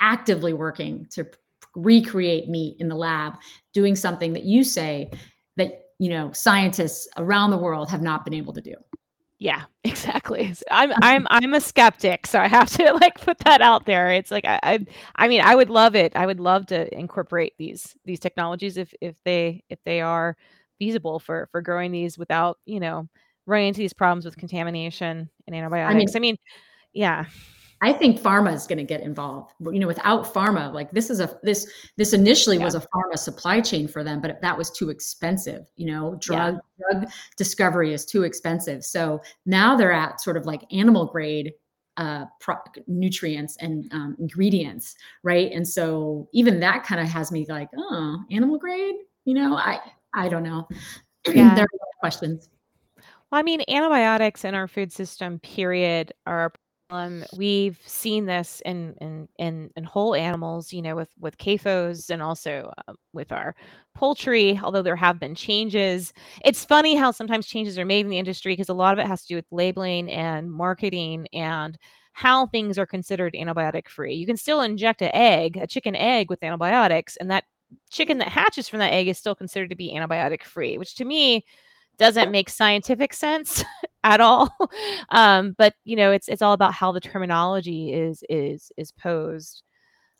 actively 0.00 0.52
working 0.52 1.06
to 1.10 1.26
recreate 1.74 2.48
meat 2.48 2.76
in 2.80 2.88
the 2.88 2.94
lab, 2.94 3.34
doing 3.72 3.96
something 3.96 4.32
that 4.34 4.44
you 4.44 4.62
say 4.62 5.10
that, 5.56 5.86
you 5.98 6.10
know, 6.10 6.32
scientists 6.32 7.08
around 7.16 7.50
the 7.50 7.58
world 7.58 7.88
have 7.88 8.02
not 8.02 8.24
been 8.24 8.34
able 8.34 8.52
to 8.52 8.60
do. 8.60 8.74
Yeah, 9.42 9.64
exactly. 9.84 10.54
I'm 10.70 10.92
I'm 11.02 11.26
I'm 11.28 11.52
a 11.52 11.60
skeptic, 11.60 12.28
so 12.28 12.38
I 12.38 12.46
have 12.46 12.70
to 12.76 12.92
like 13.00 13.20
put 13.20 13.40
that 13.40 13.60
out 13.60 13.86
there. 13.86 14.12
It's 14.12 14.30
like 14.30 14.44
I, 14.44 14.60
I 14.62 14.86
I 15.16 15.26
mean 15.26 15.40
I 15.40 15.56
would 15.56 15.68
love 15.68 15.96
it. 15.96 16.12
I 16.14 16.26
would 16.26 16.38
love 16.38 16.66
to 16.66 16.96
incorporate 16.96 17.54
these 17.58 17.96
these 18.04 18.20
technologies 18.20 18.76
if 18.76 18.94
if 19.00 19.16
they 19.24 19.64
if 19.68 19.80
they 19.84 20.00
are 20.00 20.36
feasible 20.78 21.18
for 21.18 21.48
for 21.50 21.60
growing 21.60 21.90
these 21.90 22.16
without 22.16 22.58
you 22.66 22.78
know 22.78 23.08
running 23.44 23.68
into 23.68 23.80
these 23.80 23.92
problems 23.92 24.24
with 24.24 24.36
contamination 24.36 25.28
and 25.48 25.56
antibiotics. 25.56 25.92
I 25.92 25.98
mean, 25.98 26.08
I 26.14 26.20
mean 26.20 26.36
yeah. 26.92 27.24
I 27.82 27.92
think 27.92 28.20
pharma 28.20 28.54
is 28.54 28.68
going 28.68 28.78
to 28.78 28.84
get 28.84 29.00
involved. 29.00 29.52
You 29.60 29.80
know, 29.80 29.88
without 29.88 30.32
pharma, 30.32 30.72
like 30.72 30.92
this 30.92 31.10
is 31.10 31.18
a 31.18 31.36
this 31.42 31.68
this 31.96 32.12
initially 32.12 32.56
yeah. 32.56 32.64
was 32.64 32.76
a 32.76 32.80
pharma 32.80 33.18
supply 33.18 33.60
chain 33.60 33.88
for 33.88 34.04
them, 34.04 34.20
but 34.20 34.40
that 34.40 34.56
was 34.56 34.70
too 34.70 34.88
expensive. 34.88 35.66
You 35.74 35.86
know, 35.86 36.16
drug 36.20 36.60
yeah. 36.78 37.00
drug 37.00 37.10
discovery 37.36 37.92
is 37.92 38.06
too 38.06 38.22
expensive. 38.22 38.84
So 38.84 39.20
now 39.46 39.76
they're 39.76 39.92
at 39.92 40.20
sort 40.20 40.36
of 40.36 40.46
like 40.46 40.62
animal 40.72 41.06
grade 41.06 41.52
uh, 41.96 42.26
pro- 42.40 42.62
nutrients 42.86 43.56
and 43.56 43.92
um, 43.92 44.16
ingredients, 44.20 44.94
right? 45.24 45.50
And 45.50 45.66
so 45.66 46.28
even 46.32 46.60
that 46.60 46.84
kind 46.84 47.00
of 47.00 47.08
has 47.08 47.32
me 47.32 47.46
like, 47.48 47.68
oh, 47.76 48.18
animal 48.30 48.58
grade. 48.58 48.94
You 49.24 49.34
know, 49.34 49.56
I 49.56 49.80
I 50.14 50.28
don't 50.28 50.44
know. 50.44 50.68
Yeah. 51.24 51.54
there 51.54 51.62
are 51.62 52.00
questions. 52.00 52.48
Well, 52.96 53.38
I 53.38 53.42
mean, 53.44 53.62
antibiotics 53.68 54.44
in 54.44 54.56
our 54.56 54.66
food 54.66 54.92
system, 54.92 55.38
period, 55.38 56.12
are 56.26 56.52
um, 56.92 57.24
we've 57.36 57.78
seen 57.86 58.26
this 58.26 58.60
in, 58.66 58.94
in 59.00 59.26
in 59.38 59.70
in 59.76 59.84
whole 59.84 60.14
animals, 60.14 60.72
you 60.74 60.82
know, 60.82 60.94
with 60.94 61.08
with 61.18 61.38
CAFOs 61.38 62.10
and 62.10 62.22
also 62.22 62.70
uh, 62.86 62.92
with 63.14 63.32
our 63.32 63.54
poultry. 63.94 64.60
Although 64.62 64.82
there 64.82 64.94
have 64.96 65.18
been 65.18 65.34
changes, 65.34 66.12
it's 66.44 66.66
funny 66.66 66.94
how 66.94 67.10
sometimes 67.10 67.46
changes 67.46 67.78
are 67.78 67.86
made 67.86 68.04
in 68.04 68.10
the 68.10 68.18
industry 68.18 68.52
because 68.52 68.68
a 68.68 68.74
lot 68.74 68.92
of 68.92 68.98
it 68.98 69.08
has 69.08 69.22
to 69.22 69.28
do 69.28 69.36
with 69.36 69.46
labeling 69.50 70.10
and 70.12 70.52
marketing 70.52 71.26
and 71.32 71.78
how 72.12 72.46
things 72.46 72.78
are 72.78 72.86
considered 72.86 73.32
antibiotic 73.32 73.88
free. 73.88 74.14
You 74.14 74.26
can 74.26 74.36
still 74.36 74.60
inject 74.60 75.00
an 75.00 75.10
egg, 75.14 75.56
a 75.56 75.66
chicken 75.66 75.96
egg, 75.96 76.28
with 76.28 76.42
antibiotics, 76.44 77.16
and 77.16 77.30
that 77.30 77.44
chicken 77.90 78.18
that 78.18 78.28
hatches 78.28 78.68
from 78.68 78.80
that 78.80 78.92
egg 78.92 79.08
is 79.08 79.16
still 79.16 79.34
considered 79.34 79.70
to 79.70 79.76
be 79.76 79.94
antibiotic 79.94 80.42
free, 80.42 80.76
which 80.76 80.94
to 80.96 81.06
me 81.06 81.46
doesn't 81.98 82.30
make 82.30 82.50
scientific 82.50 83.14
sense 83.14 83.64
at 84.04 84.20
all. 84.20 84.56
Um, 85.10 85.54
but 85.58 85.74
you 85.84 85.94
know, 85.94 86.10
it's 86.10 86.26
it's 86.28 86.40
all 86.40 86.54
about 86.54 86.72
how 86.72 86.90
the 86.90 87.00
terminology 87.00 87.92
is 87.92 88.24
is 88.30 88.72
is 88.78 88.92
posed. 88.92 89.62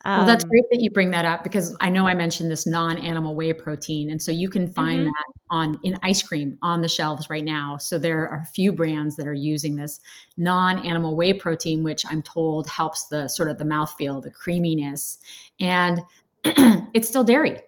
Um, 0.05 0.19
well, 0.19 0.27
that's 0.27 0.45
um, 0.45 0.51
great 0.51 0.65
that 0.71 0.81
you 0.81 0.91
bring 0.91 1.11
that 1.13 1.25
up 1.25 1.43
because 1.45 1.75
I 1.81 1.89
know 1.89 2.07
I 2.07 2.15
mentioned 2.15 2.51
this 2.51 2.67
non-animal 2.67 3.35
whey 3.35 3.53
protein, 3.53 4.11
and 4.11 4.21
so 4.21 4.33
you 4.33 4.51
can 4.51 4.71
find 4.71 5.01
mm-hmm. 5.01 5.07
that 5.07 5.25
on 5.49 5.81
in 5.83 5.99
ice 6.03 6.23
cream 6.23 6.59
on 6.61 6.83
the 6.83 6.89
shelves 6.89 7.31
right 7.31 7.45
now. 7.45 7.79
So 7.79 7.99
there 7.99 8.29
are 8.29 8.41
a 8.41 8.47
few 8.47 8.73
brands 8.73 9.17
that 9.17 9.27
are 9.27 9.33
using 9.33 9.77
this 9.77 10.01
non-animal 10.37 11.17
whey 11.17 11.33
protein, 11.33 11.83
which 11.83 12.05
I'm 12.11 12.23
told 12.23 12.69
helps 12.69 13.07
the 13.07 13.29
sort 13.29 13.49
of 13.49 13.57
the 13.57 13.65
mouthfeel, 13.65 14.23
the 14.23 14.31
creaminess, 14.31 15.19
and 15.61 16.01
it's 16.45 17.09
still 17.09 17.25
dairy. 17.25 17.61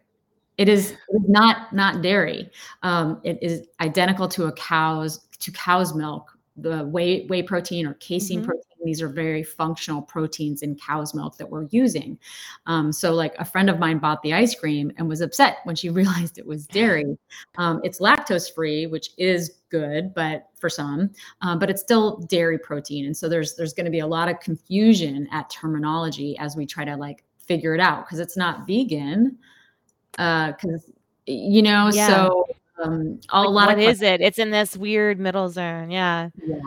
It 0.59 0.69
is 0.69 0.95
not 1.11 1.73
not 1.73 2.03
dairy. 2.03 2.51
Um, 2.83 3.21
it 3.25 3.39
is 3.43 3.67
identical 3.81 4.29
to 4.29 4.45
a 4.47 4.53
cow's 4.53 5.21
to 5.41 5.51
cow's 5.53 5.95
milk. 5.95 6.31
The 6.57 6.85
whey 6.85 7.27
whey 7.27 7.43
protein 7.43 7.87
or 7.87 7.95
casein 7.95 8.39
mm-hmm. 8.39 8.47
protein. 8.47 8.63
These 8.85 9.01
are 9.01 9.09
very 9.09 9.43
functional 9.43 10.03
proteins 10.03 10.63
in 10.63 10.77
cow's 10.77 11.15
milk 11.15 11.39
that 11.39 11.49
we're 11.49 11.67
using. 11.71 12.19
Um, 12.67 12.93
so, 12.93 13.15
like 13.15 13.35
a 13.39 13.45
friend 13.45 13.71
of 13.71 13.79
mine 13.79 13.99
bought 13.99 14.23
the 14.23 14.35
ice 14.35 14.55
cream 14.55 14.93
and 14.97 15.09
was 15.09 15.23
upset 15.23 15.59
when 15.65 15.75
she 15.75 15.89
realized 15.91 16.39
it 16.39 16.47
was 16.47 16.67
dairy. 16.67 17.17
Um, 17.57 17.81
it's 17.83 17.99
lactose 17.99 18.55
free, 18.55 18.87
which 18.87 19.11
is 19.17 19.51
good, 19.71 20.15
but 20.15 20.49
for 20.61 20.69
some, 20.69 21.11
um, 21.41 21.59
but 21.59 21.71
it's 21.71 21.81
still 21.81 22.19
dairy 22.29 22.59
protein. 22.59 23.07
And 23.07 23.17
so 23.17 23.29
there's 23.29 23.57
there's 23.57 23.73
going 23.73 23.87
to 23.87 23.91
be 23.91 24.01
a 24.01 24.07
lot 24.07 24.29
of 24.29 24.39
confusion 24.41 25.29
at 25.33 25.51
terminology 25.51 26.37
as 26.39 26.55
we 26.55 26.67
try 26.67 26.85
to 26.85 26.95
like 26.95 27.25
figure 27.39 27.75
it 27.75 27.81
out 27.81 28.07
because 28.07 28.21
it's 28.21 28.37
not 28.37 28.67
vegan 28.67 29.37
because 30.17 30.85
uh, 30.89 30.93
you 31.27 31.63
know 31.63 31.91
yeah. 31.93 32.07
so 32.07 32.47
um 32.83 33.21
a 33.31 33.41
like, 33.41 33.51
lot 33.51 33.69
what 33.69 33.79
of 33.79 33.85
is 33.85 34.03
it? 34.03 34.21
It's 34.21 34.39
in 34.39 34.51
this 34.51 34.77
weird 34.77 35.19
middle 35.19 35.49
zone 35.49 35.91
yeah. 35.91 36.31
Yeah. 36.47 36.61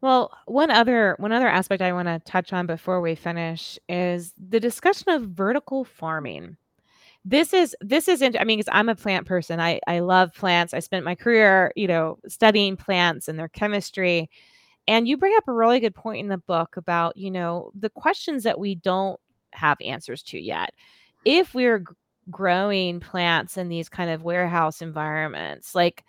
Well 0.00 0.36
one 0.46 0.70
other 0.70 1.16
one 1.18 1.32
other 1.32 1.48
aspect 1.48 1.82
i 1.82 1.92
want 1.92 2.08
to 2.08 2.18
touch 2.30 2.52
on 2.52 2.66
before 2.66 3.00
we 3.00 3.14
finish 3.14 3.78
is 3.88 4.34
the 4.50 4.60
discussion 4.60 5.10
of 5.10 5.22
vertical 5.28 5.84
farming. 5.84 6.56
This 7.24 7.54
is 7.54 7.74
this 7.80 8.08
isn't 8.08 8.38
i 8.38 8.44
mean 8.44 8.58
because 8.58 8.70
i'm 8.72 8.88
a 8.88 8.94
plant 8.94 9.26
person. 9.26 9.60
I 9.60 9.80
i 9.86 10.00
love 10.00 10.34
plants. 10.34 10.74
I 10.74 10.80
spent 10.80 11.04
my 11.04 11.14
career 11.14 11.72
you 11.76 11.86
know 11.86 12.18
studying 12.28 12.76
plants 12.76 13.28
and 13.28 13.38
their 13.38 13.48
chemistry. 13.48 14.30
And 14.86 15.08
you 15.08 15.16
bring 15.16 15.34
up 15.38 15.48
a 15.48 15.52
really 15.52 15.80
good 15.80 15.94
point 15.94 16.20
in 16.20 16.28
the 16.28 16.36
book 16.36 16.76
about 16.76 17.16
you 17.16 17.30
know 17.30 17.70
the 17.78 17.90
questions 17.90 18.42
that 18.44 18.58
we 18.58 18.74
don't 18.74 19.18
have 19.54 19.78
answers 19.80 20.22
to 20.24 20.38
yet. 20.38 20.74
If 21.24 21.54
we're 21.54 21.84
growing 22.30 23.00
plants 23.00 23.56
in 23.56 23.68
these 23.68 23.88
kind 23.88 24.10
of 24.10 24.22
warehouse 24.22 24.82
environments 24.82 25.74
like 25.74 26.04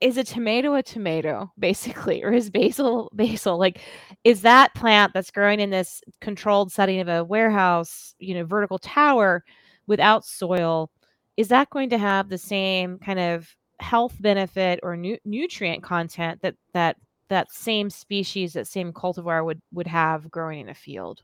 is 0.00 0.16
a 0.16 0.24
tomato 0.24 0.74
a 0.74 0.82
tomato 0.82 1.52
basically 1.58 2.22
or 2.22 2.32
is 2.32 2.50
basil 2.50 3.10
basil? 3.12 3.58
Like 3.58 3.80
is 4.24 4.42
that 4.42 4.74
plant 4.74 5.12
that's 5.14 5.30
growing 5.30 5.60
in 5.60 5.70
this 5.70 6.02
controlled 6.20 6.72
setting 6.72 7.00
of 7.00 7.08
a 7.08 7.24
warehouse 7.24 8.14
you 8.18 8.34
know 8.34 8.44
vertical 8.44 8.78
tower 8.78 9.44
without 9.86 10.24
soil 10.24 10.90
is 11.36 11.48
that 11.48 11.70
going 11.70 11.90
to 11.90 11.98
have 11.98 12.28
the 12.28 12.38
same 12.38 12.98
kind 12.98 13.18
of 13.18 13.54
health 13.80 14.14
benefit 14.20 14.80
or 14.82 14.96
nu- 14.96 15.18
nutrient 15.24 15.82
content 15.82 16.40
that 16.42 16.54
that 16.74 16.96
that 17.28 17.50
same 17.52 17.88
species 17.88 18.52
that 18.52 18.66
same 18.66 18.92
cultivar 18.92 19.44
would 19.44 19.60
would 19.72 19.86
have 19.86 20.30
growing 20.30 20.60
in 20.60 20.68
a 20.68 20.74
field 20.74 21.22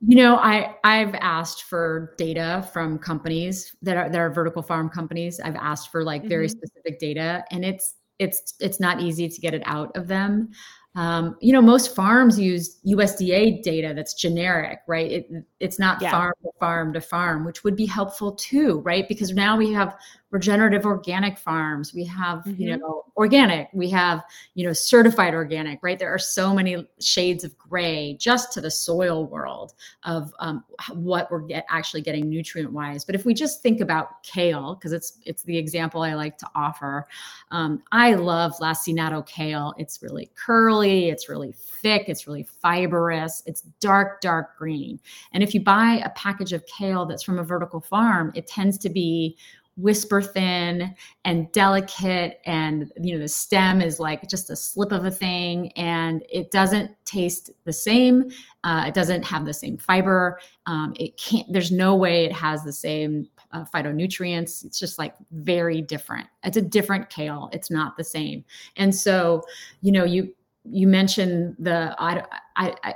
you 0.00 0.16
know, 0.16 0.36
I 0.36 0.76
I've 0.84 1.14
asked 1.14 1.64
for 1.64 2.14
data 2.18 2.68
from 2.72 2.98
companies 2.98 3.74
that 3.82 3.96
are 3.96 4.10
that 4.10 4.18
are 4.18 4.30
vertical 4.30 4.62
farm 4.62 4.90
companies. 4.90 5.40
I've 5.40 5.56
asked 5.56 5.90
for 5.90 6.04
like 6.04 6.24
very 6.24 6.46
mm-hmm. 6.46 6.58
specific 6.58 6.98
data, 6.98 7.44
and 7.50 7.64
it's 7.64 7.94
it's 8.18 8.54
it's 8.60 8.80
not 8.80 9.00
easy 9.00 9.28
to 9.28 9.40
get 9.40 9.54
it 9.54 9.62
out 9.64 9.96
of 9.96 10.06
them. 10.06 10.50
Um, 10.96 11.36
you 11.42 11.52
know, 11.52 11.60
most 11.60 11.94
farms 11.94 12.40
use 12.40 12.80
USDA 12.86 13.62
data 13.62 13.92
that's 13.94 14.14
generic, 14.14 14.78
right? 14.88 15.12
It, 15.12 15.28
it's 15.60 15.78
not 15.78 16.00
yeah. 16.00 16.10
farm 16.10 16.32
to 16.42 16.50
farm 16.58 16.92
to 16.94 17.00
farm, 17.02 17.44
which 17.44 17.64
would 17.64 17.76
be 17.76 17.84
helpful 17.84 18.32
too, 18.32 18.80
right? 18.80 19.06
Because 19.06 19.32
now 19.32 19.58
we 19.58 19.72
have 19.72 19.94
regenerative 20.30 20.84
organic 20.84 21.38
farms. 21.38 21.94
We 21.94 22.04
have 22.04 22.40
mm-hmm. 22.40 22.60
you 22.60 22.76
know 22.76 23.04
organic. 23.16 23.68
We 23.72 23.88
have 23.90 24.22
you 24.54 24.66
know 24.66 24.72
certified 24.72 25.34
organic 25.34 25.82
right? 25.82 25.98
There 25.98 26.12
are 26.12 26.18
so 26.18 26.54
many 26.54 26.86
shades 27.00 27.44
of 27.44 27.56
gray 27.56 28.16
just 28.18 28.52
to 28.52 28.60
the 28.60 28.70
soil 28.70 29.26
world 29.26 29.74
of 30.04 30.32
um, 30.38 30.64
what 30.92 31.30
we're 31.30 31.40
get, 31.40 31.66
actually 31.68 32.02
getting 32.02 32.28
nutrient 32.28 32.72
wise 32.72 33.04
but 33.04 33.14
if 33.14 33.24
we 33.24 33.34
just 33.34 33.62
think 33.62 33.80
about 33.80 34.22
kale 34.22 34.74
because 34.74 34.92
it's 34.92 35.18
it's 35.24 35.42
the 35.44 35.56
example 35.56 36.02
i 36.02 36.14
like 36.14 36.38
to 36.38 36.46
offer 36.54 37.06
um, 37.50 37.82
i 37.92 38.14
love 38.14 38.52
lacinato 38.60 39.26
kale. 39.26 39.74
It's 39.78 40.02
really 40.02 40.30
curly 40.34 41.10
it's 41.10 41.28
really 41.28 41.52
thick 41.52 42.04
it's 42.08 42.26
really 42.26 42.44
fibrous 42.44 43.42
it's 43.46 43.62
dark 43.80 44.20
dark 44.20 44.56
green. 44.58 44.98
And 45.32 45.42
if 45.42 45.54
you 45.54 45.60
buy 45.62 46.00
a 46.04 46.10
package 46.10 46.52
of 46.52 46.64
kale 46.66 47.06
that's 47.06 47.22
from 47.22 47.38
a 47.38 47.44
vertical 47.44 47.80
farm 47.80 48.32
it 48.34 48.46
tends 48.46 48.78
to 48.78 48.88
be 48.88 49.36
whisper 49.76 50.22
thin 50.22 50.94
and 51.24 51.52
delicate 51.52 52.40
and 52.46 52.90
you 53.00 53.14
know 53.14 53.20
the 53.20 53.28
stem 53.28 53.82
is 53.82 54.00
like 54.00 54.26
just 54.28 54.48
a 54.50 54.56
slip 54.56 54.90
of 54.90 55.04
a 55.04 55.10
thing 55.10 55.70
and 55.72 56.24
it 56.30 56.50
doesn't 56.50 56.90
taste 57.04 57.50
the 57.64 57.72
same 57.72 58.30
uh, 58.64 58.84
it 58.86 58.94
doesn't 58.94 59.22
have 59.22 59.44
the 59.44 59.52
same 59.52 59.76
fiber 59.76 60.40
um, 60.66 60.94
it 60.98 61.16
can't 61.18 61.46
there's 61.52 61.70
no 61.70 61.94
way 61.94 62.24
it 62.24 62.32
has 62.32 62.64
the 62.64 62.72
same 62.72 63.28
uh, 63.52 63.64
phytonutrients 63.74 64.64
it's 64.64 64.78
just 64.78 64.98
like 64.98 65.14
very 65.30 65.80
different. 65.80 66.26
It's 66.42 66.56
a 66.56 66.62
different 66.62 67.08
kale 67.10 67.48
it's 67.52 67.70
not 67.70 67.96
the 67.96 68.04
same. 68.04 68.44
And 68.76 68.94
so 68.94 69.42
you 69.80 69.92
know 69.92 70.04
you 70.04 70.34
you 70.64 70.86
mentioned 70.86 71.56
the 71.58 71.94
I, 71.98 72.24
I, 72.56 72.74
I 72.82 72.94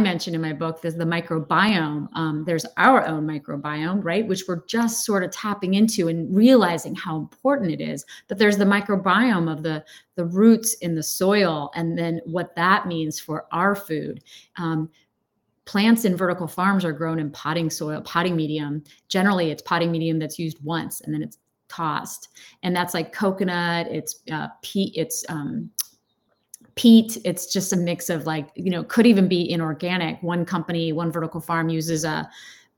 mentioned 0.00 0.34
in 0.34 0.42
my 0.42 0.52
book, 0.52 0.80
there's 0.80 0.96
the 0.96 1.04
microbiome. 1.04 2.08
Um, 2.14 2.44
there's 2.44 2.66
our 2.76 3.06
own 3.06 3.26
microbiome, 3.26 4.02
right? 4.02 4.26
Which 4.26 4.44
we're 4.48 4.64
just 4.66 5.04
sort 5.04 5.22
of 5.22 5.30
tapping 5.30 5.74
into 5.74 6.08
and 6.08 6.34
realizing 6.34 6.94
how 6.94 7.16
important 7.16 7.70
it 7.70 7.80
is. 7.80 8.04
But 8.26 8.38
there's 8.38 8.58
the 8.58 8.64
microbiome 8.64 9.50
of 9.52 9.62
the, 9.62 9.84
the 10.16 10.24
roots 10.24 10.74
in 10.74 10.94
the 10.94 11.02
soil 11.02 11.70
and 11.74 11.96
then 11.96 12.20
what 12.24 12.56
that 12.56 12.86
means 12.86 13.20
for 13.20 13.46
our 13.52 13.74
food. 13.76 14.24
Um, 14.56 14.90
plants 15.66 16.04
in 16.04 16.16
vertical 16.16 16.46
farms 16.48 16.84
are 16.84 16.92
grown 16.92 17.18
in 17.18 17.30
potting 17.30 17.70
soil, 17.70 18.00
potting 18.00 18.34
medium. 18.34 18.82
Generally, 19.08 19.50
it's 19.50 19.62
potting 19.62 19.92
medium 19.92 20.18
that's 20.18 20.38
used 20.38 20.58
once 20.64 21.00
and 21.02 21.14
then 21.14 21.22
it's 21.22 21.38
tossed. 21.68 22.28
And 22.62 22.74
that's 22.74 22.94
like 22.94 23.12
coconut, 23.12 23.88
it's 23.88 24.20
uh, 24.32 24.48
peat, 24.62 24.94
it's 24.96 25.24
um, 25.28 25.70
peat 26.76 27.16
it's 27.24 27.46
just 27.52 27.72
a 27.72 27.76
mix 27.76 28.10
of 28.10 28.26
like 28.26 28.50
you 28.54 28.70
know 28.70 28.84
could 28.84 29.06
even 29.06 29.28
be 29.28 29.50
inorganic. 29.50 30.22
One 30.22 30.44
company 30.44 30.92
one 30.92 31.10
vertical 31.10 31.40
farm 31.40 31.68
uses 31.68 32.04
a 32.04 32.28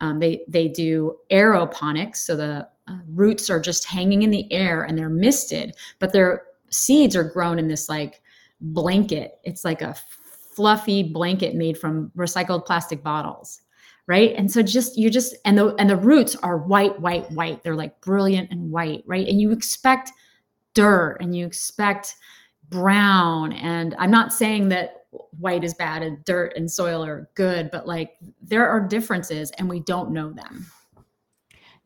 um, 0.01 0.21
they 0.21 0.45
they 0.49 0.69
do 0.69 1.17
aeroponics 1.31 2.19
so 2.19 2.37
the 2.37 2.69
uh, 2.87 2.99
roots 3.09 3.51
are 3.51 3.61
just 3.61 3.85
hanging 3.85 4.23
in 4.23 4.31
the 4.31 4.51
air 4.53 4.85
and 4.85 4.97
they're 4.97 5.11
misted 5.11 5.75
but 5.99 6.13
their 6.13 6.45
seeds 6.71 7.17
are 7.17 7.25
grown 7.25 7.59
in 7.59 7.69
this 7.69 7.89
like 7.89 8.23
blanket. 8.61 9.39
It's 9.45 9.65
like 9.65 9.83
a 9.83 9.95
fluffy 9.95 11.03
blanket 11.03 11.55
made 11.55 11.79
from 11.79 12.11
recycled 12.17 12.67
plastic 12.67 13.03
bottles 13.03 13.61
right? 14.09 14.35
And 14.37 14.51
so 14.51 14.63
just 14.63 14.99
you're 14.99 15.11
just 15.11 15.37
and 15.45 15.57
the 15.57 15.75
and 15.75 15.89
the 15.89 15.97
roots 15.97 16.35
are 16.37 16.57
white 16.57 16.99
white 16.99 17.31
white. 17.31 17.63
They're 17.63 17.77
like 17.77 18.01
brilliant 18.01 18.51
and 18.51 18.71
white 18.71 19.05
right? 19.07 19.29
And 19.29 19.41
you 19.41 19.53
expect 19.53 20.11
dirt 20.75 21.19
and 21.21 21.37
you 21.37 21.47
expect 21.47 22.17
brown 22.71 23.53
and 23.53 23.95
i'm 23.99 24.11
not 24.11 24.33
saying 24.33 24.69
that 24.69 24.99
white 25.39 25.65
is 25.65 25.75
bad 25.75 26.03
and 26.03 26.25
dirt 26.25 26.53
and 26.57 26.71
soil 26.71 27.05
are 27.05 27.29
good, 27.35 27.71
but 27.71 27.87
like 27.87 28.17
there 28.43 28.69
are 28.69 28.81
differences 28.81 29.51
and 29.53 29.69
we 29.69 29.81
don't 29.81 30.11
know 30.11 30.33
them. 30.33 30.67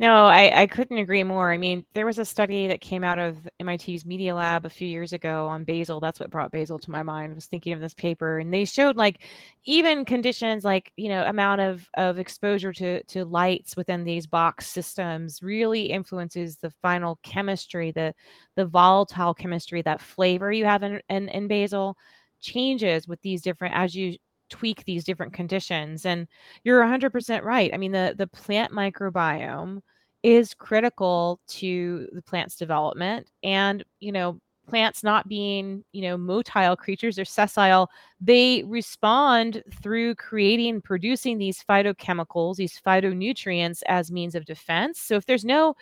No, 0.03 0.27
I, 0.27 0.63
I 0.63 0.67
couldn't 0.67 0.99
agree 0.99 1.23
more. 1.23 1.53
I 1.53 1.59
mean, 1.59 1.87
there 1.95 2.07
was 2.07 2.19
a 2.19 2.25
study 2.25 2.67
that 2.67 2.81
came 2.81 3.05
out 3.05 3.21
of 3.21 3.37
MIT's 3.61 4.05
Media 4.05 4.35
Lab 4.35 4.67
a 4.67 4.71
few 4.71 4.89
years 4.89 5.13
ago 5.13 5.47
on 5.47 5.63
basil. 5.63 6.01
That's 6.01 6.19
what 6.19 6.29
brought 6.29 6.51
basil 6.51 6.77
to 6.81 6.91
my 6.91 7.05
mind. 7.05 7.31
I 7.31 7.35
was 7.37 7.47
thinking 7.47 7.73
of 7.73 7.79
this 7.81 7.95
paper, 7.95 8.41
and 8.41 8.53
they 8.53 8.65
showed 8.65 8.97
like 8.97 9.21
even 9.65 10.05
conditions 10.05 10.65
like 10.65 10.91
you 10.97 11.09
know 11.09 11.25
amount 11.27 11.61
of 11.61 11.89
of 11.95 12.19
exposure 12.19 12.73
to 12.73 13.01
to 13.05 13.25
lights 13.25 13.77
within 13.77 14.03
these 14.03 14.27
box 14.27 14.67
systems 14.67 15.41
really 15.41 15.83
influences 15.85 16.57
the 16.57 16.71
final 16.83 17.21
chemistry, 17.23 17.93
the 17.93 18.13
the 18.57 18.67
volatile 18.67 19.35
chemistry, 19.35 19.83
that 19.83 20.01
flavor 20.01 20.51
you 20.51 20.65
have 20.65 20.83
in 20.83 21.01
in, 21.11 21.29
in 21.29 21.47
basil 21.47 21.97
changes 22.41 23.07
with 23.07 23.23
these 23.23 23.41
different 23.41 23.73
as 23.77 23.95
you 23.95 24.17
tweak 24.51 24.85
these 24.85 25.05
different 25.05 25.33
conditions 25.33 26.05
and 26.05 26.27
you're 26.65 26.81
100% 26.81 27.43
right 27.45 27.71
i 27.73 27.79
mean 27.79 27.93
the 27.93 28.15
the 28.19 28.27
plant 28.27 28.71
microbiome 28.71 29.81
is 30.23 30.55
critical 30.55 31.41
to 31.49 32.09
the 32.13 32.23
plant's 32.23 32.57
development 32.57 33.29
and 33.43 33.85
you 34.01 34.13
know 34.13 34.39
plants 34.69 35.03
not 35.03 35.27
being 35.29 35.85
you 35.93 36.03
know 36.03 36.17
motile 36.17 36.77
creatures 36.77 37.19
or 37.19 37.25
sessile 37.25 37.91
they 38.21 38.63
respond 38.65 39.63
through 39.83 40.15
creating 40.15 40.81
producing 40.81 41.37
these 41.39 41.65
phytochemicals 41.69 42.57
these 42.57 42.81
phytonutrients 42.81 43.83
as 43.87 44.13
means 44.13 44.35
of 44.35 44.45
defense. 44.45 45.01
So 45.01 45.17
if 45.17 45.27
there's 45.27 45.45
no 45.45 45.75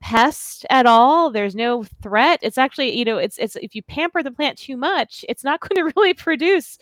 pest 0.00 0.64
at 0.70 0.86
all 0.86 1.30
there's 1.30 1.54
no 1.54 1.82
threat 2.02 2.38
it's 2.42 2.56
actually 2.56 2.96
you 2.96 3.04
know 3.04 3.18
it's 3.18 3.36
it's 3.38 3.56
if 3.56 3.74
you 3.74 3.82
pamper 3.82 4.22
the 4.22 4.30
plant 4.30 4.56
too 4.56 4.76
much 4.76 5.24
it's 5.28 5.42
not 5.42 5.60
going 5.68 5.74
to 5.74 5.92
really 5.96 6.14
produce 6.14 6.78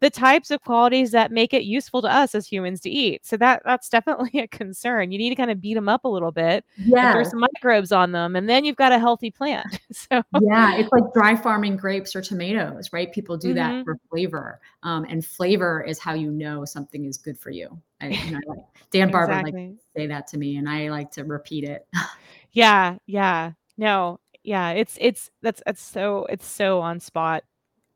the 0.00 0.10
types 0.10 0.50
of 0.50 0.62
qualities 0.62 1.10
that 1.10 1.32
make 1.32 1.52
it 1.52 1.64
useful 1.64 2.00
to 2.00 2.08
us 2.08 2.34
as 2.34 2.46
humans 2.46 2.80
to 2.80 2.88
eat 2.88 3.26
so 3.26 3.36
that 3.36 3.60
that's 3.64 3.88
definitely 3.88 4.40
a 4.40 4.46
concern 4.48 5.10
you 5.10 5.18
need 5.18 5.30
to 5.30 5.34
kind 5.34 5.50
of 5.50 5.60
beat 5.60 5.74
them 5.74 5.88
up 5.88 6.04
a 6.04 6.08
little 6.08 6.30
bit 6.30 6.64
yeah 6.76 7.12
there's 7.12 7.30
some 7.30 7.40
microbes 7.40 7.92
on 7.92 8.12
them 8.12 8.36
and 8.36 8.48
then 8.48 8.64
you've 8.64 8.76
got 8.76 8.92
a 8.92 8.98
healthy 8.98 9.30
plant 9.30 9.66
so 9.92 10.22
yeah 10.40 10.76
it's 10.76 10.92
like 10.92 11.04
dry 11.12 11.34
farming 11.34 11.76
grapes 11.76 12.14
or 12.14 12.22
tomatoes 12.22 12.92
right 12.92 13.12
people 13.12 13.36
do 13.36 13.48
mm-hmm. 13.48 13.56
that 13.56 13.84
for 13.84 13.98
flavor 14.10 14.60
um, 14.82 15.04
and 15.08 15.24
flavor 15.24 15.82
is 15.82 15.98
how 15.98 16.14
you 16.14 16.30
know 16.30 16.64
something 16.64 17.04
is 17.04 17.18
good 17.18 17.38
for 17.38 17.50
you 17.50 17.80
I, 18.00 18.08
you 18.08 18.32
know, 18.32 18.68
Dan 18.90 19.10
Barber 19.10 19.32
exactly. 19.32 19.68
like 19.68 19.76
say 19.96 20.06
that 20.06 20.26
to 20.28 20.38
me, 20.38 20.56
and 20.56 20.68
I 20.68 20.88
like 20.88 21.10
to 21.12 21.24
repeat 21.24 21.64
it. 21.64 21.86
Yeah, 22.52 22.96
yeah. 23.06 23.52
No, 23.76 24.18
yeah, 24.42 24.70
it's 24.70 24.96
it's 25.00 25.30
that's 25.42 25.62
that's 25.66 25.82
so 25.82 26.26
it's 26.26 26.46
so 26.46 26.80
on 26.80 27.00
spot. 27.00 27.44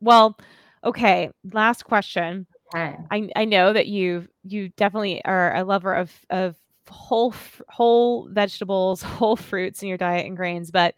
Well, 0.01 0.37
okay, 0.83 1.29
last 1.53 1.83
question. 1.85 2.47
Okay. 2.75 2.95
I 3.11 3.29
I 3.35 3.45
know 3.45 3.73
that 3.73 3.87
you 3.87 4.27
you 4.43 4.69
definitely 4.77 5.23
are 5.25 5.55
a 5.55 5.63
lover 5.63 5.93
of 5.93 6.11
of 6.29 6.55
whole 6.89 7.33
whole 7.69 8.29
vegetables, 8.29 9.01
whole 9.03 9.35
fruits 9.35 9.81
in 9.83 9.89
your 9.89 9.97
diet 9.97 10.25
and 10.25 10.37
grains, 10.37 10.71
but 10.71 10.95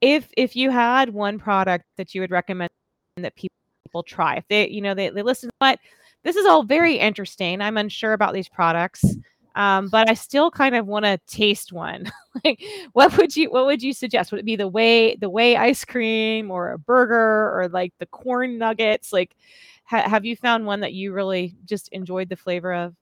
if 0.00 0.28
if 0.36 0.56
you 0.56 0.70
had 0.70 1.10
one 1.10 1.38
product 1.38 1.84
that 1.96 2.14
you 2.14 2.20
would 2.20 2.30
recommend 2.30 2.70
that 3.16 3.34
people 3.36 4.02
try, 4.04 4.36
if 4.36 4.44
they 4.48 4.68
you 4.68 4.80
know 4.80 4.94
they 4.94 5.10
they 5.10 5.22
listen, 5.22 5.50
but 5.60 5.78
this 6.24 6.36
is 6.36 6.46
all 6.46 6.62
very 6.64 6.96
interesting. 6.98 7.60
I'm 7.60 7.76
unsure 7.76 8.12
about 8.12 8.34
these 8.34 8.48
products 8.48 9.04
um, 9.58 9.88
but 9.88 10.08
I 10.08 10.14
still 10.14 10.52
kind 10.52 10.76
of 10.76 10.86
want 10.86 11.04
to 11.04 11.18
taste 11.26 11.72
one. 11.72 12.10
like, 12.44 12.62
what 12.92 13.18
would 13.18 13.36
you 13.36 13.50
what 13.50 13.66
would 13.66 13.82
you 13.82 13.92
suggest? 13.92 14.30
Would 14.30 14.38
it 14.38 14.46
be 14.46 14.54
the 14.54 14.68
whey 14.68 15.16
the 15.16 15.28
whey 15.28 15.56
ice 15.56 15.84
cream 15.84 16.52
or 16.52 16.70
a 16.70 16.78
burger 16.78 17.52
or 17.58 17.68
like 17.68 17.92
the 17.98 18.06
Quorn 18.06 18.56
nuggets? 18.56 19.12
Like, 19.12 19.34
ha- 19.82 20.08
have 20.08 20.24
you 20.24 20.36
found 20.36 20.64
one 20.64 20.78
that 20.80 20.92
you 20.92 21.12
really 21.12 21.56
just 21.64 21.88
enjoyed 21.88 22.28
the 22.28 22.36
flavor 22.36 22.72
of? 22.72 22.94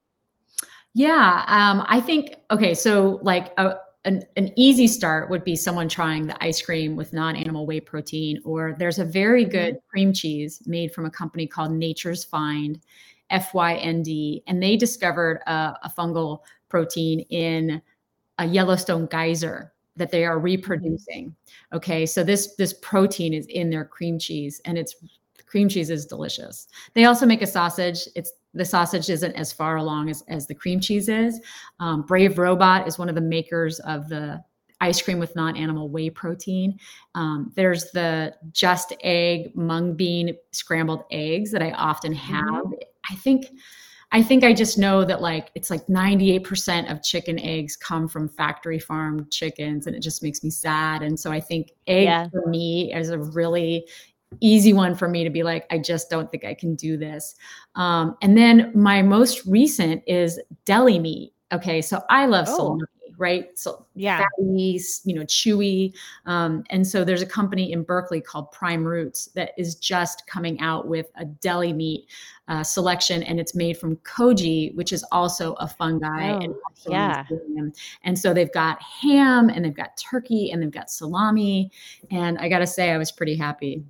Yeah, 0.95 1.45
um, 1.47 1.85
I 1.89 2.01
think 2.01 2.37
okay. 2.51 2.73
So 2.73 3.21
like 3.21 3.53
a, 3.59 3.75
an, 4.07 4.23
an 4.37 4.51
easy 4.57 4.87
start 4.87 5.29
would 5.29 5.45
be 5.45 5.57
someone 5.57 5.91
trying 5.91 6.27
the 6.27 6.43
ice 6.43 6.63
cream 6.63 6.97
with 6.97 7.13
non-animal 7.13 7.67
whey 7.67 7.81
protein, 7.81 8.41
or 8.47 8.75
there's 8.79 8.99
a 8.99 9.05
very 9.05 9.45
good 9.45 9.75
mm-hmm. 9.75 9.89
cream 9.91 10.13
cheese 10.15 10.63
made 10.65 10.95
from 10.95 11.05
a 11.05 11.11
company 11.11 11.47
called 11.47 11.73
Nature's 11.73 12.25
Fynd 12.25 12.81
FYND, 13.31 14.43
and 14.47 14.63
they 14.63 14.77
discovered 14.77 15.41
a, 15.47 15.77
a 15.83 15.93
fungal 15.97 16.41
protein 16.69 17.21
in 17.31 17.83
a 18.39 18.47
Yellowstone 18.47 19.07
geyser 19.07 19.73
that 19.97 20.11
they 20.11 20.25
are 20.25 20.39
reproducing. 20.39 21.35
Okay, 21.73 22.07
so 22.07 22.23
this 22.23 22.55
this 22.57 22.75
protein 22.75 23.33
is 23.33 23.47
in 23.47 23.71
their 23.71 23.85
cream 23.85 24.19
cheese, 24.19 24.61
and 24.65 24.77
it's 24.77 24.97
cream 25.47 25.69
cheese 25.69 25.91
is 25.91 26.07
delicious. 26.07 26.69
They 26.95 27.05
also 27.05 27.25
make 27.25 27.43
a 27.43 27.47
sausage. 27.47 28.09
It's 28.15 28.33
the 28.53 28.65
sausage 28.65 29.11
isn't 29.11 29.35
as 29.35 29.53
far 29.53 29.77
along 29.77 30.11
as, 30.11 30.25
as 30.29 30.47
the 30.47 30.55
cream 30.55 30.81
cheese 30.81 31.09
is. 31.09 31.41
Um, 31.79 32.03
Brave 32.03 32.39
Robot 32.39 32.89
is 32.89 32.99
one 32.99 33.09
of 33.09 33.15
the 33.15 33.21
makers 33.21 33.81
of 33.81 34.09
the 34.09 34.43
ice 34.81 35.01
cream 35.01 35.19
with 35.19 35.35
non-animal 35.37 35.89
whey 35.89 36.11
protein. 36.11 36.79
Um, 37.15 37.53
there's 37.55 37.91
the 37.93 38.35
just 38.53 38.93
egg 39.03 39.55
mung 39.55 39.95
bean 39.95 40.37
scrambled 40.53 41.05
eggs 41.11 41.51
that 41.53 41.63
I 41.63 41.73
often 41.73 42.13
mm-hmm. 42.13 42.35
have. 42.35 42.65
Mm-hmm. 42.65 42.75
I 43.11 43.15
think 43.15 43.47
I 44.13 44.23
think 44.23 44.45
I 44.45 44.53
just 44.53 44.79
know 44.79 45.05
that 45.05 45.21
like 45.21 45.51
it's 45.55 45.69
like 45.69 45.87
98% 45.89 46.91
of 46.91 47.03
chicken 47.03 47.41
eggs 47.41 47.77
come 47.77 48.07
from 48.07 48.29
factory 48.29 48.79
farmed 48.79 49.31
chickens 49.33 49.87
and 49.87 49.97
it 49.97 50.01
just 50.01 50.23
makes 50.23 50.45
me 50.45 50.51
sad. 50.51 51.03
And 51.03 51.19
so 51.19 51.33
I 51.33 51.41
think 51.41 51.73
egg 51.87 52.05
yeah. 52.05 52.29
for 52.29 52.47
me 52.47 52.95
is 52.95 53.11
a 53.11 53.19
really 53.19 53.87
easy 54.41 54.73
one 54.73 54.95
for 54.95 55.09
me 55.09 55.25
to 55.25 55.31
be 55.31 55.43
like, 55.43 55.67
I 55.71 55.79
just 55.79 56.09
don't 56.09 56.31
think 56.31 56.45
I 56.45 56.55
can 56.55 56.75
do 56.75 56.97
this. 56.97 57.35
Um, 57.75 58.17
and 58.23 58.37
then 58.37 58.71
my 58.75 59.03
most 59.03 59.45
recent 59.47 60.03
is 60.07 60.41
deli 60.65 60.99
meat. 60.99 61.33
Okay, 61.53 61.81
so 61.83 62.03
I 62.09 62.27
love 62.27 62.47
oh. 62.49 62.81
Right? 63.17 63.59
So 63.59 63.87
yeah, 63.95 64.19
fatty, 64.19 64.81
you 65.05 65.15
know, 65.15 65.23
chewy. 65.23 65.95
Um, 66.27 66.65
and 66.71 66.87
so 66.87 67.05
there's 67.05 67.23
a 67.23 67.27
company 67.27 67.73
in 67.73 67.83
Berkeley 67.83 68.21
called 68.21 68.53
Prime 68.53 68.85
Roots 68.85 69.27
that 69.35 69.53
is 69.57 69.75
just 69.75 70.27
coming 70.27 70.61
out 70.61 70.89
with 70.89 71.07
a 71.17 71.25
deli 71.25 71.73
meat 71.73 72.09
uh, 72.49 72.63
selection, 72.63 73.23
and 73.23 73.41
it's 73.41 73.55
made 73.55 73.77
from 73.77 73.97
koji, 73.97 74.75
which 74.75 74.93
is 74.93 75.05
also 75.11 75.55
a 75.55 75.67
fungi. 75.67 76.31
Oh, 76.31 76.39
and 76.39 76.55
yeah. 76.89 77.25
And 78.05 78.19
so 78.19 78.33
they've 78.33 78.53
got 78.53 78.81
ham, 78.83 79.49
and 79.49 79.65
they've 79.65 79.75
got 79.75 79.97
turkey, 79.97 80.51
and 80.51 80.63
they've 80.63 80.71
got 80.71 80.91
salami. 80.91 81.71
And 82.11 82.39
I 82.39 82.49
got 82.49 82.61
to 82.61 82.67
say, 82.67 82.91
I 82.91 82.99
was 82.99 83.11
pretty 83.11 83.37
happy. 83.37 83.83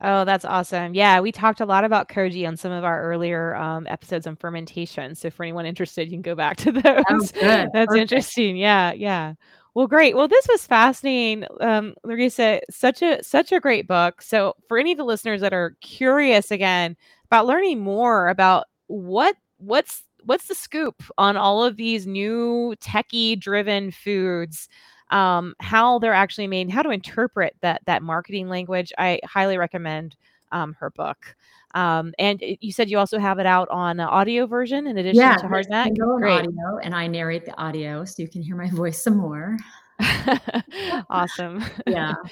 Oh, 0.00 0.24
that's 0.24 0.44
awesome. 0.44 0.94
Yeah, 0.94 1.20
we 1.20 1.32
talked 1.32 1.60
a 1.60 1.66
lot 1.66 1.84
about 1.84 2.08
koji 2.08 2.46
on 2.46 2.56
some 2.56 2.72
of 2.72 2.84
our 2.84 3.02
earlier 3.02 3.54
um, 3.56 3.86
episodes 3.86 4.26
on 4.26 4.36
fermentation. 4.36 5.14
So 5.14 5.30
for 5.30 5.44
anyone 5.44 5.66
interested, 5.66 6.08
you 6.08 6.12
can 6.12 6.22
go 6.22 6.34
back 6.34 6.56
to 6.58 6.72
those. 6.72 7.32
that's 7.32 7.72
Perfect. 7.72 7.96
interesting. 7.96 8.56
Yeah, 8.56 8.92
yeah. 8.92 9.34
Well, 9.74 9.86
great. 9.86 10.14
Well, 10.14 10.28
this 10.28 10.46
was 10.48 10.66
fascinating, 10.66 11.46
um, 11.60 11.94
Larissa. 12.04 12.60
Such 12.70 13.02
a 13.02 13.22
such 13.24 13.50
a 13.50 13.60
great 13.60 13.88
book. 13.88 14.22
So 14.22 14.54
for 14.68 14.78
any 14.78 14.92
of 14.92 14.98
the 14.98 15.04
listeners 15.04 15.40
that 15.40 15.52
are 15.52 15.76
curious 15.80 16.50
again 16.50 16.96
about 17.26 17.46
learning 17.46 17.80
more 17.80 18.28
about 18.28 18.66
what 18.86 19.36
what's 19.58 20.02
what's 20.24 20.46
the 20.46 20.54
scoop 20.54 21.02
on 21.18 21.36
all 21.36 21.64
of 21.64 21.76
these 21.76 22.06
new 22.06 22.74
techie 22.80 23.38
driven 23.38 23.90
foods 23.90 24.68
um, 25.14 25.54
how 25.60 26.00
they're 26.00 26.12
actually 26.12 26.48
made, 26.48 26.68
how 26.68 26.82
to 26.82 26.90
interpret 26.90 27.54
that 27.60 27.80
that 27.86 28.02
marketing 28.02 28.48
language. 28.48 28.92
I 28.98 29.20
highly 29.24 29.56
recommend 29.56 30.16
um, 30.52 30.74
her 30.80 30.90
book. 30.90 31.36
Um, 31.74 32.12
and 32.18 32.40
you 32.60 32.72
said 32.72 32.90
you 32.90 32.98
also 32.98 33.18
have 33.18 33.38
it 33.38 33.46
out 33.46 33.68
on 33.68 33.98
audio 34.00 34.46
version 34.46 34.86
in 34.86 34.98
addition 34.98 35.20
yeah, 35.20 35.36
to 35.36 35.46
hardback. 35.46 35.96
Great. 36.18 36.40
Audio, 36.40 36.78
and 36.82 36.94
I 36.94 37.06
narrate 37.06 37.44
the 37.44 37.56
audio 37.56 38.04
so 38.04 38.22
you 38.22 38.28
can 38.28 38.42
hear 38.42 38.56
my 38.56 38.68
voice 38.72 39.02
some 39.02 39.16
more. 39.16 39.56
awesome. 41.10 41.64
Yeah. 41.86 42.14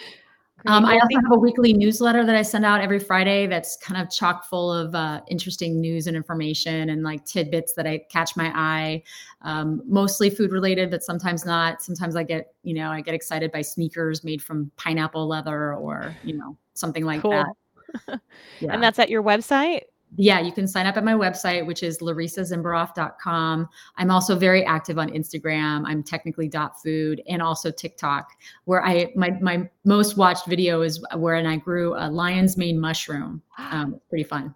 Um, 0.67 0.85
I 0.85 0.95
also 0.95 1.21
have 1.23 1.33
a 1.33 1.39
weekly 1.39 1.73
newsletter 1.73 2.25
that 2.25 2.37
I 2.37 2.43
send 2.43 2.65
out 2.65 2.81
every 2.81 2.99
Friday 2.99 3.47
that's 3.47 3.77
kind 3.77 4.01
of 4.01 4.11
chock 4.11 4.45
full 4.45 4.73
of 4.73 4.95
uh, 4.95 5.21
interesting 5.29 5.81
news 5.81 6.07
and 6.07 6.17
information 6.17 6.91
and 6.91 7.03
like 7.03 7.25
tidbits 7.25 7.75
that 7.75 7.87
I 7.87 8.03
catch 8.11 8.37
my 8.37 8.53
eye. 8.55 9.03
Um, 9.43 9.83
mostly 9.87 10.31
food 10.31 10.53
related, 10.53 10.91
but 10.91 11.03
sometimes 11.03 11.45
not. 11.45 11.83
Sometimes 11.83 12.15
I 12.17 12.23
get, 12.23 12.55
you 12.63 12.75
know, 12.75 12.91
I 12.91 13.01
get 13.01 13.15
excited 13.15 13.51
by 13.51 13.63
sneakers 13.63 14.23
made 14.25 14.43
from 14.43 14.71
pineapple 14.77 15.27
leather 15.27 15.75
or, 15.75 16.17
you 16.23 16.37
know, 16.37 16.57
something 16.75 17.05
like 17.05 17.23
cool. 17.23 17.31
that. 17.33 18.21
Yeah. 18.61 18.73
and 18.73 18.83
that's 18.83 18.99
at 18.99 19.11
your 19.11 19.23
website? 19.23 19.83
Yeah, 20.17 20.41
you 20.41 20.53
can 20.53 20.69
sign 20.69 20.87
up 20.87 20.97
at 20.97 21.05
my 21.05 21.15
website, 21.15 21.67
which 21.67 21.83
is 21.83 21.99
larissazimberoff.com. 21.99 23.69
I'm 23.97 24.11
also 24.11 24.37
very 24.37 24.65
active 24.65 24.99
on 24.99 25.09
Instagram. 25.11 25.85
I'm 25.87 26.03
technically 26.03 26.49
dot 26.49 26.83
food 26.83 27.23
and 27.29 27.41
also 27.41 27.71
TikTok, 27.71 28.33
where 28.65 28.85
I 28.85 29.13
my 29.17 29.31
my 29.41 29.69
most 29.85 30.17
watched 30.17 30.47
video 30.47 30.83
is 30.83 31.03
where 31.17 31.37
and 31.37 31.49
I 31.49 31.57
grew 31.57 31.95
a 31.97 32.11
lion's 32.11 32.57
mane 32.57 32.79
mushroom. 32.79 33.43
Um, 33.73 34.01
pretty 34.11 34.25
fun. 34.25 34.55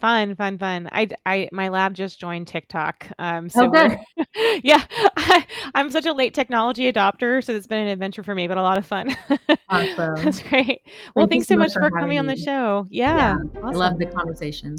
Fun, 0.00 0.34
fun, 0.34 0.58
fun. 0.58 0.88
I, 0.92 1.08
I, 1.24 1.48
my 1.52 1.68
lab 1.70 1.94
just 1.94 2.20
joined 2.20 2.48
TikTok. 2.48 3.08
Um, 3.18 3.48
so 3.48 3.70
Oh, 3.74 3.96
yeah, 4.62 4.84
I, 5.16 5.46
I'm 5.74 5.90
such 5.90 6.06
a 6.06 6.12
late 6.12 6.34
technology 6.34 6.92
adopter, 6.92 7.42
so 7.42 7.54
it's 7.54 7.66
been 7.66 7.80
an 7.80 7.88
adventure 7.88 8.22
for 8.22 8.34
me, 8.34 8.46
but 8.46 8.58
a 8.58 8.62
lot 8.62 8.78
of 8.78 8.86
fun. 8.86 9.16
Awesome. 9.68 10.14
That's 10.24 10.40
great. 10.42 10.82
Well, 11.16 11.24
Thank 11.24 11.30
thanks 11.30 11.48
so 11.48 11.54
so 11.54 11.58
much 11.58 11.72
for 11.72 11.80
for 11.80 11.90
coming 11.90 12.18
having 12.18 12.30
on 12.30 12.36
the 12.36 12.36
show. 12.36 12.86
Yeah, 12.88 13.36
I 13.36 13.58
awesome. 13.58 13.76
love 13.76 13.98
the 13.98 14.06
conversation. 14.06 14.76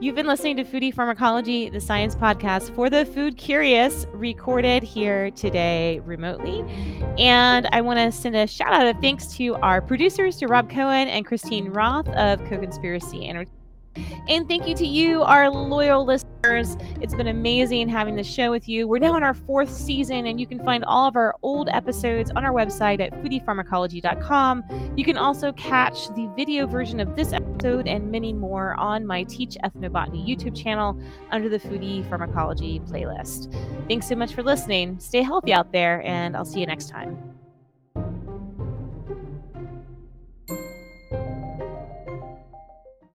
You've 0.00 0.14
been 0.14 0.26
listening 0.26 0.56
to 0.56 0.64
Foodie 0.64 0.94
Pharmacology, 0.94 1.68
the 1.68 1.80
science 1.80 2.14
podcast 2.14 2.74
for 2.74 2.88
the 2.88 3.04
food 3.04 3.36
curious, 3.36 4.06
recorded 4.12 4.82
here 4.82 5.30
today 5.32 6.00
remotely. 6.06 6.64
And 7.18 7.68
I 7.70 7.82
want 7.82 7.98
to 7.98 8.10
send 8.10 8.34
a 8.34 8.46
shout 8.46 8.72
out 8.72 8.86
of 8.86 9.00
thanks 9.02 9.26
to 9.36 9.56
our 9.56 9.82
producers, 9.82 10.38
to 10.38 10.46
Rob 10.46 10.70
Cohen 10.70 11.08
and 11.08 11.26
Christine 11.26 11.70
Roth 11.70 12.08
of 12.08 12.42
Co-Conspiracy 12.46 13.28
Entertainment. 13.28 13.56
And 14.28 14.48
thank 14.48 14.68
you 14.68 14.74
to 14.76 14.86
you, 14.86 15.22
our 15.22 15.50
loyal 15.50 16.04
listeners. 16.04 16.76
It's 17.00 17.14
been 17.14 17.26
amazing 17.26 17.88
having 17.88 18.14
this 18.14 18.26
show 18.26 18.50
with 18.50 18.68
you. 18.68 18.86
We're 18.86 18.98
now 18.98 19.16
in 19.16 19.22
our 19.22 19.34
fourth 19.34 19.70
season, 19.70 20.26
and 20.26 20.40
you 20.40 20.46
can 20.46 20.64
find 20.64 20.84
all 20.84 21.08
of 21.08 21.16
our 21.16 21.34
old 21.42 21.68
episodes 21.68 22.30
on 22.30 22.44
our 22.44 22.52
website 22.52 23.00
at 23.00 23.12
foodiepharmacology.com. 23.22 24.92
You 24.96 25.04
can 25.04 25.16
also 25.16 25.52
catch 25.52 26.08
the 26.14 26.30
video 26.36 26.66
version 26.66 27.00
of 27.00 27.16
this 27.16 27.32
episode 27.32 27.88
and 27.88 28.10
many 28.10 28.32
more 28.32 28.74
on 28.78 29.06
my 29.06 29.24
Teach 29.24 29.56
Ethnobotany 29.64 30.26
YouTube 30.26 30.56
channel 30.56 30.98
under 31.30 31.48
the 31.48 31.58
Foodie 31.58 32.08
Pharmacology 32.08 32.80
playlist. 32.80 33.52
Thanks 33.88 34.06
so 34.06 34.14
much 34.14 34.34
for 34.34 34.42
listening. 34.42 34.98
Stay 35.00 35.22
healthy 35.22 35.52
out 35.52 35.72
there, 35.72 36.02
and 36.06 36.36
I'll 36.36 36.44
see 36.44 36.60
you 36.60 36.66
next 36.66 36.88
time. 36.88 37.39